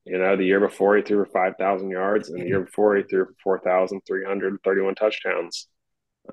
you 0.05 0.19
know, 0.19 0.37
the 0.37 0.45
year 0.45 0.59
before 0.59 0.97
he 0.97 1.03
threw 1.03 1.25
for 1.25 1.31
5,000 1.31 1.91
yards, 1.91 2.29
and 2.29 2.43
the 2.43 2.47
year 2.47 2.63
before 2.63 2.97
he 2.97 3.05
threw 3.05 3.27
for 3.27 3.61
4,331 3.63 4.95
touchdowns. 4.97 5.69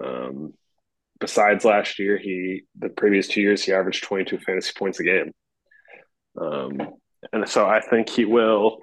Um, 0.04 0.54
besides 1.20 1.66
last 1.66 2.00
year, 2.00 2.18
he 2.18 2.64
the 2.80 2.90
previous 2.90 3.28
two 3.28 3.42
years 3.42 3.64
he 3.64 3.74
averaged 3.74 4.04
22 4.06 4.40
fantasy 4.40 4.72
points 4.76 5.00
a 5.00 5.04
game. 5.04 5.32
Um, 6.40 6.80
and 7.32 7.48
so 7.48 7.68
I 7.68 7.82
think 7.82 8.10
he 8.10 8.26
will 8.26 8.80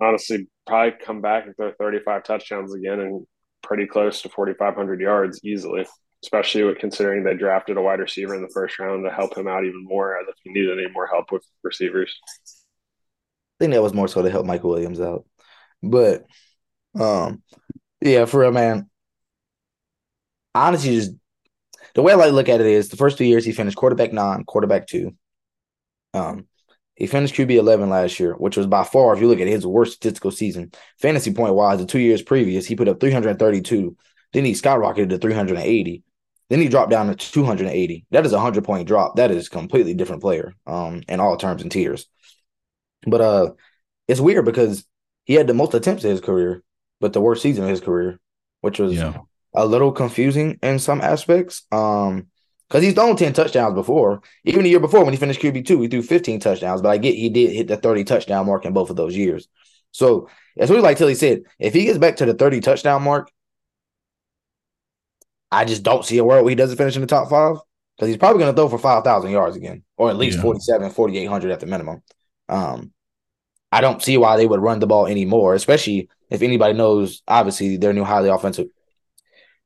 honestly 0.00 0.48
probably 0.66 0.92
come 1.04 1.20
back 1.20 1.46
and 1.46 1.56
throw 1.56 1.72
35 1.72 2.24
touchdowns 2.24 2.74
again 2.74 3.00
and 3.00 3.26
pretty 3.62 3.86
close 3.86 4.22
to 4.22 4.28
4,500 4.28 5.00
yards 5.00 5.40
easily, 5.44 5.86
especially 6.24 6.64
with 6.64 6.78
considering 6.78 7.24
they 7.24 7.34
drafted 7.34 7.76
a 7.76 7.82
wide 7.82 8.00
receiver 8.00 8.34
in 8.34 8.42
the 8.42 8.50
first 8.52 8.78
round 8.78 9.04
to 9.04 9.10
help 9.10 9.36
him 9.36 9.48
out 9.48 9.64
even 9.64 9.84
more 9.84 10.18
as 10.18 10.26
if 10.28 10.34
he 10.42 10.50
needed 10.50 10.78
any 10.78 10.90
more 10.92 11.06
help 11.06 11.32
with 11.32 11.44
receivers. 11.62 12.14
I 13.60 13.64
think 13.64 13.74
that 13.74 13.82
was 13.82 13.94
more 13.94 14.08
so 14.08 14.22
to 14.22 14.30
help 14.30 14.46
Michael 14.46 14.70
Williams 14.70 15.00
out. 15.00 15.24
But 15.82 16.24
um 16.98 17.42
yeah, 18.00 18.24
for 18.26 18.40
real, 18.40 18.52
man. 18.52 18.88
Honestly, 20.54 20.94
just 20.94 21.12
the 21.94 22.02
way 22.02 22.12
I 22.12 22.16
like 22.16 22.32
look 22.32 22.48
at 22.48 22.60
it 22.60 22.66
is 22.66 22.88
the 22.88 22.96
first 22.96 23.18
two 23.18 23.24
years 23.24 23.44
he 23.44 23.52
finished 23.52 23.76
quarterback 23.76 24.12
nine, 24.12 24.44
quarterback 24.44 24.86
two. 24.86 25.16
Um, 26.14 26.46
he 26.98 27.06
finished 27.06 27.36
QB 27.36 27.52
eleven 27.52 27.88
last 27.90 28.18
year, 28.18 28.32
which 28.34 28.56
was 28.56 28.66
by 28.66 28.82
far, 28.82 29.14
if 29.14 29.20
you 29.20 29.28
look 29.28 29.38
at 29.38 29.46
his 29.46 29.64
worst 29.64 29.92
statistical 29.92 30.32
season, 30.32 30.72
fantasy 31.00 31.32
point 31.32 31.54
wise, 31.54 31.78
the 31.78 31.86
two 31.86 32.00
years 32.00 32.22
previous, 32.22 32.66
he 32.66 32.74
put 32.74 32.88
up 32.88 32.98
332. 32.98 33.96
Then 34.32 34.44
he 34.44 34.52
skyrocketed 34.52 35.10
to 35.10 35.18
380. 35.18 36.02
Then 36.50 36.60
he 36.60 36.68
dropped 36.68 36.90
down 36.90 37.06
to 37.06 37.14
280. 37.14 38.04
That 38.10 38.26
is 38.26 38.32
a 38.32 38.40
hundred 38.40 38.64
point 38.64 38.88
drop. 38.88 39.14
That 39.14 39.30
is 39.30 39.48
completely 39.48 39.94
different 39.94 40.22
player, 40.22 40.54
um, 40.66 41.02
in 41.08 41.20
all 41.20 41.36
terms 41.36 41.62
and 41.62 41.70
tiers. 41.70 42.08
But 43.06 43.20
uh, 43.20 43.50
it's 44.08 44.20
weird 44.20 44.44
because 44.44 44.84
he 45.24 45.34
had 45.34 45.46
the 45.46 45.54
most 45.54 45.74
attempts 45.74 46.02
in 46.02 46.10
his 46.10 46.20
career, 46.20 46.64
but 47.00 47.12
the 47.12 47.20
worst 47.20 47.42
season 47.42 47.62
of 47.62 47.70
his 47.70 47.80
career, 47.80 48.18
which 48.60 48.80
was 48.80 48.94
yeah. 48.94 49.18
a 49.54 49.64
little 49.64 49.92
confusing 49.92 50.58
in 50.64 50.80
some 50.80 51.00
aspects. 51.00 51.62
Um, 51.70 52.26
because 52.68 52.82
he's 52.82 52.94
thrown 52.94 53.16
10 53.16 53.32
touchdowns 53.32 53.74
before. 53.74 54.20
Even 54.44 54.62
the 54.62 54.70
year 54.70 54.80
before 54.80 55.04
when 55.04 55.14
he 55.14 55.18
finished 55.18 55.40
QB2, 55.40 55.82
he 55.82 55.88
threw 55.88 56.02
15 56.02 56.40
touchdowns, 56.40 56.82
but 56.82 56.90
I 56.90 56.98
get 56.98 57.14
he 57.14 57.30
did 57.30 57.52
hit 57.52 57.68
the 57.68 57.76
30 57.76 58.04
touchdown 58.04 58.46
mark 58.46 58.64
in 58.64 58.72
both 58.72 58.90
of 58.90 58.96
those 58.96 59.16
years. 59.16 59.48
So 59.92 60.28
that's 60.56 60.70
what 60.70 60.80
like 60.80 60.98
Tilley 60.98 61.14
said. 61.14 61.42
If 61.58 61.72
he 61.74 61.84
gets 61.84 61.98
back 61.98 62.16
to 62.16 62.26
the 62.26 62.34
30 62.34 62.60
touchdown 62.60 63.02
mark, 63.02 63.30
I 65.50 65.64
just 65.64 65.82
don't 65.82 66.04
see 66.04 66.18
a 66.18 66.24
world 66.24 66.44
where 66.44 66.50
he 66.50 66.56
doesn't 66.56 66.76
finish 66.76 66.94
in 66.94 67.00
the 67.00 67.06
top 67.06 67.30
five 67.30 67.56
because 67.96 68.08
he's 68.08 68.18
probably 68.18 68.40
going 68.40 68.54
to 68.54 68.56
throw 68.56 68.68
for 68.68 68.78
5,000 68.78 69.30
yards 69.30 69.56
again, 69.56 69.82
or 69.96 70.10
at 70.10 70.16
least 70.16 70.36
yeah. 70.36 70.42
47, 70.42 70.90
4,800 70.90 71.50
at 71.50 71.60
the 71.60 71.66
minimum. 71.66 72.02
Um, 72.50 72.92
I 73.72 73.80
don't 73.80 74.02
see 74.02 74.18
why 74.18 74.36
they 74.36 74.46
would 74.46 74.60
run 74.60 74.78
the 74.78 74.86
ball 74.86 75.06
anymore, 75.06 75.54
especially 75.54 76.08
if 76.30 76.42
anybody 76.42 76.74
knows, 76.74 77.22
obviously, 77.26 77.76
their 77.76 77.92
new 77.92 78.04
highly 78.04 78.28
offensive, 78.28 78.68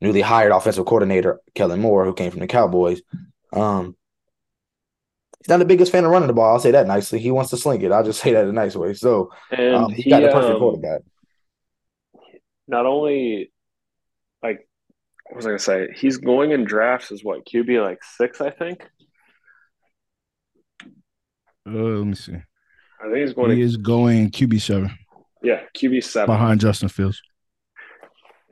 newly 0.02 0.20
hired 0.20 0.52
offensive 0.52 0.84
coordinator, 0.84 1.40
Kellen 1.54 1.80
Moore, 1.80 2.04
who 2.04 2.12
came 2.12 2.30
from 2.32 2.40
the 2.40 2.48
Cowboys. 2.48 3.00
Um, 3.52 3.96
he's 5.38 5.48
not 5.48 5.58
the 5.58 5.64
biggest 5.64 5.92
fan 5.92 6.04
of 6.04 6.10
running 6.10 6.26
the 6.26 6.34
ball. 6.34 6.52
I'll 6.52 6.60
say 6.60 6.72
that 6.72 6.88
nicely. 6.88 7.20
He 7.20 7.30
wants 7.30 7.50
to 7.50 7.56
sling 7.56 7.80
it. 7.82 7.92
I'll 7.92 8.04
just 8.04 8.20
say 8.20 8.32
that 8.32 8.42
in 8.42 8.50
a 8.50 8.52
nice 8.52 8.74
way. 8.74 8.94
So 8.94 9.30
um, 9.56 9.92
he, 9.92 10.02
he, 10.02 10.10
got 10.10 10.20
the 10.20 10.28
perfect 10.28 10.54
um, 10.54 10.58
quarterback. 10.58 11.00
Not 12.66 12.84
only, 12.84 13.52
like, 14.42 14.66
what 15.26 15.36
was 15.36 15.46
I 15.46 15.50
going 15.50 15.58
to 15.58 15.64
say? 15.64 15.88
He's 15.94 16.16
going 16.16 16.50
in 16.50 16.64
drafts 16.64 17.12
is 17.12 17.24
what, 17.24 17.46
QB 17.46 17.82
like 17.82 18.02
six, 18.02 18.40
I 18.40 18.50
think? 18.50 18.82
Uh, 21.64 21.70
let 21.70 22.06
me 22.06 22.14
see. 22.14 22.34
I 22.34 23.04
think 23.04 23.18
he's 23.18 23.34
going. 23.34 23.50
He 23.50 23.56
to, 23.56 23.62
is 23.62 23.76
going 23.76 24.30
QB 24.30 24.60
seven. 24.60 24.98
Yeah, 25.42 25.60
QB 25.76 26.02
seven 26.02 26.26
behind 26.26 26.60
Justin 26.60 26.88
Fields. 26.88 27.22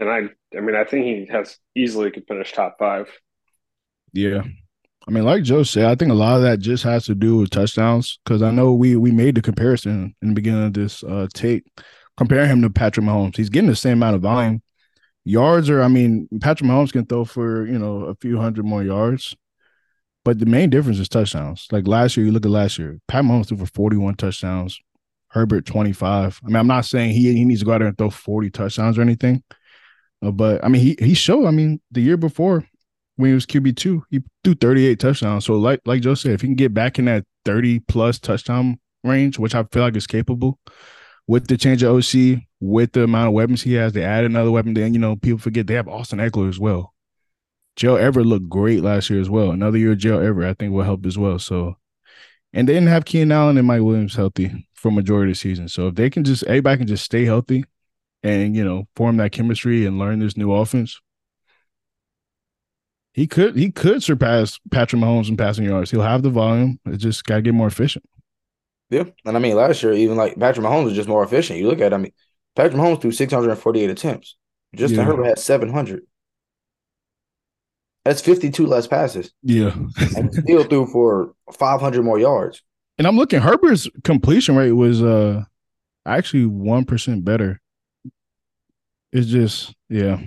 And 0.01 0.11
I, 0.11 0.22
I 0.57 0.61
mean, 0.61 0.74
I 0.74 0.84
think 0.84 1.05
he 1.05 1.26
has 1.30 1.59
easily 1.76 2.11
could 2.11 2.26
finish 2.26 2.53
top 2.53 2.76
five. 2.78 3.09
Yeah, 4.12 4.42
I 5.09 5.11
mean, 5.11 5.24
like 5.24 5.42
Joe 5.42 5.62
said, 5.62 5.86
I 5.86 5.94
think 5.94 6.11
a 6.11 6.14
lot 6.14 6.36
of 6.36 6.42
that 6.42 6.59
just 6.59 6.84
has 6.84 7.07
to 7.07 7.14
do 7.14 7.38
with 7.38 7.51
touchdowns 7.51 8.18
because 8.24 8.42
I 8.42 8.51
know 8.51 8.74
we 8.74 8.96
we 8.96 9.11
made 9.11 9.34
the 9.34 9.42
comparison 9.42 10.14
in 10.20 10.28
the 10.28 10.34
beginning 10.34 10.64
of 10.64 10.74
this 10.74 11.03
uh 11.03 11.26
take, 11.32 11.64
comparing 12.16 12.51
him 12.51 12.62
to 12.62 12.70
Patrick 12.70 13.07
Mahomes. 13.07 13.36
He's 13.36 13.48
getting 13.48 13.70
the 13.70 13.76
same 13.76 13.94
amount 13.94 14.16
of 14.16 14.22
volume. 14.22 14.62
Yards 15.24 15.70
are, 15.70 15.82
I 15.82 15.88
mean, 15.88 16.28
Patrick 16.40 16.68
Mahomes 16.68 16.92
can 16.92 17.07
throw 17.07 17.24
for 17.24 17.66
you 17.66 17.78
know 17.78 18.05
a 18.05 18.14
few 18.16 18.38
hundred 18.38 18.66
more 18.66 18.82
yards, 18.82 19.34
but 20.24 20.38
the 20.38 20.46
main 20.46 20.68
difference 20.70 20.98
is 20.98 21.09
touchdowns. 21.09 21.66
Like 21.72 21.86
last 21.88 22.16
year, 22.16 22.26
you 22.26 22.32
look 22.32 22.44
at 22.44 22.51
last 22.53 22.78
year, 22.78 23.01
Pat 23.09 23.24
Mahomes 23.24 23.48
threw 23.48 23.57
for 23.57 23.66
41 23.66 24.16
touchdowns, 24.16 24.78
Herbert 25.28 25.64
25. 25.64 26.40
I 26.42 26.46
mean, 26.46 26.57
I'm 26.57 26.66
not 26.66 26.84
saying 26.84 27.12
he 27.12 27.32
he 27.32 27.44
needs 27.44 27.61
to 27.61 27.66
go 27.66 27.72
out 27.72 27.78
there 27.78 27.88
and 27.88 27.96
throw 27.96 28.11
40 28.11 28.51
touchdowns 28.51 28.98
or 28.98 29.03
anything. 29.03 29.42
Uh, 30.22 30.30
but 30.30 30.64
I 30.64 30.68
mean, 30.68 30.82
he 30.82 30.96
he 30.98 31.14
showed, 31.14 31.46
I 31.46 31.50
mean, 31.50 31.80
the 31.90 32.00
year 32.00 32.16
before 32.16 32.66
when 33.16 33.30
he 33.30 33.34
was 33.34 33.46
QB2, 33.46 34.02
he 34.10 34.22
threw 34.44 34.54
38 34.54 34.98
touchdowns. 34.98 35.44
So 35.44 35.56
like 35.56 35.80
like 35.84 36.02
Joe 36.02 36.14
said, 36.14 36.32
if 36.32 36.40
he 36.40 36.48
can 36.48 36.56
get 36.56 36.74
back 36.74 36.98
in 36.98 37.06
that 37.06 37.24
30 37.44 37.80
plus 37.80 38.18
touchdown 38.18 38.78
range, 39.04 39.38
which 39.38 39.54
I 39.54 39.64
feel 39.64 39.82
like 39.82 39.96
is 39.96 40.06
capable 40.06 40.58
with 41.26 41.46
the 41.46 41.56
change 41.56 41.82
of 41.82 41.94
OC, 41.94 42.42
with 42.60 42.92
the 42.92 43.04
amount 43.04 43.28
of 43.28 43.34
weapons 43.34 43.62
he 43.62 43.74
has, 43.74 43.92
they 43.92 44.04
add 44.04 44.24
another 44.24 44.50
weapon. 44.50 44.74
Then, 44.74 44.94
you 44.94 45.00
know, 45.00 45.16
people 45.16 45.38
forget 45.38 45.66
they 45.66 45.74
have 45.74 45.88
Austin 45.88 46.18
Ekeler 46.18 46.48
as 46.48 46.58
well. 46.58 46.94
Joe 47.76 47.96
Everett 47.96 48.26
looked 48.26 48.48
great 48.48 48.82
last 48.82 49.08
year 49.08 49.20
as 49.20 49.30
well. 49.30 49.50
Another 49.52 49.78
year 49.78 49.92
of 49.92 49.98
Gerald 49.98 50.24
Everett, 50.24 50.50
I 50.50 50.54
think, 50.54 50.72
will 50.72 50.82
help 50.82 51.06
as 51.06 51.16
well. 51.16 51.38
So, 51.38 51.76
and 52.52 52.68
they 52.68 52.74
didn't 52.74 52.88
have 52.88 53.04
Keenan 53.04 53.32
Allen 53.32 53.58
and 53.58 53.66
Mike 53.66 53.80
Williams 53.80 54.16
healthy 54.16 54.66
for 54.74 54.90
majority 54.90 55.30
of 55.30 55.36
the 55.36 55.40
season. 55.40 55.68
So 55.68 55.88
if 55.88 55.94
they 55.94 56.10
can 56.10 56.24
just 56.24 56.42
everybody 56.44 56.78
can 56.78 56.86
just 56.86 57.04
stay 57.04 57.24
healthy 57.24 57.64
and 58.22 58.54
you 58.56 58.64
know 58.64 58.86
form 58.96 59.16
that 59.18 59.32
chemistry 59.32 59.86
and 59.86 59.98
learn 59.98 60.18
this 60.18 60.36
new 60.36 60.52
offense, 60.52 61.00
he 63.12 63.26
could 63.26 63.56
he 63.56 63.70
could 63.70 64.02
surpass 64.02 64.58
Patrick 64.70 65.02
Mahomes 65.02 65.28
in 65.28 65.36
passing 65.36 65.64
yards. 65.64 65.90
He'll 65.90 66.02
have 66.02 66.22
the 66.22 66.30
volume. 66.30 66.78
It 66.86 66.98
just 66.98 67.24
got 67.24 67.36
to 67.36 67.42
get 67.42 67.54
more 67.54 67.66
efficient. 67.66 68.04
Yeah, 68.88 69.04
and 69.24 69.36
I 69.36 69.40
mean 69.40 69.56
last 69.56 69.82
year 69.82 69.92
even 69.92 70.16
like 70.16 70.38
Patrick 70.38 70.66
Mahomes 70.66 70.86
was 70.86 70.94
just 70.94 71.08
more 71.08 71.22
efficient. 71.22 71.58
You 71.58 71.68
look 71.68 71.80
at, 71.80 71.92
it, 71.92 71.94
I 71.94 71.98
mean, 71.98 72.12
Patrick 72.56 72.74
Mahomes 72.74 73.00
threw 73.00 73.12
648 73.12 73.90
attempts. 73.90 74.36
Justin 74.74 75.00
yeah. 75.00 75.04
Herbert 75.04 75.24
had 75.24 75.38
700. 75.38 76.02
That's 78.04 78.20
52 78.20 78.66
less 78.66 78.86
passes. 78.86 79.32
Yeah. 79.42 79.74
and 80.16 80.32
still 80.32 80.64
threw 80.64 80.86
for 80.86 81.34
500 81.52 82.02
more 82.02 82.18
yards. 82.18 82.62
And 82.98 83.06
I'm 83.06 83.16
looking, 83.16 83.40
Herbert's 83.40 83.88
completion 84.04 84.56
rate 84.56 84.72
was 84.72 85.02
uh 85.02 85.44
actually 86.06 86.44
1% 86.44 87.24
better. 87.24 87.60
It's 89.12 89.26
just, 89.28 89.74
yeah. 89.88 90.20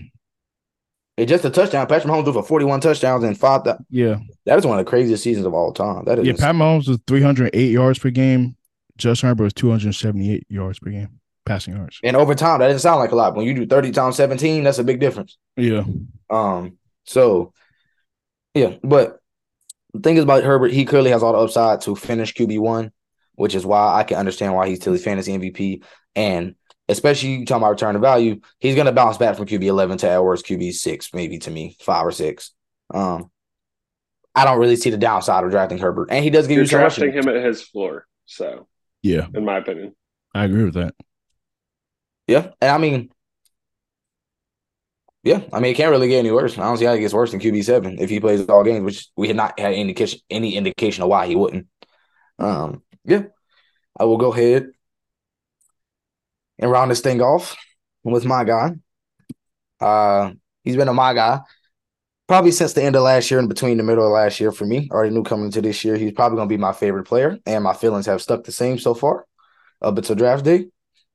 It's 1.16 1.30
just 1.30 1.46
a 1.46 1.50
touchdown. 1.50 1.86
Patrick 1.88 2.12
Mahomes 2.12 2.24
threw 2.24 2.34
for 2.34 2.44
41 2.44 2.82
touchdowns 2.82 3.24
and 3.24 3.38
five. 3.38 3.64
Th- 3.64 3.76
yeah. 3.90 4.18
That 4.46 4.58
is 4.58 4.66
one 4.66 4.80
of 4.80 4.86
the 4.86 4.90
craziest 4.90 5.24
seasons 5.24 5.46
of 5.46 5.54
all 5.54 5.72
time. 5.72 6.06
That 6.06 6.20
is 6.20 6.26
Yeah. 6.26 6.34
Pat 6.38 6.56
Mahomes 6.56 6.88
was 6.88 6.98
308 7.08 7.72
yards 7.72 8.00
per 8.00 8.10
game. 8.10 8.56
Justin 8.98 9.30
Herbert 9.30 9.44
was 9.44 9.54
278 9.54 10.46
yards 10.50 10.80
per 10.80 10.90
game, 10.90 11.20
passing 11.46 11.76
yards. 11.76 12.00
And 12.04 12.16
over 12.16 12.34
time, 12.36 12.60
that 12.60 12.68
doesn't 12.68 12.80
sound 12.80 13.00
like 13.00 13.12
a 13.12 13.16
lot. 13.16 13.36
When 13.36 13.46
you 13.46 13.54
do 13.54 13.66
30 13.68 13.92
times 13.92 14.16
17, 14.16 14.64
that's 14.64 14.80
a 14.80 14.84
big 14.84 15.00
difference. 15.00 15.38
Yeah. 15.56 15.84
Um, 16.30 16.78
so 17.06 17.54
yeah, 18.56 18.76
but 18.84 19.18
the 19.94 20.00
thing 20.00 20.18
is 20.18 20.24
about 20.24 20.44
Herbert, 20.44 20.72
he 20.72 20.86
clearly 20.86 21.12
has 21.12 21.22
all 21.24 21.34
the 21.34 21.40
upside 21.40 21.82
to 21.82 21.96
finish 21.96 22.34
QB 22.34 22.60
one, 22.60 22.92
which 23.36 23.56
is 23.56 23.66
why 23.66 23.96
I 24.00 24.04
can 24.04 24.18
understand 24.18 24.56
why 24.56 24.68
he's 24.68 24.80
Tilley's 24.80 25.04
fantasy 25.04 25.32
MVP. 25.38 25.84
And 26.16 26.56
especially 26.90 27.30
you 27.30 27.46
talking 27.46 27.64
about 27.64 27.72
return 27.72 27.96
of 27.96 28.02
value, 28.02 28.40
he's 28.60 28.76
gonna 28.76 28.92
bounce 28.92 29.18
back 29.18 29.36
from 29.36 29.46
QB 29.46 29.64
eleven 29.64 29.98
to 30.00 30.10
at 30.10 30.24
worst 30.24 30.46
QB 30.46 30.74
six, 30.74 31.14
maybe 31.14 31.40
to 31.40 31.52
me, 31.52 31.78
five 31.82 32.06
or 32.06 32.12
six. 32.12 32.52
Um 32.94 33.30
I 34.36 34.46
don't 34.46 34.60
really 34.60 34.76
see 34.76 34.90
the 34.90 34.98
downside 34.98 35.44
of 35.44 35.52
drafting 35.52 35.78
Herbert. 35.78 36.10
And 36.10 36.24
he 36.24 36.32
does 36.32 36.48
give 36.48 36.56
You're 36.56 36.64
you 36.64 36.70
some 36.70 36.80
drafting 36.80 37.14
him 37.14 37.28
at 37.28 37.44
his 37.44 37.62
floor. 37.62 38.08
So 38.26 38.68
yeah, 39.02 39.28
in 39.34 39.46
my 39.46 39.58
opinion. 39.58 39.96
I 40.34 40.46
agree 40.46 40.64
with 40.64 40.74
that. 40.74 40.96
Yeah. 42.28 42.52
And 42.62 42.72
I 42.72 42.78
mean, 42.78 43.12
yeah, 45.24 45.42
I 45.54 45.60
mean, 45.60 45.72
it 45.72 45.76
can't 45.76 45.92
really 45.92 46.10
get 46.10 46.20
any 46.20 46.32
worse. 46.32 46.58
I 46.58 46.64
don't 46.64 46.78
see 46.78 46.86
how 46.86 46.94
it 46.94 47.00
gets 47.00 47.14
worse 47.14 47.32
than 47.32 47.40
QB 47.40 47.64
seven 47.64 47.98
if 48.00 48.10
he 48.10 48.20
plays 48.20 48.48
all 48.50 48.64
games, 48.64 48.84
which 48.84 49.08
we 49.16 49.28
had 49.28 49.38
not 49.38 49.58
had 49.58 49.72
any 49.72 49.82
indication 49.82 50.20
any 50.30 50.56
indication 50.56 51.04
of 51.04 51.10
why 51.10 51.28
he 51.28 51.36
wouldn't. 51.36 51.68
Um, 52.40 52.84
yeah, 53.06 53.24
I 53.98 54.04
will 54.04 54.18
go 54.18 54.34
ahead 54.34 54.72
and 56.60 56.72
round 56.72 56.92
this 56.92 57.02
thing 57.02 57.22
off 57.22 57.56
with 58.04 58.26
my 58.26 58.44
guy. 58.44 58.72
Uh, 59.80 60.32
he's 60.64 60.76
been 60.76 60.88
a 60.88 60.94
my 60.94 61.14
guy 61.14 61.42
probably 62.28 62.52
since 62.52 62.74
the 62.74 62.84
end 62.84 62.96
of 62.96 63.04
last 63.04 63.30
year 63.30 63.40
and 63.40 63.50
between 63.50 63.78
the 63.78 63.84
middle 63.84 64.06
of 64.06 64.12
last 64.12 64.40
year 64.40 64.52
for 64.52 64.66
me. 64.66 64.90
already 64.92 65.14
knew 65.14 65.24
coming 65.24 65.46
into 65.46 65.62
this 65.62 65.84
year 65.84 65.96
he's 65.96 66.14
probably 66.14 66.38
going 66.38 66.48
to 66.48 66.54
be 66.54 66.60
my 66.60 66.74
favorite 66.74 67.06
player, 67.06 67.38
and 67.46 67.64
my 67.64 67.74
feelings 67.74 68.06
have 68.06 68.22
stuck 68.22 68.44
the 68.44 68.52
same 68.52 68.80
so 68.80 68.94
far 68.94 69.26
up 69.82 69.98
until 69.98 70.16
draft 70.16 70.44
day. 70.44 70.66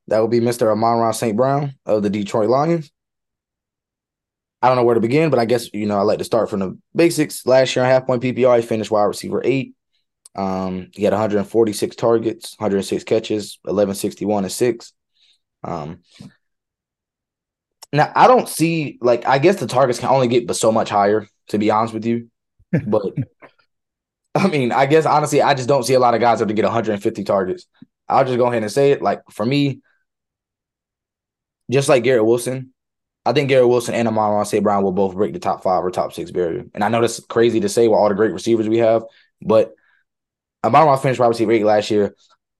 That 0.07 0.19
will 0.19 0.27
be 0.27 0.39
Mr. 0.39 0.71
Amon-Ra 0.71 1.11
St. 1.11 1.35
Brown 1.35 1.75
of 1.85 2.03
the 2.03 2.09
Detroit 2.09 2.49
Lions. 2.49 2.91
I 4.61 4.67
don't 4.67 4.75
know 4.75 4.83
where 4.83 4.95
to 4.95 5.01
begin, 5.01 5.29
but 5.29 5.39
I 5.39 5.45
guess 5.45 5.73
you 5.73 5.85
know 5.85 5.97
I 5.97 6.01
like 6.01 6.17
to 6.17 6.23
start 6.25 6.49
from 6.49 6.59
the 6.59 6.77
basics. 6.93 7.45
Last 7.45 7.75
year 7.75 7.85
on 7.85 7.91
half 7.91 8.05
point 8.05 8.21
PPR, 8.21 8.59
he 8.59 8.65
finished 8.65 8.91
wide 8.91 9.03
receiver 9.03 9.41
eight. 9.45 9.73
Um, 10.35 10.89
he 10.93 11.03
had 11.03 11.13
146 11.13 11.95
targets, 11.95 12.55
106 12.59 13.03
catches, 13.03 13.59
1161 13.63 14.43
and 14.43 14.51
six. 14.51 14.93
Um, 15.63 16.01
now 17.91 18.11
I 18.15 18.27
don't 18.27 18.47
see 18.47 18.97
like 19.01 19.27
I 19.27 19.39
guess 19.39 19.59
the 19.59 19.67
targets 19.67 19.99
can 19.99 20.09
only 20.09 20.27
get 20.27 20.47
but 20.47 20.55
so 20.55 20.71
much 20.71 20.89
higher, 20.89 21.27
to 21.49 21.57
be 21.57 21.71
honest 21.71 21.93
with 21.93 22.05
you. 22.05 22.29
But 22.85 23.13
I 24.35 24.47
mean, 24.47 24.71
I 24.71 24.85
guess 24.85 25.05
honestly, 25.05 25.41
I 25.41 25.53
just 25.53 25.67
don't 25.67 25.83
see 25.83 25.95
a 25.95 25.99
lot 25.99 26.13
of 26.13 26.21
guys 26.21 26.39
able 26.41 26.49
to 26.49 26.53
get 26.53 26.65
150 26.65 27.23
targets. 27.23 27.65
I'll 28.07 28.25
just 28.25 28.37
go 28.37 28.47
ahead 28.47 28.63
and 28.63 28.71
say 28.71 28.91
it. 28.91 29.01
Like 29.01 29.21
for 29.31 29.45
me, 29.45 29.81
just 31.71 31.89
like 31.89 32.03
Garrett 32.03 32.25
Wilson, 32.25 32.73
I 33.25 33.33
think 33.33 33.49
Garrett 33.49 33.67
Wilson 33.67 33.95
and 33.95 34.07
Amon 34.07 34.45
St. 34.45 34.63
Brown 34.63 34.83
will 34.83 34.91
both 34.91 35.15
break 35.15 35.33
the 35.33 35.39
top 35.39 35.63
five 35.63 35.83
or 35.83 35.91
top 35.91 36.13
six 36.13 36.31
barrier. 36.31 36.65
And 36.73 36.83
I 36.83 36.89
know 36.89 37.01
that's 37.01 37.19
crazy 37.19 37.59
to 37.61 37.69
say 37.69 37.87
with 37.87 37.97
all 37.97 38.09
the 38.09 38.15
great 38.15 38.33
receivers 38.33 38.67
we 38.67 38.79
have, 38.79 39.03
but 39.41 39.73
Amon 40.63 40.97
finished 40.99 41.19
wide 41.19 41.27
receiver 41.27 41.51
eight 41.51 41.65
last 41.65 41.91
year. 41.91 42.15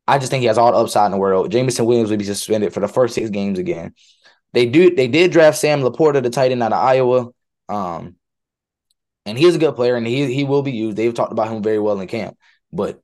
I 0.09 0.17
just 0.17 0.31
think 0.31 0.41
he 0.41 0.47
has 0.47 0.57
all 0.57 0.71
the 0.71 0.77
upside 0.77 1.05
in 1.05 1.11
the 1.11 1.17
world. 1.17 1.51
Jameson 1.51 1.85
Williams 1.85 2.09
will 2.09 2.17
be 2.17 2.23
suspended 2.23 2.73
for 2.73 2.79
the 2.79 2.87
first 2.87 3.15
six 3.15 3.29
games 3.29 3.59
again. 3.59 3.93
They 4.53 4.65
do 4.65 4.95
they 4.95 5.07
did 5.07 5.31
draft 5.31 5.57
Sam 5.57 5.81
LaPorta, 5.81 6.23
the 6.23 6.29
tight 6.29 6.51
end 6.51 6.63
out 6.63 6.73
of 6.73 6.83
Iowa. 6.83 7.29
Um, 7.67 8.15
and 9.25 9.37
he's 9.37 9.55
a 9.55 9.59
good 9.59 9.75
player 9.75 9.95
and 9.95 10.07
he 10.07 10.33
he 10.33 10.43
will 10.43 10.63
be 10.63 10.71
used. 10.71 10.97
They've 10.97 11.13
talked 11.13 11.31
about 11.31 11.49
him 11.51 11.61
very 11.61 11.79
well 11.79 11.99
in 11.99 12.07
camp. 12.07 12.37
But 12.71 12.99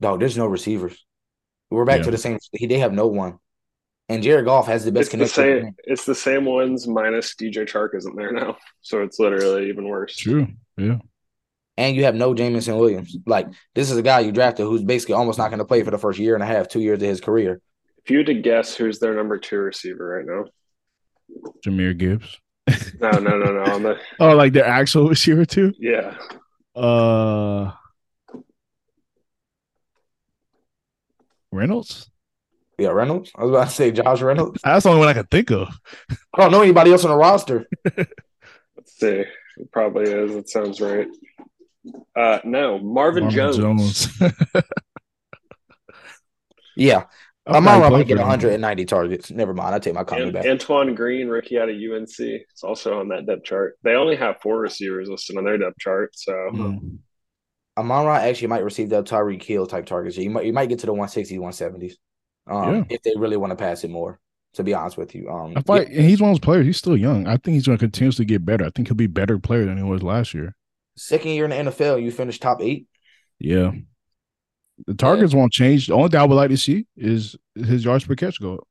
dog, 0.00 0.20
there's 0.20 0.36
no 0.36 0.46
receivers. 0.46 1.04
We're 1.70 1.84
back 1.84 1.98
yeah. 1.98 2.04
to 2.06 2.10
the 2.10 2.18
same. 2.18 2.38
They 2.60 2.78
have 2.78 2.92
no 2.92 3.06
one. 3.06 3.38
And 4.08 4.24
Jared 4.24 4.46
Goff 4.46 4.66
has 4.66 4.84
the 4.84 4.90
best 4.90 5.02
it's 5.02 5.10
connection. 5.10 5.44
The 5.44 5.60
same, 5.60 5.76
it's 5.84 6.04
the 6.04 6.16
same 6.16 6.44
ones 6.44 6.88
minus 6.88 7.36
DJ 7.36 7.58
Chark 7.58 7.94
isn't 7.94 8.16
there 8.16 8.32
now. 8.32 8.56
So 8.80 9.02
it's 9.02 9.20
literally 9.20 9.68
even 9.68 9.86
worse. 9.86 10.16
True. 10.16 10.48
Yeah. 10.76 10.98
And 11.80 11.96
you 11.96 12.04
have 12.04 12.14
no 12.14 12.34
Jameson 12.34 12.76
Williams. 12.76 13.16
Like 13.24 13.48
this 13.74 13.90
is 13.90 13.96
a 13.96 14.02
guy 14.02 14.20
you 14.20 14.32
drafted 14.32 14.66
who's 14.66 14.82
basically 14.82 15.14
almost 15.14 15.38
not 15.38 15.48
going 15.48 15.60
to 15.60 15.64
play 15.64 15.82
for 15.82 15.90
the 15.90 15.96
first 15.96 16.18
year 16.18 16.34
and 16.34 16.42
a 16.42 16.46
half, 16.46 16.68
two 16.68 16.80
years 16.80 17.00
of 17.02 17.08
his 17.08 17.22
career. 17.22 17.62
If 18.04 18.10
you 18.10 18.18
had 18.18 18.26
to 18.26 18.34
guess 18.34 18.76
who's 18.76 18.98
their 18.98 19.14
number 19.14 19.38
two 19.38 19.56
receiver 19.56 20.06
right 20.06 20.26
now, 20.26 20.44
Jahmyr 21.64 21.96
Gibbs. 21.96 22.38
no, 23.00 23.10
no, 23.12 23.38
no, 23.38 23.64
no. 23.64 23.72
On 23.72 23.82
the 23.82 23.98
oh, 24.20 24.36
like 24.36 24.52
their 24.52 24.66
actual 24.66 25.08
receiver 25.08 25.46
too. 25.46 25.72
Yeah. 25.78 26.18
Uh, 26.76 27.72
Reynolds. 31.50 32.10
Yeah, 32.78 32.90
Reynolds. 32.90 33.32
I 33.34 33.44
was 33.44 33.50
about 33.52 33.68
to 33.68 33.74
say 33.74 33.90
Josh 33.90 34.20
Reynolds. 34.20 34.60
That's 34.62 34.84
the 34.84 34.90
only 34.90 35.00
one 35.00 35.08
I 35.08 35.14
can 35.14 35.26
think 35.26 35.50
of. 35.50 35.68
I 36.10 36.42
don't 36.42 36.52
know 36.52 36.60
anybody 36.60 36.92
else 36.92 37.04
on 37.04 37.10
the 37.10 37.16
roster. 37.16 37.66
Let's 37.96 38.98
see. 38.98 39.24
It 39.56 39.72
probably 39.72 40.04
is. 40.10 40.34
It 40.34 40.50
sounds 40.50 40.80
right. 40.82 41.08
Uh, 42.14 42.38
no, 42.44 42.78
Marvin, 42.78 43.24
Marvin 43.24 43.30
Jones. 43.30 43.56
Jones. 43.56 44.22
yeah, 46.76 47.04
Amon 47.46 47.92
might 47.92 48.06
get 48.06 48.18
190 48.18 48.84
targets. 48.84 49.30
Never 49.30 49.54
mind. 49.54 49.74
I 49.74 49.78
take 49.78 49.94
my 49.94 50.04
comment 50.04 50.32
back. 50.32 50.46
Antoine 50.46 50.94
Green, 50.94 51.28
rookie 51.28 51.58
out 51.58 51.68
of 51.68 51.76
UNC, 51.76 52.18
is 52.18 52.62
also 52.62 53.00
on 53.00 53.08
that 53.08 53.26
depth 53.26 53.44
chart. 53.44 53.78
They 53.82 53.94
only 53.94 54.16
have 54.16 54.40
four 54.42 54.58
receivers 54.58 55.08
listed 55.08 55.36
on 55.36 55.44
their 55.44 55.58
depth 55.58 55.78
chart. 55.78 56.16
So 56.16 56.32
mm. 56.32 56.98
Amon 57.76 58.06
Ra 58.06 58.16
actually 58.16 58.48
might 58.48 58.64
receive 58.64 58.90
the 58.90 59.02
Tyreek 59.02 59.42
Hill 59.42 59.66
type 59.66 59.86
targets. 59.86 60.16
You 60.16 60.30
might 60.30 60.44
you 60.44 60.52
might 60.52 60.68
get 60.68 60.80
to 60.80 60.86
the 60.86 60.94
160s, 60.94 61.38
170s. 61.38 61.94
Um, 62.46 62.74
yeah. 62.74 62.84
if 62.90 63.02
they 63.02 63.12
really 63.16 63.36
want 63.36 63.50
to 63.50 63.56
pass 63.56 63.84
it 63.84 63.90
more. 63.90 64.20
To 64.54 64.64
be 64.64 64.74
honest 64.74 64.98
with 64.98 65.14
you, 65.14 65.30
um, 65.30 65.54
I 65.56 65.82
yeah. 65.82 66.02
he's 66.02 66.20
one 66.20 66.30
of 66.30 66.34
those 66.34 66.44
players. 66.44 66.66
He's 66.66 66.76
still 66.76 66.96
young. 66.96 67.28
I 67.28 67.36
think 67.36 67.54
he's 67.54 67.66
going 67.66 67.78
to 67.78 67.84
continuously 67.84 68.24
get 68.24 68.44
better. 68.44 68.64
I 68.64 68.70
think 68.70 68.88
he'll 68.88 68.96
be 68.96 69.04
a 69.04 69.08
better 69.08 69.38
player 69.38 69.64
than 69.64 69.76
he 69.76 69.84
was 69.84 70.02
last 70.02 70.34
year. 70.34 70.56
Second 71.00 71.30
year 71.30 71.44
in 71.44 71.50
the 71.50 71.70
NFL, 71.70 72.02
you 72.02 72.10
finished 72.10 72.42
top 72.42 72.60
eight. 72.60 72.86
Yeah, 73.38 73.72
the 74.86 74.94
targets 74.94 75.32
yeah. 75.32 75.38
won't 75.38 75.52
change. 75.52 75.86
The 75.86 75.94
only 75.94 76.10
thing 76.10 76.20
I 76.20 76.24
would 76.24 76.34
like 76.34 76.50
to 76.50 76.56
see 76.56 76.86
is 76.96 77.36
his 77.54 77.84
yards 77.84 78.04
per 78.04 78.14
catch 78.14 78.40
go 78.40 78.54
up. 78.54 78.68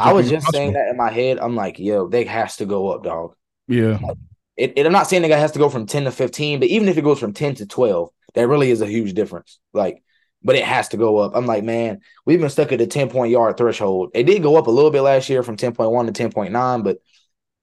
I, 0.00 0.10
I 0.10 0.12
was 0.12 0.28
just 0.28 0.50
saying 0.50 0.72
that 0.72 0.88
in 0.88 0.96
my 0.96 1.10
head. 1.10 1.38
I'm 1.38 1.54
like, 1.54 1.78
yo, 1.78 2.08
they 2.08 2.24
has 2.24 2.56
to 2.56 2.66
go 2.66 2.88
up, 2.88 3.04
dog. 3.04 3.34
Yeah. 3.68 3.98
Like, 4.02 4.16
it, 4.56 4.72
it, 4.76 4.86
I'm 4.86 4.92
not 4.92 5.06
saying 5.06 5.22
the 5.22 5.28
guy 5.28 5.38
has 5.38 5.52
to 5.52 5.60
go 5.60 5.68
from 5.68 5.86
10 5.86 6.04
to 6.04 6.10
15, 6.10 6.58
but 6.58 6.68
even 6.68 6.88
if 6.88 6.98
it 6.98 7.02
goes 7.02 7.20
from 7.20 7.32
10 7.32 7.54
to 7.56 7.66
12, 7.66 8.10
that 8.34 8.48
really 8.48 8.72
is 8.72 8.80
a 8.80 8.86
huge 8.86 9.14
difference. 9.14 9.60
Like, 9.72 10.02
but 10.42 10.56
it 10.56 10.64
has 10.64 10.88
to 10.88 10.96
go 10.96 11.18
up. 11.18 11.32
I'm 11.36 11.46
like, 11.46 11.62
man, 11.62 12.00
we've 12.26 12.40
been 12.40 12.50
stuck 12.50 12.72
at 12.72 12.80
the 12.80 12.88
10 12.88 13.08
point 13.08 13.30
yard 13.30 13.56
threshold. 13.56 14.10
It 14.14 14.24
did 14.24 14.42
go 14.42 14.56
up 14.56 14.66
a 14.66 14.72
little 14.72 14.90
bit 14.90 15.02
last 15.02 15.28
year 15.28 15.44
from 15.44 15.56
10.1 15.56 16.12
to 16.12 16.28
10.9, 16.28 16.84
but 16.84 16.98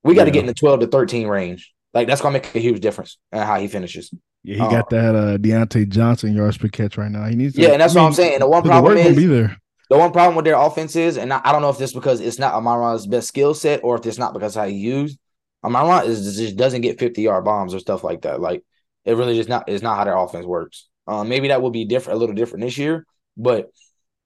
we 0.03 0.15
got 0.15 0.23
to 0.23 0.29
yeah. 0.29 0.33
get 0.33 0.39
in 0.41 0.45
the 0.45 0.53
12 0.53 0.79
to 0.81 0.87
13 0.87 1.27
range. 1.27 1.73
Like, 1.95 2.07
that's 2.07 2.21
going 2.21 2.33
to 2.33 2.39
make 2.39 2.53
a 2.53 2.59
huge 2.59 2.81
difference 2.81 3.17
in 3.31 3.39
how 3.39 3.59
he 3.59 3.67
finishes. 3.67 4.13
Yeah, 4.43 4.55
he 4.55 4.61
uh, 4.61 4.69
got 4.69 4.89
that 4.91 5.15
uh 5.15 5.37
Diontae 5.39 5.89
Johnson 5.89 6.35
yards 6.35 6.57
per 6.59 6.67
catch 6.67 6.97
right 6.97 7.09
now. 7.09 7.25
He 7.25 7.35
needs 7.35 7.55
to, 7.55 7.61
Yeah, 7.61 7.69
and 7.69 7.81
that's 7.81 7.95
I 7.95 7.97
mean, 7.97 8.03
what 8.03 8.07
I'm 8.09 8.13
saying. 8.13 8.39
The 8.39 8.47
one 8.47 8.61
problem 8.61 8.93
the 8.93 9.01
is 9.01 9.15
be 9.15 9.25
there. 9.25 9.57
The 9.89 9.97
one 9.97 10.11
problem 10.11 10.35
with 10.35 10.45
their 10.45 10.55
offense 10.55 10.95
is, 10.95 11.17
and 11.17 11.33
I 11.33 11.51
don't 11.51 11.63
know 11.63 11.69
if 11.69 11.79
this 11.79 11.93
because 11.93 12.19
it's 12.19 12.37
not 12.37 12.53
Amon-Ra's 12.53 13.07
best 13.07 13.27
skill 13.27 13.55
set 13.55 13.83
or 13.83 13.95
if 13.95 14.05
it's 14.05 14.19
not 14.19 14.33
because 14.33 14.53
how 14.53 14.65
he 14.65 14.75
used. 14.75 15.17
Amon-Ra 15.63 16.01
is 16.01 16.35
just 16.35 16.55
doesn't 16.57 16.81
get 16.81 16.99
50 16.99 17.23
yard 17.23 17.43
bombs 17.43 17.73
or 17.73 17.79
stuff 17.79 18.03
like 18.03 18.21
that. 18.21 18.39
Like 18.39 18.63
it 19.03 19.17
really 19.17 19.35
just 19.35 19.49
not 19.49 19.67
is 19.67 19.81
not 19.81 19.97
how 19.97 20.03
their 20.03 20.17
offense 20.17 20.45
works. 20.45 20.89
Um, 21.07 21.29
maybe 21.29 21.47
that 21.47 21.61
will 21.61 21.71
be 21.71 21.85
different, 21.85 22.17
a 22.17 22.19
little 22.19 22.35
different 22.35 22.65
this 22.65 22.77
year, 22.77 23.05
but 23.37 23.71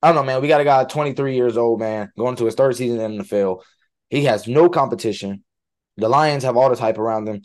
I 0.02 0.08
don't 0.08 0.16
know, 0.16 0.24
man. 0.24 0.42
We 0.42 0.48
got 0.48 0.62
a 0.62 0.66
guy 0.66 0.84
23 0.86 1.36
years 1.36 1.58
old, 1.58 1.80
man, 1.80 2.12
going 2.18 2.36
to 2.38 2.46
his 2.46 2.56
third 2.56 2.76
season 2.76 3.00
in 3.00 3.18
the 3.18 3.24
NFL. 3.24 3.62
He 4.10 4.26
has 4.26 4.48
no 4.48 4.70
competition. 4.70 5.44
The 5.98 6.08
Lions 6.08 6.44
have 6.44 6.56
all 6.56 6.70
the 6.70 6.80
hype 6.80 6.98
around 6.98 7.26
them. 7.26 7.42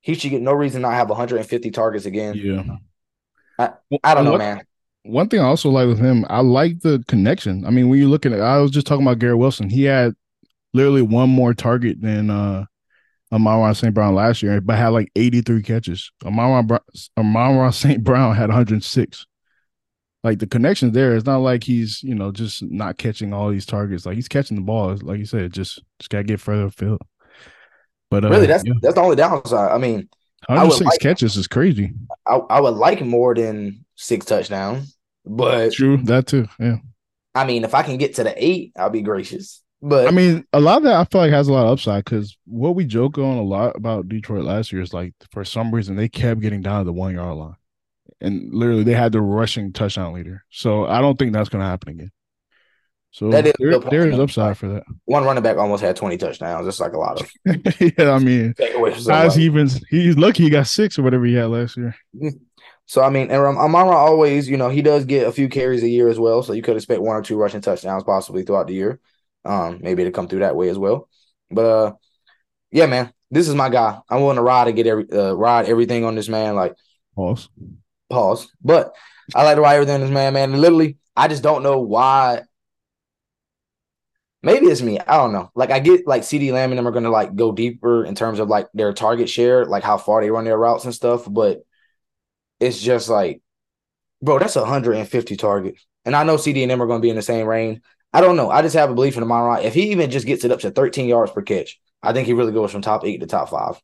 He 0.00 0.14
should 0.14 0.30
get 0.30 0.42
no 0.42 0.52
reason 0.52 0.82
not 0.82 0.94
have 0.94 1.08
150 1.08 1.70
targets 1.70 2.06
again. 2.06 2.34
Yeah. 2.34 2.62
I, 3.58 3.72
I 4.02 4.14
don't 4.14 4.24
know, 4.24 4.38
man. 4.38 4.62
One 5.02 5.28
thing 5.28 5.40
I 5.40 5.44
also 5.44 5.70
like 5.70 5.86
with 5.86 5.98
him, 5.98 6.26
I 6.28 6.40
like 6.40 6.80
the 6.80 7.02
connection. 7.08 7.64
I 7.64 7.70
mean, 7.70 7.88
when 7.88 7.98
you 7.98 8.08
look 8.08 8.26
at 8.26 8.32
it, 8.32 8.40
I 8.40 8.58
was 8.58 8.70
just 8.70 8.86
talking 8.86 9.06
about 9.06 9.18
Garrett 9.18 9.38
Wilson. 9.38 9.68
He 9.70 9.84
had 9.84 10.14
literally 10.72 11.02
one 11.02 11.30
more 11.30 11.54
target 11.54 12.00
than 12.00 12.30
uh 12.30 12.66
Amon 13.32 13.74
St. 13.74 13.94
Brown 13.94 14.14
last 14.14 14.42
year, 14.42 14.60
but 14.60 14.76
had 14.76 14.88
like 14.88 15.10
83 15.14 15.62
catches. 15.62 16.10
Amon 16.24 17.72
St. 17.72 18.02
Brown 18.04 18.34
had 18.34 18.48
106. 18.48 19.26
Like 20.22 20.38
the 20.38 20.46
connection 20.46 20.92
there, 20.92 21.16
it's 21.16 21.24
not 21.24 21.38
like 21.38 21.64
he's, 21.64 22.02
you 22.02 22.14
know, 22.14 22.30
just 22.30 22.62
not 22.62 22.98
catching 22.98 23.32
all 23.32 23.48
these 23.50 23.64
targets. 23.64 24.04
Like 24.04 24.16
he's 24.16 24.28
catching 24.28 24.56
the 24.56 24.62
ball. 24.62 24.96
Like 25.00 25.18
you 25.18 25.24
said, 25.24 25.52
just 25.52 25.82
just 25.98 26.10
gotta 26.10 26.24
get 26.24 26.40
further 26.40 26.70
field. 26.70 27.00
But 28.10 28.24
uh, 28.24 28.30
really, 28.30 28.46
that's 28.46 28.64
yeah. 28.64 28.74
that's 28.82 28.94
the 28.94 29.00
only 29.00 29.16
downside. 29.16 29.70
I 29.70 29.78
mean, 29.78 30.08
106 30.46 30.86
like, 30.86 31.00
catches 31.00 31.36
is 31.36 31.46
crazy. 31.46 31.92
I, 32.26 32.36
I 32.36 32.60
would 32.60 32.74
like 32.74 33.00
more 33.02 33.34
than 33.34 33.84
six 33.96 34.26
touchdowns, 34.26 34.96
but 35.24 35.72
true 35.72 35.98
that 36.04 36.26
too. 36.26 36.48
Yeah. 36.58 36.76
I 37.34 37.46
mean, 37.46 37.62
if 37.62 37.74
I 37.74 37.82
can 37.82 37.96
get 37.96 38.16
to 38.16 38.24
the 38.24 38.34
eight, 38.36 38.72
I'll 38.76 38.90
be 38.90 39.02
gracious. 39.02 39.62
But 39.82 40.08
I 40.08 40.10
mean, 40.10 40.44
a 40.52 40.60
lot 40.60 40.78
of 40.78 40.82
that 40.84 40.94
I 40.94 41.04
feel 41.04 41.22
like 41.22 41.30
has 41.30 41.48
a 41.48 41.52
lot 41.52 41.64
of 41.66 41.72
upside 41.72 42.04
because 42.04 42.36
what 42.44 42.74
we 42.74 42.84
joke 42.84 43.16
on 43.16 43.38
a 43.38 43.42
lot 43.42 43.76
about 43.76 44.08
Detroit 44.08 44.44
last 44.44 44.72
year 44.72 44.82
is 44.82 44.92
like 44.92 45.14
for 45.30 45.44
some 45.44 45.72
reason 45.72 45.96
they 45.96 46.08
kept 46.08 46.40
getting 46.40 46.60
down 46.60 46.80
to 46.80 46.84
the 46.84 46.92
one 46.92 47.14
yard 47.14 47.36
line, 47.36 47.56
and 48.20 48.52
literally 48.52 48.82
they 48.82 48.92
had 48.92 49.12
the 49.12 49.22
rushing 49.22 49.72
touchdown 49.72 50.12
leader. 50.12 50.44
So 50.50 50.86
I 50.86 51.00
don't 51.00 51.18
think 51.18 51.32
that's 51.32 51.48
going 51.48 51.62
to 51.62 51.68
happen 51.68 51.90
again. 51.90 52.12
So 53.12 53.28
that 53.30 53.46
is 53.46 53.52
there, 53.58 53.78
there 53.78 54.08
is 54.08 54.18
upside 54.18 54.56
for 54.56 54.68
that. 54.68 54.84
One 55.04 55.24
running 55.24 55.42
back 55.42 55.56
almost 55.56 55.82
had 55.82 55.96
twenty 55.96 56.16
touchdowns. 56.16 56.66
It's 56.66 56.78
like 56.78 56.92
a 56.92 56.98
lot 56.98 57.20
of. 57.20 57.30
yeah, 57.80 58.12
I 58.12 58.18
mean, 58.20 58.54
as 59.10 59.38
even 59.38 59.68
he's 59.88 60.16
lucky 60.16 60.44
he 60.44 60.50
got 60.50 60.68
six 60.68 60.98
or 60.98 61.02
whatever 61.02 61.24
he 61.24 61.34
had 61.34 61.48
last 61.48 61.76
year. 61.76 61.96
So 62.86 63.02
I 63.02 63.10
mean, 63.10 63.30
and 63.30 63.40
Amon-Ra 63.40 63.96
always, 63.96 64.48
you 64.48 64.56
know, 64.56 64.68
he 64.68 64.82
does 64.82 65.04
get 65.04 65.26
a 65.26 65.32
few 65.32 65.48
carries 65.48 65.84
a 65.84 65.88
year 65.88 66.08
as 66.08 66.18
well. 66.18 66.42
So 66.42 66.52
you 66.52 66.62
could 66.62 66.76
expect 66.76 67.00
one 67.00 67.16
or 67.16 67.22
two 67.22 67.36
rushing 67.36 67.60
touchdowns 67.60 68.02
possibly 68.02 68.42
throughout 68.42 68.66
the 68.66 68.74
year. 68.74 69.00
Um, 69.44 69.78
maybe 69.80 70.04
to 70.04 70.10
come 70.10 70.28
through 70.28 70.40
that 70.40 70.56
way 70.56 70.68
as 70.68 70.78
well. 70.78 71.08
But 71.50 71.64
uh, 71.64 71.92
yeah, 72.70 72.86
man, 72.86 73.12
this 73.30 73.48
is 73.48 73.54
my 73.54 73.68
guy. 73.68 73.98
I'm 74.08 74.20
willing 74.20 74.36
to 74.36 74.42
ride 74.42 74.68
and 74.68 74.76
get 74.76 74.86
every 74.86 75.06
uh, 75.10 75.32
ride 75.32 75.66
everything 75.66 76.04
on 76.04 76.14
this 76.14 76.28
man. 76.28 76.56
Like 76.56 76.74
pause, 77.14 77.48
pause. 78.08 78.48
But 78.62 78.94
I 79.34 79.44
like 79.44 79.56
to 79.56 79.62
ride 79.62 79.74
everything 79.74 79.94
on 79.94 80.00
this 80.00 80.10
man, 80.10 80.32
man. 80.34 80.52
And 80.52 80.60
literally, 80.60 80.98
I 81.16 81.28
just 81.28 81.42
don't 81.42 81.62
know 81.62 81.80
why. 81.80 82.42
Maybe 84.42 84.66
it's 84.66 84.80
me. 84.80 84.98
I 84.98 85.16
don't 85.16 85.32
know. 85.32 85.50
Like 85.54 85.70
I 85.70 85.80
get 85.80 86.06
like 86.06 86.22
CeeDee 86.22 86.52
Lamb 86.52 86.70
and 86.70 86.78
them 86.78 86.88
are 86.88 86.92
gonna 86.92 87.10
like 87.10 87.34
go 87.36 87.52
deeper 87.52 88.04
in 88.04 88.14
terms 88.14 88.38
of 88.38 88.48
like 88.48 88.68
their 88.72 88.92
target 88.92 89.28
share, 89.28 89.66
like 89.66 89.82
how 89.82 89.98
far 89.98 90.22
they 90.22 90.30
run 90.30 90.44
their 90.44 90.56
routes 90.56 90.84
and 90.84 90.94
stuff. 90.94 91.26
But 91.30 91.60
it's 92.58 92.80
just 92.80 93.08
like, 93.08 93.42
bro, 94.22 94.38
that's 94.38 94.56
150 94.56 95.36
targets. 95.36 95.86
And 96.04 96.16
I 96.16 96.24
know 96.24 96.36
CeeDee 96.36 96.62
and 96.62 96.70
them 96.70 96.82
are 96.82 96.86
going 96.86 97.00
to 97.00 97.04
be 97.04 97.10
in 97.10 97.16
the 97.16 97.22
same 97.22 97.46
range. 97.46 97.80
I 98.12 98.20
don't 98.20 98.36
know. 98.36 98.50
I 98.50 98.62
just 98.62 98.76
have 98.76 98.90
a 98.90 98.94
belief 98.94 99.16
in 99.16 99.20
the 99.20 99.32
Amon 99.32 99.62
If 99.62 99.74
he 99.74 99.92
even 99.92 100.10
just 100.10 100.26
gets 100.26 100.44
it 100.44 100.50
up 100.50 100.60
to 100.60 100.70
13 100.70 101.08
yards 101.08 101.32
per 101.32 101.42
catch, 101.42 101.78
I 102.02 102.12
think 102.12 102.26
he 102.26 102.32
really 102.32 102.52
goes 102.52 102.72
from 102.72 102.82
top 102.82 103.04
eight 103.04 103.20
to 103.20 103.26
top 103.26 103.50
five. 103.50 103.80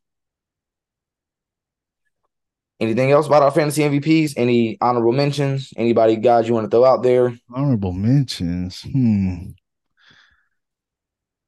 Anything 2.79 3.11
else 3.11 3.25
about 3.25 3.41
our 3.41 3.51
fantasy 3.51 3.81
MVPs? 3.81 4.33
Any 4.37 4.77
honorable 4.81 5.11
mentions? 5.11 5.73
Anybody 5.77 6.15
guys 6.15 6.47
you 6.47 6.53
want 6.53 6.69
to 6.69 6.75
throw 6.75 6.85
out 6.85 7.01
there? 7.01 7.35
Honorable 7.51 7.93
mentions. 7.93 8.81
Hmm. 8.81 9.51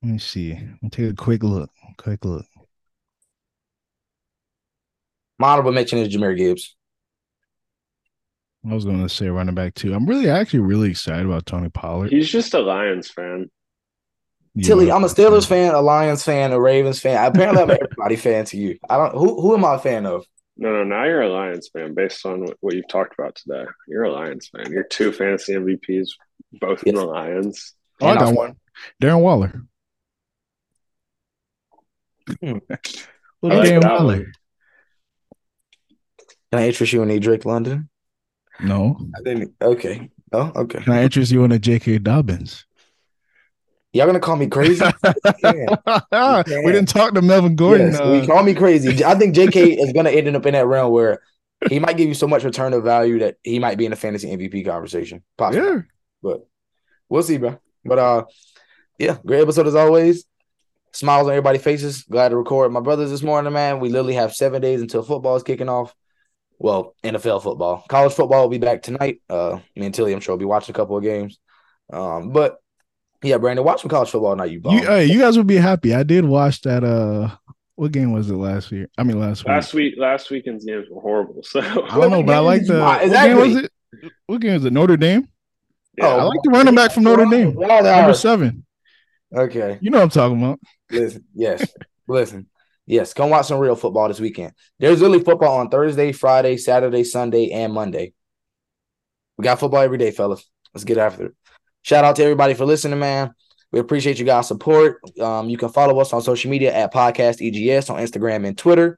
Let 0.01 0.11
me 0.11 0.17
see. 0.17 0.53
Let 0.53 0.83
me 0.83 0.89
take 0.89 1.11
a 1.11 1.15
quick 1.15 1.43
look. 1.43 1.69
Quick 1.97 2.23
look. 2.23 2.45
My 5.37 5.49
honorable 5.49 5.71
mention 5.71 5.99
is 5.99 6.13
Jahmyr 6.13 6.37
Gibbs. 6.37 6.75
I 8.69 8.73
was 8.73 8.85
going 8.85 9.01
to 9.01 9.09
say 9.09 9.27
running 9.29 9.55
back 9.55 9.73
too. 9.73 9.93
I'm 9.93 10.05
really 10.05 10.29
actually 10.29 10.59
really 10.59 10.89
excited 10.89 11.25
about 11.25 11.45
Tony 11.45 11.69
Pollard. 11.69 12.11
He's 12.11 12.29
just 12.29 12.53
a 12.53 12.59
Lions 12.59 13.09
fan. 13.09 13.49
You 14.55 14.63
Tilley, 14.63 14.91
I'm 14.91 15.03
a 15.03 15.07
Steelers 15.07 15.47
fan, 15.47 15.73
a 15.73 15.81
Lions 15.81 16.23
fan, 16.23 16.51
a 16.51 16.59
Ravens 16.59 16.99
fan. 16.99 17.23
Apparently, 17.23 17.61
I'm 17.61 17.71
everybody 17.81 18.15
fan 18.17 18.45
to 18.45 18.57
you. 18.57 18.77
I 18.89 18.97
don't. 18.97 19.13
Who 19.13 19.41
who 19.41 19.53
am 19.55 19.63
I 19.63 19.75
a 19.75 19.79
fan 19.79 20.05
of? 20.05 20.25
No, 20.57 20.71
no, 20.73 20.83
now 20.83 21.05
you're 21.05 21.21
a 21.21 21.29
Lions 21.29 21.69
fan 21.71 21.93
based 21.93 22.25
on 22.25 22.41
what, 22.41 22.57
what 22.59 22.75
you've 22.75 22.89
talked 22.89 23.17
about 23.17 23.35
today. 23.35 23.63
You're 23.87 24.03
a 24.03 24.11
Lions 24.11 24.49
fan. 24.49 24.71
You're 24.71 24.83
two 24.83 25.13
fantasy 25.13 25.53
MVPs, 25.53 26.09
both 26.59 26.83
in 26.83 26.95
the 26.95 27.05
Lions. 27.05 27.75
Oh, 28.01 28.07
I 28.07 28.15
got 28.15 28.33
one. 28.33 28.57
Darren 29.01 29.21
Waller. 29.21 29.63
Little 32.41 32.61
I 33.43 33.47
like 33.47 33.69
Darren 33.69 33.81
that 33.81 33.99
Waller. 33.99 34.31
Can 36.51 36.59
I 36.59 36.67
interest 36.67 36.93
you 36.93 37.03
in 37.03 37.11
a 37.11 37.19
Drake 37.19 37.45
London? 37.45 37.89
No. 38.59 38.97
I 39.15 39.21
didn't. 39.23 39.53
Okay. 39.61 40.09
Oh, 40.31 40.51
okay. 40.55 40.81
Can 40.81 40.93
I 40.93 41.03
interest 41.03 41.31
you 41.31 41.43
in 41.43 41.51
a 41.51 41.59
J.K. 41.59 41.99
Dobbins? 41.99 42.65
Y'all 43.93 44.05
gonna 44.05 44.19
call 44.19 44.35
me 44.35 44.45
crazy? 44.47 44.85
we 45.43 46.71
didn't 46.71 46.89
talk 46.89 47.15
to 47.15 47.23
Melvin 47.23 47.55
Gordon. 47.55 47.91
yes, 47.91 47.99
uh, 47.99 48.09
we 48.11 48.27
call 48.27 48.43
me 48.43 48.53
crazy. 48.53 49.03
I 49.05 49.15
think 49.15 49.33
J.K. 49.33 49.73
is 49.73 49.93
gonna 49.93 50.11
end 50.11 50.35
up 50.35 50.45
in 50.45 50.53
that 50.53 50.67
realm 50.67 50.91
where 50.91 51.23
he 51.69 51.79
might 51.79 51.97
give 51.97 52.07
you 52.07 52.13
so 52.13 52.27
much 52.27 52.43
return 52.43 52.73
of 52.73 52.83
value 52.83 53.19
that 53.19 53.37
he 53.43 53.57
might 53.57 53.79
be 53.79 53.87
in 53.87 53.93
a 53.93 53.95
fantasy 53.95 54.29
MVP 54.29 54.63
conversation. 54.65 55.23
Possibly. 55.37 55.67
yeah. 55.67 55.81
but 56.21 56.47
we'll 57.09 57.23
see, 57.23 57.37
bro. 57.37 57.59
But 57.83 57.97
uh, 57.97 58.25
yeah, 58.99 59.17
great 59.25 59.41
episode 59.41 59.65
as 59.65 59.75
always. 59.75 60.25
Smiles 60.93 61.25
on 61.27 61.31
everybody's 61.33 61.61
faces. 61.61 62.03
Glad 62.03 62.29
to 62.29 62.37
record 62.37 62.71
my 62.71 62.79
brothers 62.79 63.09
this 63.11 63.21
morning, 63.21 63.53
man. 63.53 63.79
We 63.79 63.89
literally 63.89 64.15
have 64.15 64.33
seven 64.33 64.61
days 64.61 64.81
until 64.81 65.03
football 65.03 65.35
is 65.35 65.43
kicking 65.43 65.69
off. 65.69 65.93
Well, 66.57 66.95
NFL 67.03 67.41
football, 67.43 67.85
college 67.87 68.13
football 68.13 68.41
will 68.41 68.49
be 68.49 68.57
back 68.57 68.81
tonight. 68.81 69.21
Uh, 69.29 69.59
me 69.75 69.85
and 69.85 69.95
Tilley, 69.95 70.11
I'm 70.13 70.19
sure, 70.19 70.33
will 70.33 70.39
be 70.39 70.45
watching 70.45 70.75
a 70.75 70.77
couple 70.77 70.97
of 70.97 71.03
games. 71.03 71.39
Um, 71.91 72.31
but 72.31 72.57
yeah, 73.23 73.37
Brandon, 73.37 73.63
watch 73.63 73.81
some 73.81 73.89
college 73.89 74.09
football 74.09 74.35
night. 74.35 74.51
You, 74.51 74.59
bum. 74.59 74.73
You, 74.75 74.85
hey, 74.85 75.05
you 75.05 75.19
guys 75.19 75.37
would 75.37 75.47
be 75.47 75.55
happy. 75.55 75.93
I 75.95 76.03
did 76.03 76.25
watch 76.25 76.61
that. 76.61 76.83
Uh, 76.83 77.29
what 77.75 77.93
game 77.93 78.11
was 78.11 78.29
it 78.29 78.35
last 78.35 78.71
year? 78.73 78.89
I 78.97 79.03
mean, 79.03 79.19
last 79.21 79.43
week. 79.43 79.47
Last 79.49 79.73
week, 79.73 79.93
last 79.97 80.29
weekend's 80.31 80.65
games 80.65 80.87
were 80.91 80.99
horrible. 81.01 81.43
So 81.43 81.61
I 81.61 81.97
don't 81.97 82.11
know, 82.11 82.23
but 82.23 82.35
I 82.35 82.39
like 82.39 82.65
the. 82.65 82.79
Why- 82.79 82.97
What 82.97 83.03
exactly. 83.05 83.29
game 83.29 83.53
was 83.55 83.63
it? 83.63 83.71
What 84.27 84.41
game 84.41 84.53
was 84.55 84.65
it? 84.65 84.73
Notre 84.73 84.97
Dame. 84.97 85.27
yeah, 85.97 86.07
I 86.07 86.23
like 86.23 86.39
the 86.43 86.49
running 86.51 86.75
back 86.75 86.91
from 86.91 87.03
Notre 87.03 87.25
Dame, 87.25 87.53
Wow, 87.55 87.79
number 87.79 88.13
seven. 88.13 88.65
Okay. 89.35 89.77
You 89.81 89.91
know 89.91 89.97
what 89.99 90.03
I'm 90.03 90.09
talking 90.09 90.41
about. 90.41 90.59
Listen, 90.89 91.23
yes, 91.35 91.71
listen, 92.07 92.47
yes. 92.85 93.13
Come 93.13 93.29
watch 93.29 93.45
some 93.45 93.59
real 93.59 93.75
football 93.75 94.07
this 94.07 94.19
weekend. 94.19 94.53
There's 94.79 95.01
really 95.01 95.23
football 95.23 95.59
on 95.59 95.69
Thursday, 95.69 96.11
Friday, 96.11 96.57
Saturday, 96.57 97.03
Sunday, 97.03 97.51
and 97.51 97.73
Monday. 97.73 98.13
We 99.37 99.43
got 99.43 99.59
football 99.59 99.81
every 99.81 99.97
day, 99.97 100.11
fellas. 100.11 100.49
Let's 100.73 100.83
get 100.83 100.97
after 100.97 101.27
it. 101.27 101.33
Shout 101.81 102.03
out 102.03 102.15
to 102.17 102.23
everybody 102.23 102.55
for 102.55 102.65
listening, 102.65 102.99
man. 102.99 103.33
We 103.71 103.79
appreciate 103.79 104.17
you 104.17 104.25
guys' 104.25 104.47
support. 104.47 104.99
Um, 105.19 105.49
you 105.49 105.57
can 105.57 105.69
follow 105.69 105.99
us 105.99 106.11
on 106.11 106.21
social 106.21 106.49
media 106.49 106.73
at 106.73 106.93
Podcast 106.93 107.39
EGS 107.39 107.89
on 107.89 107.99
Instagram 107.99 108.47
and 108.47 108.57
Twitter. 108.57 108.97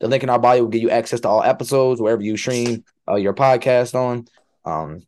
The 0.00 0.08
link 0.08 0.22
in 0.22 0.30
our 0.30 0.38
bio 0.38 0.62
will 0.62 0.68
give 0.68 0.82
you 0.82 0.90
access 0.90 1.20
to 1.20 1.28
all 1.28 1.42
episodes 1.42 2.00
wherever 2.00 2.22
you 2.22 2.36
stream 2.36 2.84
uh, 3.08 3.16
your 3.16 3.34
podcast 3.34 3.94
on, 3.94 4.26
um, 4.64 5.02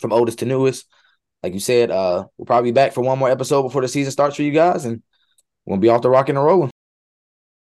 from 0.00 0.12
oldest 0.12 0.38
to 0.40 0.46
newest. 0.46 0.86
Like 1.42 1.54
you 1.54 1.60
said, 1.60 1.90
uh, 1.90 2.26
we'll 2.36 2.46
probably 2.46 2.70
be 2.70 2.74
back 2.74 2.92
for 2.92 3.00
one 3.02 3.18
more 3.18 3.30
episode 3.30 3.62
before 3.62 3.82
the 3.82 3.88
season 3.88 4.10
starts 4.10 4.36
for 4.36 4.42
you 4.42 4.50
guys, 4.50 4.84
and 4.84 5.02
we'll 5.66 5.78
be 5.78 5.88
off 5.88 6.02
the 6.02 6.10
rocking 6.10 6.36
and 6.36 6.44
rolling. 6.44 6.70